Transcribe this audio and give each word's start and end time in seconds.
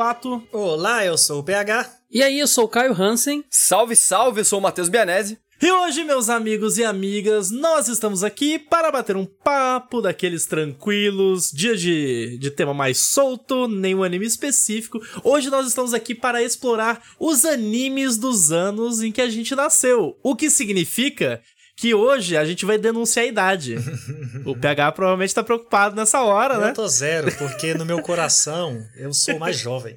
Lobato. 0.00 0.42
Olá, 0.50 1.04
eu 1.04 1.18
sou 1.18 1.40
o 1.40 1.44
PH. 1.44 1.86
E 2.10 2.22
aí, 2.22 2.38
eu 2.38 2.46
sou 2.46 2.64
o 2.64 2.68
Caio 2.68 2.94
Hansen. 2.94 3.44
Salve, 3.50 3.94
salve, 3.94 4.40
eu 4.40 4.44
sou 4.46 4.58
o 4.58 4.62
Matheus 4.62 4.88
Bianese. 4.88 5.38
E 5.60 5.70
hoje, 5.70 6.04
meus 6.04 6.30
amigos 6.30 6.78
e 6.78 6.84
amigas, 6.84 7.50
nós 7.50 7.86
estamos 7.86 8.24
aqui 8.24 8.58
para 8.58 8.90
bater 8.90 9.14
um 9.14 9.26
papo 9.26 10.00
daqueles 10.00 10.46
tranquilos, 10.46 11.50
dia 11.52 11.76
de, 11.76 12.38
de 12.38 12.50
tema 12.50 12.72
mais 12.72 12.96
solto, 12.96 13.68
nenhum 13.68 14.02
anime 14.02 14.24
específico. 14.24 14.98
Hoje 15.22 15.50
nós 15.50 15.66
estamos 15.66 15.92
aqui 15.92 16.14
para 16.14 16.42
explorar 16.42 17.02
os 17.18 17.44
animes 17.44 18.16
dos 18.16 18.50
anos 18.50 19.02
em 19.02 19.12
que 19.12 19.20
a 19.20 19.28
gente 19.28 19.54
nasceu. 19.54 20.16
O 20.22 20.34
que 20.34 20.48
significa 20.48 21.42
que 21.80 21.94
hoje 21.94 22.36
a 22.36 22.44
gente 22.44 22.66
vai 22.66 22.76
denunciar 22.76 23.24
a 23.24 23.28
idade. 23.28 23.76
o 24.44 24.54
PH 24.54 24.92
provavelmente 24.92 25.34
tá 25.34 25.42
preocupado 25.42 25.96
nessa 25.96 26.20
hora, 26.20 26.54
eu 26.56 26.60
né? 26.60 26.68
Eu 26.68 26.74
tô 26.74 26.86
zero, 26.86 27.34
porque 27.38 27.72
no 27.72 27.86
meu 27.86 28.02
coração 28.02 28.84
eu 28.98 29.14
sou 29.14 29.38
mais 29.38 29.58
jovem. 29.58 29.96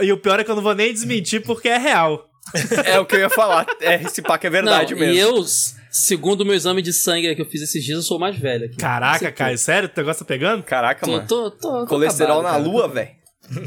E 0.00 0.12
o 0.12 0.16
pior 0.16 0.38
é 0.38 0.44
que 0.44 0.50
eu 0.52 0.54
não 0.54 0.62
vou 0.62 0.76
nem 0.76 0.92
desmentir 0.92 1.42
porque 1.42 1.68
é 1.68 1.76
real. 1.76 2.30
é 2.84 3.00
o 3.00 3.04
que 3.04 3.16
eu 3.16 3.20
ia 3.20 3.28
falar. 3.28 3.66
É, 3.80 4.00
esse 4.00 4.22
pack 4.22 4.46
é 4.46 4.50
verdade 4.50 4.92
não, 4.92 5.00
mesmo. 5.00 5.14
E 5.14 5.18
eu, 5.18 5.44
segundo 5.90 6.42
o 6.42 6.44
meu 6.44 6.54
exame 6.54 6.80
de 6.80 6.92
sangue 6.92 7.34
que 7.34 7.42
eu 7.42 7.46
fiz 7.46 7.62
esses 7.62 7.82
dias, 7.82 7.96
eu 7.96 8.02
sou 8.04 8.16
mais 8.16 8.38
velho. 8.38 8.66
Aqui. 8.66 8.76
Caraca, 8.76 9.32
Caio, 9.32 9.58
sério? 9.58 9.90
O 9.92 9.98
negócio 9.98 10.24
tá 10.24 10.28
pegando? 10.28 10.62
Caraca, 10.62 11.04
tô, 11.04 11.10
mano. 11.10 11.26
Tô, 11.26 11.50
tô, 11.50 11.80
tô 11.80 11.86
Colesterol 11.86 12.38
acabado, 12.38 12.52
na 12.52 12.58
cara. 12.58 12.70
lua, 12.70 12.86
velho. 12.86 13.10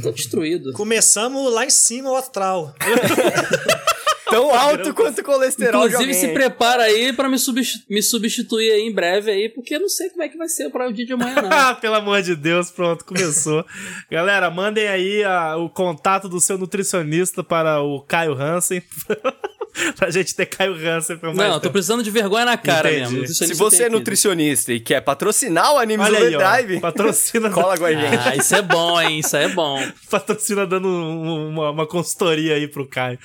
Tô 0.02 0.11
destruído. 0.13 0.72
Começamos 0.72 1.53
lá 1.53 1.66
em 1.66 1.69
cima 1.69 2.11
o 2.11 2.16
astral. 2.16 2.73
Tão 4.30 4.53
alto 4.53 4.94
quanto 4.94 5.20
o 5.20 5.23
colesterol 5.23 5.86
Inclusive, 5.86 6.11
de 6.11 6.17
se 6.17 6.28
prepara 6.30 6.83
aí 6.83 7.14
pra 7.14 7.30
me, 7.30 7.38
substitu 7.38 7.86
me 7.89 8.02
substituir 8.02 8.72
aí 8.72 8.81
em 8.81 8.94
breve 8.94 9.31
aí, 9.31 9.50
porque 9.50 9.75
eu 9.75 9.80
não 9.80 9.89
sei 9.89 10.09
como 10.09 10.23
é 10.23 10.30
que 10.30 10.38
vai 10.38 10.47
ser 10.50 10.69
para 10.69 10.88
o 10.88 10.94
dia 10.94 11.06
de 11.06 11.14
amanhã, 11.14 11.42
não. 11.42 11.52
Ah, 11.52 11.75
pelo 11.80 11.95
amor 11.95 12.22
de 12.22 12.36
Deus, 12.36 12.69
pronto, 12.69 13.06
começou. 13.06 13.66
Galera, 14.11 14.50
mandem 14.50 14.88
aí 14.88 15.23
a, 15.23 15.58
o 15.58 15.69
contato 15.69 16.28
do 16.28 16.39
seu 16.39 16.58
nutricionista 16.58 17.44
para 17.44 17.81
o 17.81 18.02
Caio 18.02 18.34
Hansen. 18.34 18.81
pra 19.95 20.09
gente 20.11 20.36
ter 20.36 20.45
Caio 20.45 20.73
Hansen 20.73 21.17
pra 21.17 21.33
mais 21.33 21.38
Não, 21.50 21.56
tô 21.56 21.61
tempo. 21.61 21.73
precisando 21.73 22.03
de 22.03 22.09
vergonha 22.11 22.45
na 22.45 22.58
cara 22.58 22.92
Entendi. 22.92 23.20
mesmo. 23.22 23.33
Se 23.36 23.53
você 23.53 23.84
é 23.84 23.86
aqui. 23.88 23.95
nutricionista 23.95 24.73
e 24.73 24.80
quer 24.80 25.02
patrocinar 25.02 25.73
o 25.73 25.78
Animes 25.78 26.06
Olha 26.06 26.19
aí, 26.19 26.36
ó, 26.36 26.39
Overdrive, 26.39 26.80
patrocina, 26.81 27.50
cola 27.52 27.78
com 27.78 27.86
a 27.86 27.92
gente. 27.94 28.16
Ah, 28.28 28.36
isso 28.36 28.56
é 28.56 28.61
bom, 28.61 29.00
hein? 29.02 29.19
Isso 29.19 29.36
é 29.38 29.47
bom. 29.50 29.81
patrocina 30.09 30.66
dando 30.66 30.88
um- 30.88 31.50
uma, 31.50 31.72
uma 31.72 31.88
consultoria 31.88 32.56
aí 32.56 32.67
pro 32.67 32.88
Caio. 32.88 33.19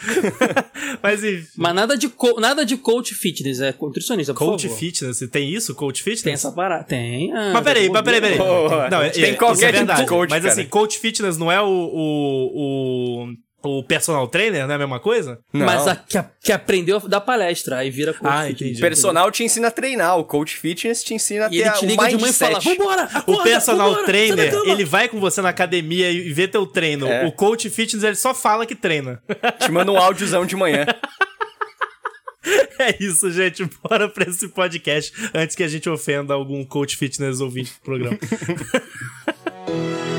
Mas 1.03 1.22
enfim, 1.25 1.47
Mas 1.56 1.75
nada 1.75 1.97
de, 1.97 2.09
co 2.09 2.41
nada 2.41 2.64
de 2.64 2.77
coach 2.77 3.14
fitness, 3.14 3.61
é 3.61 3.75
nutricionista, 3.81 4.33
por 4.34 4.39
coach 4.47 4.62
favor. 4.69 4.78
fitness, 4.78 5.19
tem 5.31 5.48
isso? 5.53 5.75
Coach 5.75 6.03
fitness? 6.03 6.22
Tem 6.22 6.33
essa 6.33 6.53
parada. 6.53 6.84
Tem. 6.84 7.33
Ah, 7.33 7.50
Mas 7.55 7.64
peraí, 7.64 7.89
mas 7.89 8.03
peraí, 8.03 8.20
peraí. 8.20 8.39
Pô, 8.39 8.69
Não, 8.91 9.03
é- 9.03 9.11
tem 9.11 9.25
é- 9.25 9.34
qualquer 9.34 9.66
é 9.66 9.72
tipo 9.72 9.81
de 9.81 9.87
verdade. 9.87 10.06
coach, 10.09 10.31
Mas 10.31 10.42
cara. 10.42 10.53
assim, 10.53 10.64
coach 10.66 10.98
fitness 10.98 11.37
não 11.39 11.50
é 11.50 11.61
o, 11.61 11.66
o, 11.66 13.25
o, 13.25 13.33
o 13.62 13.82
personal 13.84 14.27
trainer, 14.28 14.64
não 14.66 14.72
é 14.72 14.75
a 14.75 14.78
mesma 14.78 14.98
coisa? 15.00 15.38
Não. 15.53 15.64
Mas 15.66 15.87
a, 15.87 15.97
que, 15.97 16.19
a- 16.19 16.31
que 16.42 16.53
aprendeu 16.53 16.97
a 16.97 17.09
dar 17.09 17.20
palestra, 17.20 17.78
aí 17.78 17.91
vira 17.91 18.12
coach 18.12 18.26
Ah, 18.32 18.42
fitness. 18.47 18.60
entendi. 18.62 18.81
Personal 18.81 19.31
te 19.31 19.44
ensina 19.44 19.69
a 19.69 19.70
treinar, 19.70 20.19
o 20.19 20.25
coach 20.25 20.56
fitness 20.56 21.03
te 21.04 21.14
ensina 21.14 21.47
a 21.47 21.48
E 21.48 21.50
ter 21.50 21.56
ele 21.59 21.69
a- 21.69 21.72
te 21.72 21.84
o 21.84 21.88
liga 21.88 22.09
de 22.09 22.16
manhã 22.16 22.31
e 22.31 22.32
fala, 22.32 22.59
vambora, 22.60 23.03
O 23.03 23.16
acorda, 23.19 23.42
personal 23.44 23.88
vambora, 23.91 24.06
trainer, 24.06 24.50
da 24.53 24.59
cama." 24.59 24.72
ele 24.72 24.84
vai 24.84 25.09
com 25.09 25.20
você 25.20 25.41
na 25.42 25.48
academia 25.50 26.10
e 26.10 26.32
vê 26.32 26.47
teu 26.48 26.66
treino. 26.66 27.06
É. 27.06 27.26
O 27.26 27.32
coach 27.32 27.69
fitness, 27.70 28.03
ele 28.04 28.16
só 28.16 28.34
fala 28.34 28.66
que 28.66 28.75
treina. 28.75 29.22
Te 29.60 29.70
manda 29.70 29.91
um 29.92 29.97
áudiozão 29.98 30.44
de 30.47 30.56
manhã. 30.56 30.87
é 32.78 32.97
isso, 33.03 33.31
gente. 33.31 33.64
Bora 33.88 34.08
pra 34.08 34.28
esse 34.28 34.48
podcast 34.48 35.12
antes 35.32 35.54
que 35.54 35.62
a 35.62 35.69
gente 35.69 35.88
ofenda 35.88 36.34
algum 36.34 36.64
coach 36.64 36.97
fitness 36.97 37.41
ouvinte 37.41 37.72
do 37.75 37.81
programa. 37.84 38.19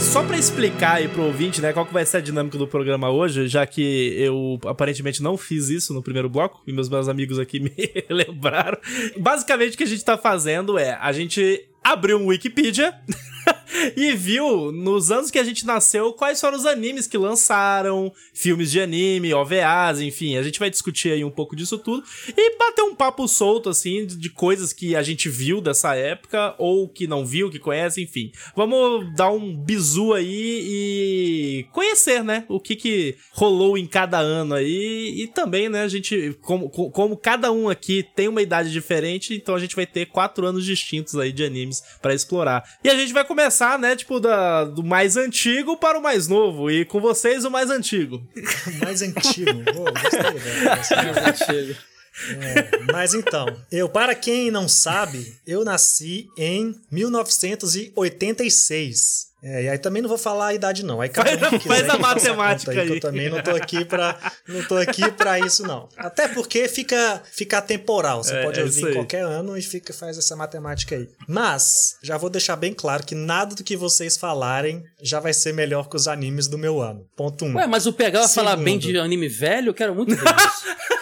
só 0.00 0.22
pra 0.24 0.38
explicar 0.38 0.94
aí 0.94 1.08
pro 1.08 1.22
ouvinte, 1.22 1.60
né, 1.60 1.72
qual 1.72 1.84
que 1.84 1.92
vai 1.92 2.06
ser 2.06 2.16
a 2.16 2.20
dinâmica 2.20 2.56
do 2.56 2.66
programa 2.66 3.10
hoje, 3.10 3.46
já 3.48 3.66
que 3.66 4.14
eu 4.16 4.58
aparentemente 4.66 5.22
não 5.22 5.36
fiz 5.36 5.68
isso 5.68 5.92
no 5.92 6.02
primeiro 6.02 6.28
bloco, 6.28 6.62
e 6.66 6.72
meus 6.72 6.88
meus 6.88 7.06
amigos 7.06 7.38
aqui 7.38 7.60
me 7.60 7.72
lembraram. 8.08 8.78
Basicamente 9.18 9.74
o 9.74 9.76
que 9.76 9.84
a 9.84 9.86
gente 9.86 10.04
tá 10.04 10.16
fazendo 10.16 10.78
é, 10.78 10.98
a 11.00 11.12
gente 11.12 11.66
abriu 11.84 12.18
um 12.18 12.26
Wikipedia 12.26 12.94
e 13.96 14.12
viu 14.12 14.72
nos 14.72 15.10
anos 15.10 15.30
que 15.30 15.38
a 15.38 15.44
gente 15.44 15.64
nasceu 15.66 16.12
quais 16.12 16.40
foram 16.40 16.56
os 16.56 16.66
animes 16.66 17.06
que 17.06 17.16
lançaram, 17.16 18.12
filmes 18.34 18.70
de 18.70 18.80
anime, 18.80 19.32
OVAs, 19.34 20.00
enfim, 20.00 20.36
a 20.36 20.42
gente 20.42 20.58
vai 20.58 20.70
discutir 20.70 21.12
aí 21.12 21.24
um 21.24 21.30
pouco 21.30 21.54
disso 21.56 21.78
tudo 21.78 22.02
e 22.36 22.56
bater 22.58 22.82
um 22.82 22.94
papo 22.94 23.26
solto 23.28 23.68
assim 23.68 24.06
de, 24.06 24.30
coisas 24.30 24.72
que 24.72 24.94
a 24.96 25.02
gente 25.02 25.28
viu 25.28 25.60
dessa 25.60 25.94
época 25.94 26.54
ou 26.58 26.88
que 26.88 27.06
não 27.06 27.24
viu, 27.26 27.50
que 27.50 27.58
conhece, 27.58 28.02
enfim. 28.02 28.30
Vamos 28.56 29.14
dar 29.14 29.30
um 29.30 29.56
bizu 29.56 30.12
aí 30.12 30.60
e 30.64 31.66
conhecer, 31.72 32.22
né, 32.24 32.44
o 32.48 32.60
que 32.60 32.76
que 32.76 33.16
rolou 33.32 33.76
em 33.76 33.86
cada 33.86 34.18
ano 34.18 34.54
aí 34.54 35.14
e 35.22 35.26
também, 35.26 35.68
né, 35.68 35.82
a 35.82 35.88
gente 35.88 36.36
como, 36.40 36.70
co- 36.70 36.90
como 36.90 37.16
cada 37.16 37.50
um 37.52 37.68
aqui 37.68 38.04
tem 38.14 38.28
uma 38.28 38.42
idade 38.42 38.70
diferente, 38.70 39.34
então 39.34 39.54
a 39.54 39.58
gente 39.60 39.76
vai 39.76 39.86
ter 39.86 40.06
quatro 40.06 40.46
anos 40.46 40.64
distintos 40.64 41.16
aí 41.16 41.32
de 41.32 41.44
animes 41.44 41.82
pra 42.00 42.14
explorar. 42.14 42.62
E 42.82 42.88
a 42.88 42.94
gente 42.94 43.12
vai 43.12 43.24
começar, 43.30 43.78
né, 43.78 43.94
tipo 43.94 44.18
da, 44.18 44.64
do 44.64 44.82
mais 44.82 45.16
antigo 45.16 45.76
para 45.76 45.96
o 45.96 46.02
mais 46.02 46.26
novo 46.26 46.68
e 46.68 46.84
com 46.84 47.00
vocês 47.00 47.44
o 47.44 47.50
mais 47.50 47.70
antigo. 47.70 48.20
Mais 48.82 49.02
antigo. 49.02 49.62
Pô, 49.72 49.84
gostei, 49.84 50.32
velho. 50.32 50.70
Gostei. 50.76 51.36
Chega. 51.46 51.78
É, 52.42 52.68
mas 52.92 53.14
então, 53.14 53.46
eu, 53.70 53.88
para 53.88 54.16
quem 54.16 54.50
não 54.50 54.68
sabe, 54.68 55.32
eu 55.46 55.64
nasci 55.64 56.28
em 56.36 56.74
1986. 56.90 59.29
É, 59.42 59.64
e 59.64 59.68
aí 59.70 59.78
também 59.78 60.02
não 60.02 60.08
vou 60.08 60.18
falar 60.18 60.48
a 60.48 60.54
idade 60.54 60.84
não. 60.84 61.00
Aí 61.00 61.08
cada 61.08 61.30
Faz- 61.38 61.52
um 61.52 61.58
que 61.58 61.66
faz 61.68 61.88
a 61.88 61.98
matemática 61.98 62.72
que 62.72 62.78
aí. 62.78 62.88
Eu 62.88 63.00
também 63.00 63.30
não 63.30 63.42
tô 63.42 63.50
aqui 63.52 63.84
para 63.84 64.18
não 64.46 64.62
tô 64.64 64.76
aqui 64.76 65.10
para 65.12 65.38
isso 65.38 65.62
não. 65.62 65.88
Até 65.96 66.28
porque 66.28 66.68
fica 66.68 67.22
fica 67.32 67.60
temporal. 67.62 68.22
Você 68.22 68.34
É, 68.34 68.42
pode 68.44 68.60
é 68.60 68.64
ouvir 68.64 68.82
em 68.82 68.86
aí. 68.88 68.92
qualquer 68.94 69.22
ano 69.22 69.56
e 69.56 69.62
fica 69.62 69.92
faz 69.92 70.18
essa 70.18 70.36
matemática 70.36 70.94
aí. 70.94 71.08
Mas 71.26 71.96
já 72.02 72.16
vou 72.18 72.28
deixar 72.28 72.56
bem 72.56 72.74
claro 72.74 73.04
que 73.04 73.14
nada 73.14 73.54
do 73.54 73.64
que 73.64 73.76
vocês 73.76 74.16
falarem 74.16 74.82
já 75.02 75.20
vai 75.20 75.32
ser 75.32 75.54
melhor 75.54 75.88
que 75.88 75.96
os 75.96 76.06
animes 76.06 76.46
do 76.46 76.58
meu 76.58 76.80
ano. 76.82 77.06
Ponto 77.16 77.44
um. 77.44 77.56
Ué, 77.56 77.66
mas 77.66 77.86
o 77.86 77.92
PH 77.92 78.18
vai 78.20 78.28
falar 78.28 78.56
bem 78.56 78.78
de 78.78 78.98
anime 78.98 79.28
velho? 79.28 79.70
Eu 79.70 79.74
quero 79.74 79.94
muito 79.94 80.14
ver 80.14 80.22
isso. 80.22 80.90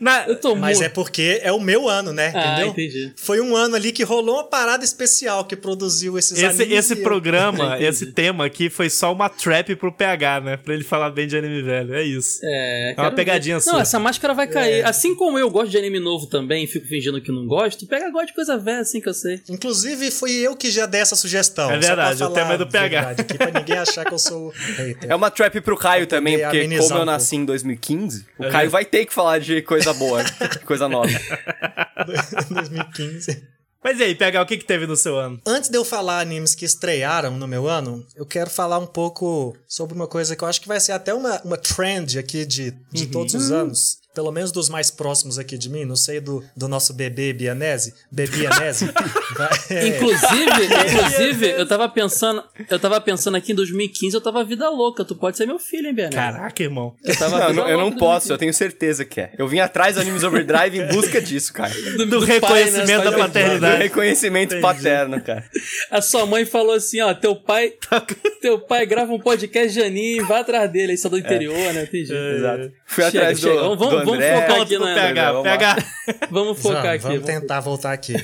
Na- 0.00 0.26
Eu 0.26 0.36
tô 0.36 0.54
Mas 0.54 0.78
muito... 0.78 0.86
é 0.86 0.88
porque 0.88 1.40
é 1.42 1.52
o 1.52 1.60
meu 1.60 1.88
ano, 1.88 2.12
né? 2.12 2.32
Ah, 2.34 2.52
Entendeu? 2.52 2.68
entendi. 2.68 3.12
Foi 3.16 3.40
um 3.40 3.54
ano 3.56 3.76
ali 3.76 3.92
que 3.92 4.02
rolou 4.02 4.36
uma 4.36 4.44
parada 4.44 4.84
especial 4.84 5.44
que 5.44 5.56
produziu 5.56 6.18
esses 6.18 6.32
Esse, 6.38 6.44
animes. 6.62 6.78
esse 6.78 6.94
e 6.94 6.98
eu- 6.98 7.02
programa, 7.02 7.78
esse 7.82 8.06
tema 8.12 8.44
aqui 8.46 8.68
foi 8.70 8.88
só 8.90 9.12
uma 9.12 9.28
trap 9.28 9.74
pro 9.76 9.92
PH, 9.92 10.40
né? 10.40 10.56
Pra 10.56 10.74
ele 10.74 10.84
falar 10.84 11.10
bem 11.10 11.26
de 11.26 11.36
anime 11.36 11.62
velho. 11.62 11.94
É 11.94 12.02
isso. 12.02 12.40
É, 12.42 12.88
uma 12.90 12.94
quero 12.96 13.10
ver. 13.10 13.16
pegadinha 13.16 13.60
sua. 13.60 13.72
Não, 13.74 13.80
essa 13.80 13.98
máscara 13.98 14.34
vai 14.34 14.46
cair. 14.46 14.80
É. 14.80 14.84
Assim 14.84 15.14
como 15.14 15.38
eu 15.38 15.50
gosto 15.50 15.70
de 15.70 15.78
anime 15.78 15.98
novo 16.00 16.26
também 16.26 16.64
e 16.64 16.66
fico 16.66 16.86
fingindo 16.86 17.20
que 17.20 17.30
não 17.32 17.46
gosto, 17.46 17.82
o 17.82 17.86
PH 17.86 18.10
gosta 18.10 18.26
de 18.26 18.34
coisa 18.34 18.58
velha, 18.58 18.80
assim 18.80 19.00
que 19.00 19.08
eu 19.08 19.14
sei. 19.14 19.40
Inclusive, 19.48 20.10
fui 20.10 20.32
eu 20.32 20.54
que 20.56 20.70
já 20.70 20.86
dei 20.86 21.00
essa 21.00 21.16
sugestão. 21.16 21.70
É 21.70 21.78
verdade, 21.78 22.22
o 22.22 22.30
tema 22.30 22.54
é 22.54 22.58
do 22.58 22.66
PH. 22.66 22.88
verdade 23.00 23.20
Aqui, 23.22 23.34
pra 23.38 23.50
ninguém 23.50 23.78
achar 23.78 24.04
que 24.04 24.12
eu 24.14 24.18
sou 24.18 24.52
hater. 24.76 25.10
É 25.10 25.14
uma 25.14 25.30
trap 25.30 25.60
pro 25.60 25.76
Caio 25.76 26.06
também, 26.06 26.34
poder 26.38 26.44
porque 26.68 26.78
como 26.78 26.94
eu 26.98 27.02
um 27.02 27.04
nasci 27.04 27.36
em 27.36 27.44
2015, 27.44 28.24
o 28.38 28.44
É. 28.44 28.50
Caio 28.50 28.70
vai 28.70 28.84
ter 28.84 29.04
que 29.06 29.12
falar 29.14 29.38
de 29.38 29.62
coisa 29.62 29.85
boa, 29.94 30.22
coisa 30.64 30.88
nova. 30.88 31.08
2015. 32.06 33.42
Mas 33.82 34.00
e 34.00 34.02
aí, 34.02 34.14
PH, 34.16 34.42
o 34.42 34.46
que 34.46 34.56
que 34.56 34.64
teve 34.64 34.86
no 34.86 34.96
seu 34.96 35.16
ano? 35.16 35.40
Antes 35.46 35.70
de 35.70 35.78
eu 35.78 35.84
falar 35.84 36.18
animes 36.20 36.54
que 36.56 36.64
estrearam 36.64 37.36
no 37.36 37.46
meu 37.46 37.68
ano, 37.68 38.04
eu 38.16 38.26
quero 38.26 38.50
falar 38.50 38.78
um 38.80 38.86
pouco 38.86 39.56
sobre 39.68 39.94
uma 39.94 40.08
coisa 40.08 40.34
que 40.34 40.42
eu 40.42 40.48
acho 40.48 40.60
que 40.60 40.66
vai 40.66 40.80
ser 40.80 40.92
até 40.92 41.14
uma, 41.14 41.40
uma 41.42 41.56
trend 41.56 42.18
aqui 42.18 42.44
de, 42.44 42.72
de 42.92 43.04
Uhum. 43.04 43.10
todos 43.10 43.34
os 43.34 43.50
anos. 43.52 43.98
Pelo 44.16 44.32
menos 44.32 44.50
dos 44.50 44.70
mais 44.70 44.90
próximos 44.90 45.38
aqui 45.38 45.58
de 45.58 45.68
mim, 45.68 45.84
não 45.84 45.94
sei 45.94 46.20
do, 46.20 46.42
do 46.56 46.66
nosso 46.66 46.94
bebê 46.94 47.34
Bianese. 47.34 47.92
Bebianese. 48.10 48.86
Vai- 49.36 49.48
é. 49.68 49.88
Inclusive, 49.88 50.64
inclusive, 50.64 51.50
eu 51.50 51.66
tava 51.68 51.86
pensando, 51.86 52.42
eu 52.70 52.78
tava 52.78 52.98
pensando 52.98 53.36
aqui 53.36 53.52
em 53.52 53.54
2015, 53.54 54.14
eu 54.16 54.20
tava 54.22 54.42
vida 54.42 54.68
louca. 54.70 55.04
Tu 55.04 55.14
pode 55.14 55.36
ser 55.36 55.44
meu 55.44 55.58
filho, 55.58 55.88
hein, 55.88 55.94
Bernardo? 55.94 56.36
Caraca, 56.38 56.62
irmão. 56.62 56.94
Eu 57.04 57.14
tava 57.14 57.52
Não, 57.52 57.68
eu 57.68 57.76
não 57.78 57.92
posso, 57.92 58.28
2015. 58.28 58.30
eu 58.32 58.38
tenho 58.38 58.54
certeza 58.54 59.04
que 59.04 59.20
é. 59.20 59.32
Eu 59.38 59.46
vim 59.46 59.58
atrás 59.58 59.96
do 59.96 60.00
Animes 60.00 60.24
Overdrive 60.24 60.78
em 60.78 60.86
busca 60.88 61.20
disso, 61.20 61.52
cara. 61.52 61.74
Do, 61.74 62.06
Do 62.06 62.20
do 62.20 62.26
pai, 62.26 62.34
reconhecimento 62.64 63.04
né? 63.04 63.10
da 63.10 63.12
paternidade. 63.12 63.76
Do 63.76 63.82
reconhecimento 63.82 64.54
Entendi. 64.54 64.62
paterno, 64.62 65.20
cara. 65.20 65.44
A 65.90 66.00
sua 66.00 66.24
mãe 66.24 66.46
falou 66.46 66.72
assim, 66.74 67.02
ó, 67.02 67.12
teu 67.12 67.36
pai, 67.36 67.74
teu 68.40 68.58
pai 68.60 68.86
grava 68.86 69.12
um 69.12 69.20
podcast 69.20 69.72
de 69.74 69.82
anime, 69.82 70.20
vai 70.24 70.40
atrás 70.40 70.70
dele, 70.72 70.92
aí 70.92 70.98
só 70.98 71.08
do 71.10 71.18
interior, 71.18 71.54
né? 71.74 71.82
Entendi. 71.82 72.12
Exato. 72.14 72.72
Fui 72.86 73.04
Chega, 73.04 73.18
atrás 73.18 73.40
do, 73.40 73.48
chega. 73.48 73.60
Vamos- 73.60 73.78
do 74.00 74.05
vamos 74.06 74.24
André. 74.24 74.34
focar 74.34 74.48
Conta 74.56 74.62
aqui 74.62 74.78
na- 74.78 74.94
PH, 74.94 75.32
Vamos. 75.32 75.42
PH. 75.42 75.76
Vamos 76.30 76.58
focar 76.58 76.82
vamos, 76.82 76.94
aqui. 76.94 77.02
Vamos 77.02 77.20
vamos- 77.22 77.40
tentar 77.40 77.60
voltar 77.60 77.92
aqui. 77.92 78.14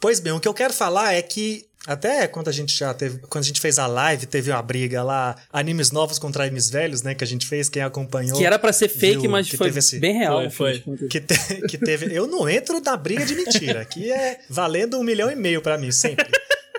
pois 0.00 0.20
bem, 0.20 0.32
o 0.32 0.40
que 0.40 0.48
eu 0.48 0.54
quero 0.54 0.72
falar 0.72 1.14
é 1.14 1.20
que 1.22 1.66
Até 1.86 2.26
quando 2.26 2.48
a 2.48 2.52
gente 2.52 2.74
já 2.74 2.94
teve. 2.94 3.18
Quando 3.28 3.44
a 3.44 3.46
gente 3.46 3.60
fez 3.60 3.78
a 3.78 3.86
live, 3.86 4.24
teve 4.24 4.50
uma 4.50 4.62
briga 4.62 5.02
lá, 5.02 5.36
animes 5.52 5.90
novos 5.90 6.18
contra 6.18 6.44
animes 6.44 6.70
velhos, 6.70 7.02
né? 7.02 7.14
Que 7.14 7.22
a 7.22 7.26
gente 7.26 7.46
fez, 7.46 7.68
quem 7.68 7.82
acompanhou. 7.82 8.38
Que 8.38 8.46
era 8.46 8.58
pra 8.58 8.72
ser 8.72 8.88
fake, 8.88 9.20
viu 9.20 9.30
mas 9.30 9.50
que 9.50 9.58
foi 9.58 9.68
esse- 9.68 9.98
bem 9.98 10.14
real. 10.16 10.50
Foi, 10.50 10.80
foi. 10.82 11.08
Que, 11.10 11.20
te- 11.20 11.60
que 11.68 11.76
teve. 11.76 12.06
Eu 12.16 12.26
não 12.26 12.48
entro 12.48 12.80
na 12.80 12.96
briga 12.96 13.26
de 13.26 13.34
mentira. 13.34 13.82
Aqui 13.82 14.10
é 14.10 14.38
valendo 14.48 14.98
um 14.98 15.02
milhão 15.02 15.30
e 15.30 15.36
meio 15.36 15.60
pra 15.60 15.76
mim, 15.76 15.92
sempre. 15.92 16.26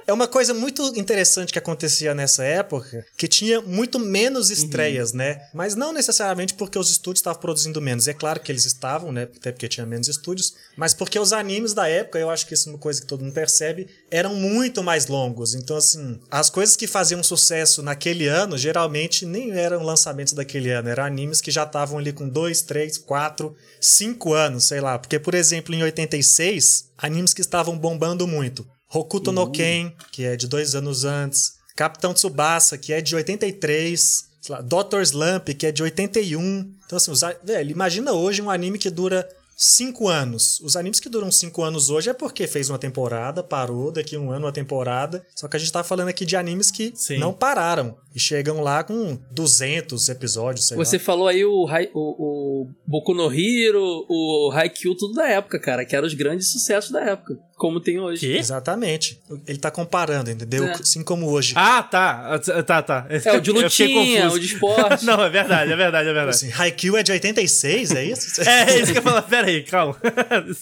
É 0.07 0.13
uma 0.13 0.28
coisa 0.28 0.54
muito 0.54 0.84
interessante 0.96 1.52
que 1.52 1.57
acontecia 1.57 2.13
nessa 2.13 2.44
época, 2.44 3.04
que 3.18 3.28
tinha 3.28 3.60
muito 3.62 3.98
menos 3.98 4.52
estreias, 4.52 5.13
né? 5.13 5.42
Mas 5.52 5.75
não 5.75 5.92
necessariamente 5.92 6.54
porque 6.54 6.78
os 6.78 6.92
estúdios 6.92 7.22
estavam 7.22 7.42
produzindo 7.42 7.81
menos. 7.81 8.07
É 8.07 8.13
claro 8.13 8.40
que 8.40 8.52
eles 8.52 8.66
estavam, 8.66 9.12
né? 9.12 9.24
Até 9.24 9.52
porque 9.52 9.68
tinha 9.68 9.86
menos 9.86 10.07
estúdios. 10.07 10.54
Mas 10.78 10.94
porque 10.94 11.18
os 11.18 11.34
animes 11.34 11.74
da 11.74 11.88
época, 11.88 12.19
eu 12.19 12.30
acho 12.30 12.46
que 12.46 12.54
isso 12.54 12.69
é 12.69 12.74
uma 12.74 12.78
coisa 12.78 13.02
que 13.02 13.07
todo 13.07 13.24
mundo 13.24 13.34
percebe, 13.34 13.88
eram 14.12 14.36
muito 14.36 14.84
mais 14.84 15.07
longos. 15.07 15.56
Então, 15.56 15.75
assim, 15.75 16.19
as 16.30 16.52
coisas 16.52 16.75
que 16.75 16.86
faziam 16.86 17.24
sucesso 17.24 17.81
naquele 17.81 18.28
ano, 18.28 18.60
geralmente 18.60 19.25
nem 19.25 19.52
eram 19.52 19.81
lançamentos 19.81 20.34
daquele 20.34 20.69
ano. 20.69 20.88
Eram 20.88 21.04
animes 21.04 21.42
que 21.42 21.50
já 21.50 21.63
estavam 21.63 21.98
ali 21.98 22.13
com 22.13 22.30
dois, 22.30 22.62
três, 22.62 22.96
quatro, 22.98 23.56
cinco 23.81 24.34
anos, 24.34 24.66
sei 24.66 24.81
lá. 24.81 25.00
Porque, 25.00 25.18
por 25.18 25.34
exemplo, 25.34 25.74
em 25.74 25.81
86, 25.81 26.92
animes 26.96 27.34
que 27.34 27.42
estavam 27.42 27.75
bombando 27.75 28.28
muito. 28.28 28.68
Hokuto 28.94 29.32
no 29.32 29.52
Ken, 29.52 29.92
que 30.12 30.24
é 30.24 30.36
de 30.36 30.48
dois 30.48 30.76
anos 30.76 31.04
antes. 31.04 31.54
Capitão 31.76 32.14
Tsubasa, 32.14 32.78
que 32.78 32.94
é 32.94 33.02
de 33.02 33.16
83. 33.16 34.26
Sei 34.42 34.56
lá, 34.56 34.62
Dr. 34.62 35.02
Slump, 35.02 35.50
que 35.50 35.66
é 35.66 35.72
de 35.72 35.84
81. 35.84 36.74
Então, 36.86 36.98
assim, 36.98 37.12
os 37.12 37.22
velho, 37.44 37.72
imagina 37.72 38.14
hoje 38.14 38.42
um 38.42 38.50
anime 38.50 38.78
que 38.78 38.90
dura 38.90 39.28
cinco 39.56 40.08
anos. 40.08 40.60
Os 40.60 40.76
animes 40.76 41.00
que 41.00 41.10
duram 41.10 41.32
cinco 41.32 41.64
anos 41.64 41.90
hoje 41.90 42.10
é 42.10 42.14
porque 42.14 42.46
fez 42.46 42.70
uma 42.70 42.78
temporada, 42.78 43.42
parou, 43.42 43.92
daqui 43.92 44.18
um 44.18 44.32
ano 44.32 44.46
uma 44.46 44.52
temporada. 44.52 45.26
Só 45.36 45.48
que 45.48 45.56
a 45.56 45.60
gente 45.60 45.72
tá 45.72 45.84
falando 45.84 46.10
aqui 46.10 46.26
de 46.26 46.36
animes 46.36 46.70
que 46.70 46.92
Sim. 46.96 47.18
não 47.18 47.34
pararam. 47.34 47.98
E 48.14 48.20
chegam 48.20 48.62
lá 48.62 48.84
com 48.84 49.18
200 49.31 50.10
episódios, 50.10 50.70
Você 50.70 50.98
lá. 50.98 51.04
falou 51.04 51.28
aí 51.28 51.44
o, 51.44 51.66
o, 51.94 52.64
o 52.64 52.70
Boku 52.86 53.14
no 53.14 53.31
Hero, 53.31 54.06
o 54.10 54.52
Haikyuu, 54.54 54.96
tudo 54.96 55.14
da 55.14 55.28
época, 55.28 55.60
cara, 55.60 55.86
que 55.86 55.96
eram 55.96 56.08
os 56.08 56.14
grandes 56.14 56.52
sucessos 56.52 56.92
da 56.92 57.02
época, 57.02 57.38
como 57.56 57.80
tem 57.80 58.00
hoje. 58.00 58.19
Que? 58.19 58.38
Exatamente. 58.38 59.19
Ele 59.48 59.57
tá 59.57 59.72
comparando, 59.72 60.30
entendeu? 60.30 60.66
É. 60.66 60.74
Assim 60.74 61.04
como 61.04 61.30
hoje. 61.30 61.54
Ah, 61.56 61.81
tá. 61.81 62.38
Tá, 62.66 62.81
tá. 62.81 63.07
É, 63.10 63.31
o 63.38 63.40
de 63.40 63.52
lutinha, 63.52 64.30
o 64.30 64.38
de 64.38 64.48
esporte. 64.48 65.04
Não, 65.06 65.24
é 65.24 65.30
verdade, 65.30 65.72
é 65.72 65.75
verdade, 65.75 66.10
é 66.10 66.13
verdade. 66.13 66.36
Assim, 66.36 66.52
Haikyuu 66.52 66.98
é 66.98 67.04
de 67.04 67.12
86, 67.13 67.92
é 67.92 68.04
isso? 68.04 68.42
É, 68.46 68.78
isso 68.80 68.92
que 68.92 68.92
eu 68.92 68.96
ia 68.96 69.02
falar. 69.02 69.22
Pera 69.24 69.48
aí, 69.48 69.63
calma. 69.63 69.98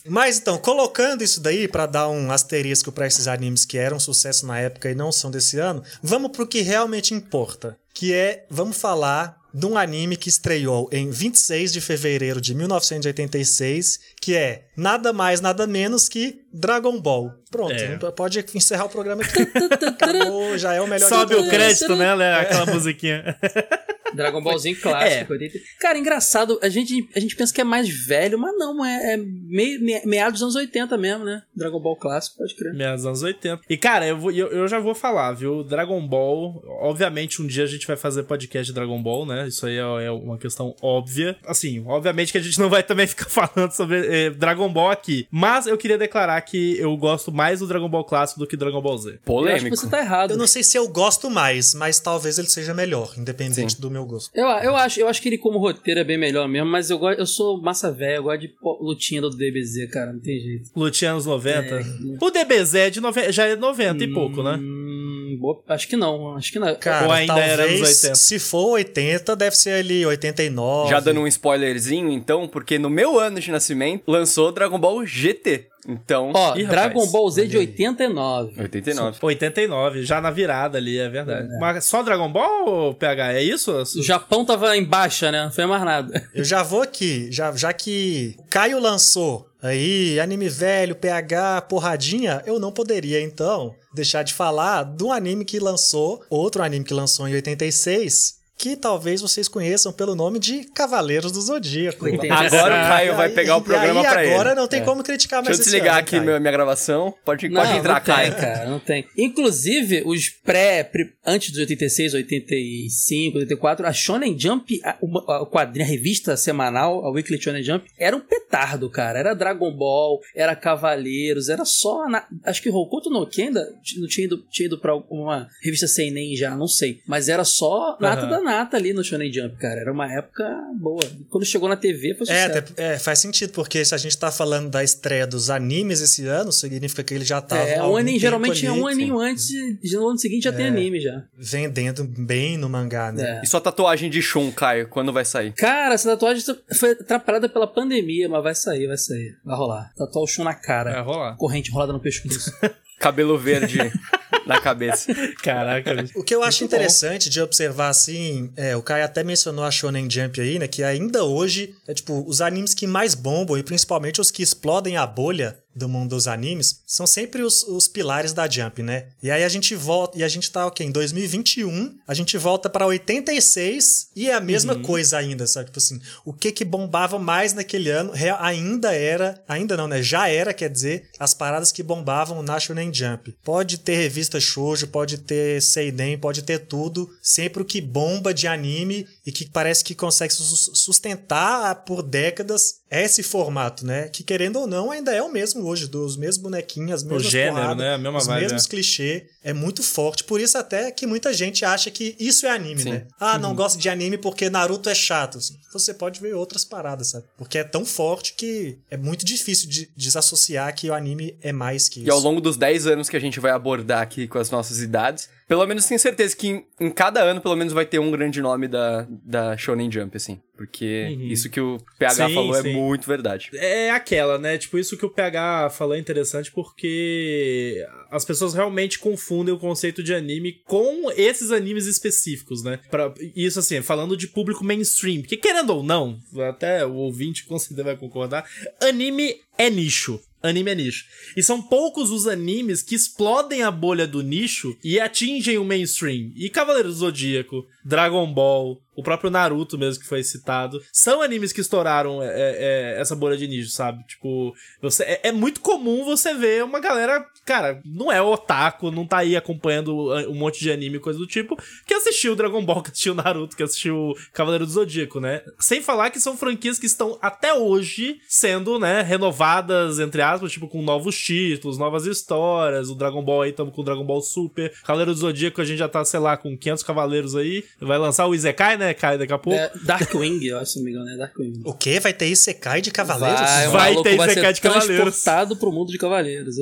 Mas 0.08 0.38
então, 0.38 0.58
colocando 0.58 1.24
isso 1.24 1.42
daí 1.42 1.68
pra 1.68 1.86
dar 1.86 2.08
um 2.10 2.32
asterisco 2.32 2.92
pra 2.92 3.08
esses 3.08 3.28
animes 3.28 3.66
que 3.66 3.78
eram 3.78 4.00
sucesso 4.00 4.46
na 4.46 4.60
época 4.60 4.90
e 4.90 4.96
não 4.96 5.12
são 5.12 5.32
desse 5.32 5.58
ano, 5.60 5.84
vamos 6.02 6.32
pro 6.32 6.48
que 6.48 6.62
realmente 6.62 7.14
importa, 7.14 7.76
que 7.94 8.14
é, 8.14 8.46
vamos 8.50 8.78
falar 8.78 9.43
de 9.54 9.66
um 9.68 9.78
anime 9.78 10.18
que 10.18 10.30
estreou 10.30 10.90
em 10.92 11.10
26 11.12 11.72
de 11.72 11.80
fevereiro 11.80 12.42
de 12.42 12.56
1986, 12.56 14.00
que 14.20 14.36
é 14.36 14.66
nada 14.76 15.14
mais, 15.14 15.40
nada 15.42 15.68
menos 15.68 16.10
que 16.10 16.42
Dragon 16.52 17.00
Ball. 17.00 17.32
Pronto, 17.52 17.74
É. 17.74 17.98
pode 18.12 18.44
encerrar 18.56 18.86
o 18.86 18.90
programa 18.90 19.22
aqui. 19.24 19.42
Acabou, 19.88 20.58
já 20.58 20.74
é 20.74 20.82
o 20.82 20.88
melhor 20.88 21.08
Sobe 21.08 21.36
o 21.36 21.48
crédito, 21.50 21.96
né? 21.96 22.16
né, 22.16 22.34
Aquela 22.40 22.66
musiquinha. 22.74 23.38
Dragon 24.16 24.42
Ballzinho 24.42 24.80
clássico. 24.80 25.34
80. 25.34 25.60
Cara, 25.80 25.98
engraçado, 25.98 26.60
a 26.62 26.70
gente, 26.70 27.08
a 27.16 27.20
gente 27.20 27.36
pensa 27.36 27.54
que 27.54 27.62
é 27.62 27.64
mais 27.64 27.90
velho, 27.90 28.38
mas 28.40 28.56
não, 28.58 28.84
é, 28.86 29.14
é 29.14 29.18
me, 29.18 29.78
me- 29.80 30.02
meados 30.06 30.40
dos 30.40 30.44
anos 30.44 30.56
80 30.56 30.98
mesmo, 30.98 31.24
né? 31.26 31.42
Dragon 31.56 31.80
Ball 31.80 31.96
clássico, 31.96 32.38
pode 32.38 32.56
crer. 32.56 32.74
Meados 32.74 33.02
dos 33.02 33.08
anos 33.08 33.24
80. 33.24 33.62
E, 33.70 33.78
cara, 33.78 34.06
eu, 34.08 34.18
vou- 34.18 34.32
eu, 34.32 34.48
eu 34.48 34.68
já 34.68 34.80
vou 34.80 34.96
falar, 34.96 35.34
viu? 35.34 35.64
Dragon 35.64 36.06
Ball, 36.08 36.62
obviamente, 36.82 37.42
um 37.42 37.48
dia 37.48 37.64
a 37.64 37.68
gente 37.68 37.88
vai 37.88 37.96
fazer 37.96 38.24
podcast 38.24 38.66
de 38.72 38.74
Dragon 38.74 39.02
Ball, 39.02 39.26
né? 39.26 39.48
Isso 39.48 39.66
aí 39.66 39.76
é, 39.78 40.06
é 40.06 40.12
uma 40.12 40.38
questão 40.38 40.76
óbvia. 40.82 41.38
Assim, 41.46 41.84
obviamente 41.86 42.32
que 42.32 42.38
a 42.38 42.42
gente 42.42 42.60
não 42.60 42.70
vai 42.70 42.84
também 42.84 43.06
ficar 43.08 43.30
falando 43.30 43.72
sobre 43.72 43.98
eh, 44.06 44.30
Dragon 44.32 44.72
Ball 44.72 44.92
aqui. 44.92 45.28
Mas 45.32 45.68
eu 45.68 45.78
queria 45.78 45.98
declarar 45.98 46.40
que 46.42 46.78
eu 46.78 46.96
gosto 46.98 47.32
mais 47.32 47.60
do 47.60 47.68
Dragon 47.68 47.90
Ball 47.90 48.04
clássico 48.04 48.40
do 48.40 48.48
que 48.48 48.58
Dragon 48.58 48.82
Ball 48.82 48.98
Z. 48.98 49.10
Eu 49.10 49.14
acho 49.14 49.20
que 49.20 49.26
Polêmico. 49.26 49.76
você 49.76 49.90
tá 49.90 50.00
errado. 50.00 50.32
Eu 50.32 50.38
não 50.38 50.48
sei 50.48 50.64
se 50.64 50.78
eu 50.78 50.88
gosto 50.88 51.30
mais, 51.30 51.74
mas 51.74 52.00
talvez 52.00 52.38
ele 52.38 52.50
seja 52.50 52.74
melhor, 52.74 53.14
independente 53.18 53.74
Sim. 53.76 53.82
do 53.82 53.90
meu 53.92 54.03
gosto. 54.06 54.32
Eu, 54.34 54.46
eu, 54.46 54.76
acho, 54.76 55.00
eu 55.00 55.08
acho 55.08 55.22
que 55.22 55.30
ele 55.30 55.38
como 55.38 55.60
roteiro 55.60 56.00
é 56.00 56.04
bem 56.04 56.18
melhor 56.18 56.48
mesmo, 56.48 56.70
mas 56.70 56.90
eu, 56.90 56.98
gosto, 56.98 57.20
eu 57.20 57.26
sou 57.26 57.62
massa 57.62 57.92
velha, 57.92 58.16
eu 58.18 58.24
gosto 58.24 58.42
de 58.42 58.54
lutinha 58.82 59.22
do 59.22 59.30
DBZ, 59.30 59.90
cara, 59.92 60.14
não 60.14 60.20
tem 60.20 60.40
jeito. 60.40 60.70
Lutinha 60.76 61.12
anos 61.12 61.26
90. 61.26 61.80
O 62.22 62.30
DBZ 62.30 62.76
é 62.76 62.90
de 62.90 63.02
nove... 63.02 63.32
já 63.32 63.46
é 63.46 63.56
90 63.56 64.04
e 64.04 64.14
pouco, 64.14 64.44
né? 64.44 64.60
Hum, 64.62 65.40
acho 65.68 65.88
que 65.88 65.96
não, 65.96 66.36
acho 66.36 66.52
que 66.52 66.60
não. 66.60 66.76
Cara, 66.76 67.08
Ou 67.08 67.12
ainda 67.12 67.34
talvez, 67.34 67.52
era 67.52 67.64
anos 67.64 67.82
80? 67.82 68.16
se 68.16 68.40
for 68.40 68.72
80, 68.72 69.36
deve 69.36 69.56
ser 69.56 69.72
ali 69.72 70.06
89. 70.06 70.90
Já 70.90 71.00
dando 71.00 71.22
um 71.22 71.28
spoilerzinho, 71.28 72.10
então, 72.12 72.48
porque 72.48 72.78
no 72.80 72.90
meu 72.90 73.20
ano 73.20 73.40
de 73.40 73.52
nascimento 73.52 74.04
lançou 74.08 74.52
Dragon 74.52 74.80
Ball 74.80 75.06
GT. 75.06 75.73
Então, 75.88 76.32
Ó, 76.34 76.56
Ih, 76.56 76.66
Dragon 76.66 77.00
rapaz, 77.00 77.12
Ball 77.12 77.30
Z 77.30 77.48
de 77.48 77.58
olha 77.58 77.66
aí. 77.66 77.72
89. 77.72 78.62
89. 78.62 79.18
89, 79.22 80.04
já 80.04 80.22
na 80.22 80.32
virada 80.32 80.78
ali, 80.78 80.98
é 80.98 81.10
verdade. 81.10 81.48
Mas 81.60 81.86
só 81.86 82.02
Dragon 82.04 82.32
Ball 82.32 82.68
ou 82.68 82.94
PH? 82.94 83.34
É 83.34 83.44
isso? 83.44 83.72
O 83.72 84.04
Japão 84.04 84.46
tava 84.46 84.76
em 84.78 84.84
baixa, 84.84 85.32
né? 85.32 85.44
Não 85.46 85.52
foi 85.52 85.66
mais 85.66 85.84
nada. 85.84 86.24
Eu 86.34 86.44
já 86.44 86.64
vou 86.64 86.82
aqui, 86.82 87.28
já, 87.32 87.52
já 87.54 87.74
que 87.74 88.36
o 88.40 88.44
Caio 88.50 88.80
lançou 88.80 89.48
aí, 89.62 90.20
anime 90.20 90.50
velho, 90.50 90.96
PH, 90.96 91.62
porradinha, 91.62 92.44
eu 92.46 92.60
não 92.60 92.70
poderia, 92.70 93.22
então, 93.22 93.74
deixar 93.94 94.22
de 94.22 94.34
falar 94.34 94.84
de 94.84 95.04
um 95.06 95.12
anime 95.12 95.46
que 95.46 95.58
lançou, 95.58 96.22
outro 96.30 96.62
anime 96.62 96.84
que 96.84 96.94
lançou 96.94 97.28
em 97.30 97.34
86, 97.34 98.43
que 98.64 98.78
talvez 98.78 99.20
vocês 99.20 99.50
conheçam 99.50 99.92
pelo 99.92 100.16
nome 100.16 100.40
de 100.40 100.64
Cavaleiros 100.64 101.34
do 101.34 101.42
Zodíaco. 101.42 102.06
87. 102.06 102.56
Agora 102.56 102.74
o 102.74 102.88
Caio 102.88 103.16
vai 103.18 103.28
pegar 103.28 103.58
o 103.58 103.62
programa 103.62 104.02
pra 104.02 104.24
ele. 104.24 104.34
agora 104.34 104.56
não 104.56 104.70
tem 104.70 104.80
É. 104.80 104.86
como 104.86 105.04
criticar 105.04 105.44
mais 105.44 105.58
Deixa 105.58 105.62
eu 105.62 105.66
desligar 105.66 105.96
ano, 105.96 106.00
aqui 106.02 106.12
Caio. 106.12 106.24
minha, 106.40 106.40
gravação. 106.52 107.14
Pode, 107.26 107.50
Não, 107.50 107.62
pode 107.62 107.78
entrar, 107.78 107.96
não 107.96 108.00
tem, 108.02 108.16
Caio. 108.16 108.36
cara, 108.36 108.70
não 108.70 108.80
tem. 108.80 109.06
Inclusive, 109.18 110.04
os 110.06 110.30
pré, 110.30 110.90
antes 111.26 111.50
dos 111.52 111.60
86, 111.60 112.14
85, 112.14 113.38
84, 113.40 113.86
a 113.86 113.92
Shonen 113.92 114.40
Jump, 114.40 114.80
a, 114.86 114.98
o- 115.02 115.46
quadrinho, 115.48 115.86
a 115.86 115.90
revista 115.90 116.38
semanal, 116.38 117.06
a 117.06 117.12
Weekly 117.12 117.42
Shonen 117.42 117.64
Jump, 117.64 117.86
era 118.00 118.16
um 118.16 118.22
petardo, 118.22 118.90
cara. 118.90 119.20
Era 119.20 119.34
Dragon 119.34 119.76
Ball, 119.76 120.22
era 120.34 120.56
Cavaleiros, 120.56 121.50
era 121.50 121.66
só. 121.66 122.08
na- 122.08 122.26
acho 122.46 122.62
que 122.62 122.70
Hokuto 122.70 123.10
no 123.10 123.28
Ken 123.28 123.48
ainda 123.48 123.68
não 123.98 124.08
tinha 124.08 124.26
ido, 124.26 124.38
tinha 124.50 124.68
ido 124.68 124.80
pra 124.80 124.96
uma 125.10 125.50
revista 125.62 125.86
seinen 125.86 126.34
já, 126.38 126.56
não 126.56 126.68
sei. 126.68 127.02
Mas 127.06 127.28
era 127.28 127.44
só 127.44 127.98
nata 128.00 128.22
Aham. 128.22 128.30
da 128.30 128.42
nata 128.58 128.78
ali 128.78 128.94
no 128.94 129.04
Shonen 129.04 129.32
Jump, 129.32 129.56
cara. 129.58 129.82
Era 129.82 129.92
uma 129.92 130.12
época 130.12 130.44
boa. 130.76 131.02
Quando 131.30 131.46
chegou 131.46 131.68
na 131.70 131.76
TV, 131.76 132.14
foi 132.16 132.28
É, 132.30 132.44
sucesso. 132.48 132.58
até- 132.60 132.94
é, 132.94 132.98
faz 133.00 133.20
sentido, 133.20 133.52
porque 133.52 133.84
se 133.84 133.94
a 133.94 133.98
gente 133.98 134.18
tá 134.18 134.32
falando 134.32 134.70
da 134.70 134.84
estreia 134.84 135.26
dos 135.28 135.50
animes 135.50 136.02
esse 136.02 136.26
ano, 136.28 136.52
significa 136.52 137.04
que 137.04 137.14
ele 137.14 137.26
já 137.26 137.42
tava. 137.42 137.62
É, 137.64 137.82
um 137.84 137.96
aninho, 137.96 138.20
geralmente 138.20 138.66
é 138.66 138.72
um 138.72 138.88
aninho 138.88 139.20
antes, 139.20 139.50
e 139.50 139.96
no 139.96 140.08
ano 140.10 140.18
seguinte 140.18 140.44
já 140.44 140.54
tem 140.54 140.68
anime 140.68 141.00
já. 141.00 141.24
vendendo 141.38 142.04
bem 142.04 142.58
no 142.58 142.70
mangá, 142.70 143.12
né? 143.12 143.40
É. 143.40 143.42
E 143.44 143.48
sua 143.48 143.60
tatuagem 143.62 144.10
de 144.10 144.22
Shun, 144.22 144.52
Caio, 144.52 144.88
quando 144.88 145.12
vai 145.12 145.26
sair? 145.26 145.54
Cara, 145.54 145.96
essa 145.96 146.10
tatuagem 146.12 146.44
foi 146.78 146.92
atrapalhada 146.92 147.48
pela 147.50 147.68
pandemia, 147.68 148.28
mas 148.30 148.44
vai 148.44 148.56
sair, 148.56 148.88
vai 148.88 148.98
sair. 148.98 149.36
Vai 149.44 149.56
rolar. 149.58 149.92
Tatuar 149.98 150.24
o 150.24 150.28
chão 150.28 150.44
na 150.46 150.54
cara. 150.54 150.92
Vai 150.94 151.02
rolar. 151.02 151.36
Corrente 151.38 151.70
enrolada 151.70 151.94
no 151.94 152.00
pescoço. 152.00 152.52
Cabelo 153.04 153.38
verde 153.38 153.78
na 154.48 154.60
cabeça. 154.60 155.14
Caraca. 155.42 156.06
O 156.16 156.24
que 156.24 156.34
eu 156.34 156.42
acho 156.44 156.62
Muito 156.62 156.72
bom. 156.72 156.78
interessante 156.78 157.30
de 157.30 157.42
observar 157.42 157.90
assim, 157.90 158.52
é, 158.56 158.76
o 158.76 158.82
Kai 158.82 159.02
até 159.02 159.24
mencionou 159.24 159.64
a 159.66 159.72
Shonen 159.72 160.10
Jump 160.10 160.40
aí, 160.40 160.58
né, 160.58 160.68
que 160.68 160.84
ainda 160.84 161.24
hoje 161.24 161.76
é 161.88 161.94
tipo 161.94 162.24
os 162.28 162.42
animes 162.42 162.74
que 162.74 162.88
mais 162.88 163.14
bombam 163.14 163.58
e 163.58 163.64
principalmente 163.64 164.22
os 164.22 164.32
que 164.32 164.42
explodem 164.42 164.98
a 164.98 165.06
bolha 165.06 165.58
do 165.76 165.90
mundo 165.90 166.12
dos 166.12 166.28
animes 166.28 166.82
são 166.86 167.08
sempre 167.08 167.42
os, 167.42 167.64
os 167.64 167.88
pilares 167.88 168.34
da 168.34 168.48
Jump, 168.50 168.84
né? 168.84 169.08
E 169.22 169.32
aí 169.32 169.44
a 169.44 169.50
gente 169.50 169.76
volta, 169.76 170.18
e 170.18 170.24
a 170.24 170.28
gente 170.28 170.52
tá, 170.52 170.66
ok, 170.68 170.86
em 170.86 170.92
2021, 170.92 171.96
a 172.08 172.14
gente 172.14 172.38
volta 172.38 172.70
pra 172.70 172.86
86 172.86 174.10
e 174.16 174.30
é 174.30 174.34
a 174.34 174.40
mesma 174.42 174.76
coisa 174.80 175.18
ainda, 175.18 175.48
sabe? 175.48 175.68
Tipo 175.68 175.80
assim, 175.80 176.00
o 176.26 176.34
que 176.34 176.52
que 176.52 176.64
bombava 176.66 177.18
mais 177.18 177.54
naquele 177.54 177.90
ano 177.90 178.12
ainda 178.40 178.94
era, 178.94 179.42
ainda 179.48 179.76
não, 179.78 179.88
né? 179.88 180.02
Já 180.02 180.28
era, 180.30 180.54
quer 180.54 180.70
dizer, 180.70 181.10
as 181.20 181.34
paradas 181.34 181.72
que 181.72 181.84
bombavam 181.84 182.42
na 182.44 182.60
Shonen 182.60 182.94
Jump. 182.94 183.36
Pode 183.44 183.78
ter 183.80 183.96
revista 183.96 184.40
shoujo, 184.40 184.88
pode 184.88 185.18
ter 185.20 185.62
seinen, 185.62 186.18
pode 186.18 186.42
ter 186.44 186.60
tudo, 186.60 187.10
sempre 187.22 187.62
o 187.62 187.66
que 187.66 187.82
bomba 187.82 188.34
de 188.34 188.48
anime 188.48 189.08
e 189.26 189.32
que 189.32 189.46
parece 189.50 189.84
que 189.84 189.96
consegue 189.96 190.34
sus- 190.34 190.72
sustentar 190.74 191.84
por 191.86 192.02
décadas 192.02 192.82
é 192.90 193.04
esse 193.04 193.24
formato, 193.24 193.86
né? 193.86 194.08
Que 194.10 194.24
querendo 194.24 194.60
ou 194.60 194.68
não 194.68 194.92
ainda 194.92 195.12
é 195.14 195.22
o 195.22 195.32
mesmo 195.32 195.63
hoje, 195.66 195.88
dos 195.88 196.18
mesmos 196.18 196.38
bonequinhos, 196.44 196.92
as 196.92 197.04
mesmas 197.04 197.24
gênero, 197.32 197.56
porradas, 197.56 197.78
né? 197.78 197.94
A 197.94 197.98
mesma 197.98 198.20
os 198.20 198.28
vibe, 198.28 198.42
mesmos 198.44 198.66
é. 198.66 198.70
clichês. 198.70 199.24
É 199.44 199.54
muito 199.54 199.82
forte. 199.84 200.24
Por 200.24 200.40
isso 200.40 200.58
até 200.58 200.92
que 200.92 201.06
muita 201.06 201.34
gente 201.34 201.66
acha 201.66 201.90
que 201.92 202.16
isso 202.20 202.46
é 202.46 202.50
anime, 202.52 202.82
Sim. 202.84 202.92
né? 202.92 203.08
Ah, 203.20 203.34
Uhum. 203.36 203.40
não 203.42 203.56
gosto 203.56 203.78
de 203.80 203.90
anime 203.90 204.18
porque 204.18 204.50
Naruto 204.50 204.90
é 204.90 204.96
chato. 204.96 205.38
assim. 205.38 205.56
Você 205.74 205.94
pode 205.94 206.20
ver 206.22 206.34
outras 206.36 206.64
paradas, 206.64 207.08
sabe? 207.08 207.26
Porque 207.38 207.58
é 207.58 207.64
tão 207.64 207.84
forte 207.86 208.34
que 208.34 208.78
é 208.90 208.96
muito 208.98 209.26
difícil 209.26 209.68
de 209.70 209.90
desassociar 209.98 210.74
que 210.76 210.90
o 210.90 210.94
anime 210.94 211.36
é 211.42 211.52
mais 211.52 211.90
que 211.90 212.00
isso. 212.02 212.08
E 212.08 212.12
ao 212.12 212.20
longo 212.20 212.40
dos 212.40 212.58
10 212.58 212.88
anos 212.88 213.10
que 213.10 213.18
a 213.18 213.20
gente 213.20 213.40
vai 213.40 213.52
abordar 213.52 214.02
aqui 214.02 214.28
com 214.28 214.38
as 214.38 214.50
nossas 214.52 214.80
idades, 214.80 215.30
pelo 215.54 215.68
menos 215.68 215.86
tenho 215.86 216.00
certeza 216.00 216.36
que 216.36 216.48
em, 216.48 216.66
em 216.80 216.90
cada 216.90 217.22
ano, 217.22 217.40
pelo 217.40 217.56
menos, 217.56 217.74
vai 217.74 217.86
ter 217.86 218.00
um 218.00 218.10
grande 218.10 218.42
nome 218.42 218.68
da, 218.68 219.06
da 219.24 219.56
Shonen 219.56 219.92
Jump, 219.92 220.18
assim. 220.18 220.42
Porque 220.58 221.10
Uhum. 221.16 221.28
isso 221.28 221.48
que 221.48 221.62
o 221.62 221.78
PH 222.00 222.28
Sim, 222.28 222.34
falou 222.34 222.54
sim. 222.56 222.70
é 222.70 222.74
muito 222.74 223.08
verdade. 223.08 223.52
É 223.54 223.92
aquela, 223.92 224.40
né? 224.40 224.58
Tipo, 224.58 224.80
isso 224.80 224.98
que 224.98 225.06
o 225.06 225.12
PH 225.12 225.70
falou 225.70 225.94
é 225.96 226.00
interessante 226.00 226.52
porque 226.52 227.86
as 228.10 228.26
pessoas 228.26 228.56
realmente 228.56 228.98
confundem 228.98 229.54
o 229.54 229.60
conceito 229.60 230.02
de 230.02 230.12
anime 230.12 230.54
com 230.66 231.12
esses 231.16 231.52
animes 231.52 231.86
específicos, 231.86 232.64
né? 232.64 232.80
Pra, 232.90 233.14
isso, 233.36 233.60
assim, 233.60 233.80
falando 233.84 234.18
de 234.18 234.28
público 234.28 234.64
mainstream. 234.64 235.22
Porque, 235.22 235.38
querendo 235.38 235.70
ou 235.70 235.84
não, 235.84 236.18
até 236.50 236.84
o 236.84 236.94
ouvinte 236.96 237.46
com 237.46 237.60
certeza 237.60 237.84
vai 237.84 237.96
concordar, 237.96 238.44
anime 238.82 239.36
é 239.56 239.70
nicho. 239.70 240.20
Anime 240.44 240.72
é 240.72 240.76
nicho. 240.76 241.06
E 241.38 241.42
são 241.42 241.62
poucos 241.62 242.12
os 242.12 242.28
animes 242.28 242.84
que 242.84 242.96
explodem 242.96 243.64
a 243.64 243.72
bolha 243.72 244.06
do 244.06 244.22
nicho 244.22 244.78
e 244.84 245.00
atingem 245.00 245.58
o 245.58 245.64
mainstream. 245.64 246.34
E 246.36 246.50
Cavaleiro 246.50 246.90
do 246.90 246.94
Zodíaco, 246.94 247.66
Dragon 247.84 248.32
Ball, 248.32 248.82
o 248.96 249.04
próprio 249.04 249.30
Naruto 249.30 249.78
mesmo 249.78 250.02
que 250.02 250.08
foi 250.08 250.24
citado, 250.24 250.82
são 250.92 251.22
animes 251.22 251.52
que 251.52 251.62
estouraram 251.62 252.22
é, 252.22 252.28
é, 252.28 252.96
essa 253.00 253.16
bolha 253.16 253.36
de 253.36 253.48
nicho, 253.48 253.70
sabe? 253.70 254.04
Tipo, 254.06 254.54
você, 254.82 255.04
é, 255.04 255.30
é 255.30 255.32
muito 255.32 255.62
comum 255.62 256.06
você 256.06 256.34
ver 256.34 256.64
uma 256.64 256.80
galera, 256.80 257.26
cara, 257.46 257.82
não 257.86 258.12
é 258.12 258.22
otaku, 258.22 258.92
não 258.92 259.06
tá 259.06 259.20
aí 259.20 259.36
acompanhando 259.36 259.90
uh, 259.96 260.30
um 260.30 260.36
monte 260.36 260.60
de 260.60 260.72
anime 260.72 261.00
coisa 261.00 261.18
do 261.18 261.28
tipo, 261.28 261.58
que 261.86 261.94
assistiu 261.94 262.36
Dragon 262.36 262.64
Ball, 262.64 262.82
que 262.84 262.92
assistiu 262.92 263.16
Naruto, 263.16 263.56
que 263.56 263.64
assistiu 263.64 264.14
Cavaleiro 264.32 264.66
do 264.66 264.72
Zodíaco, 264.72 265.20
né? 265.20 265.42
Sem 265.60 265.82
falar 265.82 266.10
que 266.10 266.20
são 266.20 266.38
franquias 266.38 266.78
que 266.78 266.86
estão 266.86 267.18
até 267.22 267.54
hoje 267.54 268.20
sendo, 268.28 268.80
né, 268.80 269.02
renovadas, 269.02 270.00
entre 270.00 270.22
aspas, 270.22 270.52
tipo, 270.52 270.68
com 270.68 270.82
novos 270.82 271.18
títulos, 271.18 271.78
novas 271.78 272.06
histórias. 272.06 272.90
O 272.90 272.96
Dragon 272.96 273.24
Ball 273.24 273.44
aí, 273.44 273.50
estamos 273.50 273.74
com 273.74 273.82
o 273.82 273.86
Dragon 273.86 274.06
Ball 274.06 274.22
Super. 274.22 274.72
Cavaleiro 274.84 275.14
do 275.14 275.20
Zodíaco, 275.20 275.62
a 275.62 275.66
gente 275.66 275.80
já 275.80 275.90
tá, 275.90 276.04
sei 276.06 276.20
lá, 276.20 276.38
com 276.38 276.58
500 276.58 276.84
cavaleiros 276.84 277.36
aí. 277.36 277.64
Vai 277.82 277.98
lançar 277.98 278.28
o 278.28 278.34
Izekai, 278.36 278.78
né, 278.78 278.94
Kai, 278.94 279.18
daqui 279.18 279.34
a 279.34 279.38
pouco. 279.38 279.60
É, 279.60 279.72
Darkwing, 279.84 280.44
eu 280.46 280.58
acho, 280.60 280.72
se 280.74 280.78
não 280.78 280.86
me 280.86 280.92
engano, 280.92 281.10
é 281.10 281.18
Darkwing. 281.18 281.62
O 281.66 281.74
quê? 281.74 282.00
Vai 282.00 282.14
ter 282.14 282.28
Isekai 282.28 282.82
de 282.82 282.92
cavaleiros? 282.92 283.42
Vai, 283.42 283.68
Vai 283.68 284.04
ter 284.04 284.16
vai 284.16 284.28
Isekai 284.30 284.52
ser 284.52 284.54
de 284.54 284.62
Cavaleiros. 284.62 284.98
transportado 284.98 285.58
pro 285.58 285.72
mundo 285.72 285.92
de 285.92 285.98
Cavaleiros. 285.98 286.56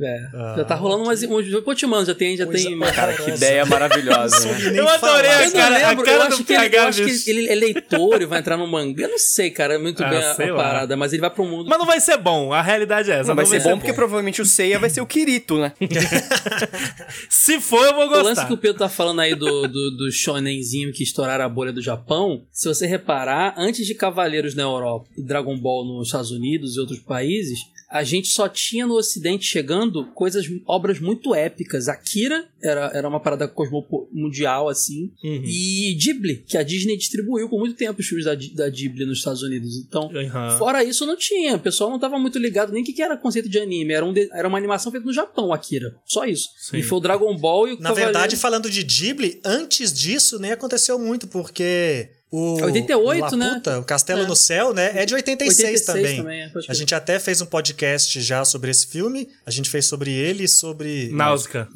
É. 0.00 0.56
já 0.56 0.64
tá 0.64 0.74
rolando 0.74 1.04
umas. 1.04 1.22
mando, 1.22 2.06
já 2.06 2.14
tem. 2.14 2.36
Já 2.36 2.46
Coisa 2.46 2.64
tem 2.64 2.74
horrorosa. 2.76 3.12
Que 3.24 3.30
ideia 3.30 3.66
maravilhosa. 3.66 4.46
Né? 4.70 4.78
Eu 4.80 4.88
adorei 4.88 5.30
a 5.30 5.40
Eu 5.44 5.44
não 5.46 5.52
cara- 5.52 5.80
cara 5.80 5.92
eu 5.92 5.96
do 5.96 6.22
acho 6.34 6.44
que, 6.44 6.52
ele, 6.54 6.76
eu 6.76 6.82
acho 6.82 7.04
que 7.24 7.30
ele 7.30 7.48
é 7.48 7.54
leitor 7.54 8.22
e 8.22 8.26
vai 8.26 8.38
entrar 8.38 8.56
no 8.56 8.66
mangá. 8.66 9.04
Eu 9.04 9.10
não 9.10 9.18
sei, 9.18 9.50
cara, 9.50 9.78
muito 9.78 10.02
Ah, 10.02 10.08
bem 10.08 10.18
a, 10.18 10.32
a 10.32 10.54
lá. 10.56 10.62
parada, 10.62 10.96
mas 10.96 11.12
ele 11.12 11.20
vai 11.20 11.30
pro 11.30 11.44
mundo. 11.44 11.68
Mas 11.68 11.78
não 11.78 11.86
vai 11.86 12.00
ser 12.00 12.16
bom, 12.16 12.52
a 12.52 12.62
realidade 12.62 13.10
é 13.10 13.14
essa. 13.20 13.28
Não, 13.28 13.34
vai 13.36 13.44
não 13.44 13.50
ser 13.50 13.62
bom 13.62 13.76
porque 13.78 13.92
provavelmente 13.92 14.40
o 14.40 14.46
Seiya 14.46 14.78
vai 14.78 14.88
ser 14.90 15.00
o 15.00 15.06
Kirito, 15.06 15.58
né? 15.58 15.72
Se 17.28 17.60
for, 17.60 17.84
eu 17.86 17.94
vou 17.94 18.06
O 18.06 18.10
lance 18.10 18.28
gostar. 18.28 18.46
que 18.46 18.52
o 18.54 18.56
Pedro 18.58 18.78
tá 18.78 18.88
falando 18.88 19.20
aí 19.20 19.34
do, 19.34 19.68
do, 19.68 19.90
do 19.96 20.10
shonenzinho 20.12 20.92
que 20.92 21.02
estouraram 21.02 21.44
a 21.44 21.48
bolha 21.48 21.72
do 21.72 21.82
Japão, 21.82 22.42
se 22.50 22.68
você 22.68 22.86
reparar, 22.86 23.54
antes 23.56 23.86
de 23.86 23.94
Cavaleiros 23.94 24.54
na 24.54 24.62
Europa 24.62 25.08
e 25.16 25.22
Dragon 25.22 25.56
Ball 25.58 25.84
nos 25.84 26.08
Estados 26.08 26.30
Unidos 26.30 26.76
e 26.76 26.80
outros 26.80 26.98
países, 27.00 27.60
a 27.88 28.02
gente 28.02 28.28
só 28.28 28.48
tinha 28.48 28.86
no 28.86 28.94
Ocidente 28.94 29.44
chegando 29.44 30.06
coisas, 30.12 30.46
obras 30.66 30.98
muito 30.98 31.34
épicas. 31.34 31.88
Akira 31.88 32.48
era, 32.62 32.90
era 32.94 33.08
uma 33.08 33.20
parada 33.20 33.46
cosmopo 33.46 34.08
mundial, 34.12 34.68
assim. 34.68 35.12
Uhum. 35.22 35.42
E 35.44 35.94
Ghibli, 35.94 36.44
que 36.46 36.56
a 36.58 36.62
Disney 36.62 36.96
distribuiu 36.96 37.48
por 37.48 37.58
muito 37.60 37.76
tempo 37.76 38.00
os 38.00 38.06
filmes 38.06 38.24
da, 38.24 38.34
da 38.34 38.68
Ghibli 38.68 39.06
nos 39.06 39.18
Estados 39.18 39.42
Unidos. 39.42 39.76
Então, 39.76 40.06
Uhum. 40.08 40.58
Fora 40.58 40.82
isso, 40.82 41.06
não 41.06 41.16
tinha. 41.16 41.56
O 41.56 41.60
pessoal 41.60 41.90
não 41.90 41.98
tava 41.98 42.18
muito 42.18 42.38
ligado 42.38 42.72
nem 42.72 42.82
o 42.82 42.84
que, 42.84 42.92
que 42.92 43.02
era 43.02 43.16
conceito 43.16 43.48
de 43.48 43.58
anime. 43.58 43.92
Era, 43.92 44.04
um 44.04 44.12
de- 44.12 44.28
era 44.32 44.48
uma 44.48 44.58
animação 44.58 44.90
feita 44.90 45.06
no 45.06 45.12
Japão, 45.12 45.52
Akira. 45.52 45.94
Só 46.04 46.24
isso. 46.24 46.48
Sim. 46.58 46.78
E 46.78 46.82
foi 46.82 46.98
o 46.98 47.00
Dragon 47.00 47.36
Ball 47.36 47.68
e 47.68 47.72
o 47.72 47.76
Na 47.76 47.82
Cavaleiro- 47.90 48.12
verdade, 48.12 48.36
falando 48.36 48.70
de 48.70 48.82
Ghibli, 48.82 49.40
antes 49.44 49.92
disso 49.92 50.38
nem 50.38 50.52
aconteceu 50.52 50.98
muito, 50.98 51.26
porque 51.28 52.08
o 52.36 52.64
88, 52.64 53.34
o 53.34 53.36
né? 53.36 53.60
O 53.80 53.84
Castelo 53.84 54.22
É. 54.22 54.26
no 54.26 54.36
Céu, 54.36 54.74
né? 54.74 54.92
É 54.94 55.06
de 55.06 55.14
86, 55.14 55.58
86 55.58 56.16
também. 56.16 56.42
é, 56.42 56.48
pode 56.48 56.66
A 56.70 56.74
gente 56.74 56.94
até 56.94 57.18
fez 57.18 57.40
um 57.40 57.46
podcast 57.46 58.20
já 58.20 58.44
sobre 58.44 58.70
esse 58.70 58.86
filme. 58.86 59.28
A 59.44 59.50
gente 59.50 59.70
fez 59.70 59.86
sobre 59.86 60.12
ele 60.12 60.44
e 60.44 60.48
sobre. 60.48 61.10
Náusea. 61.12 61.68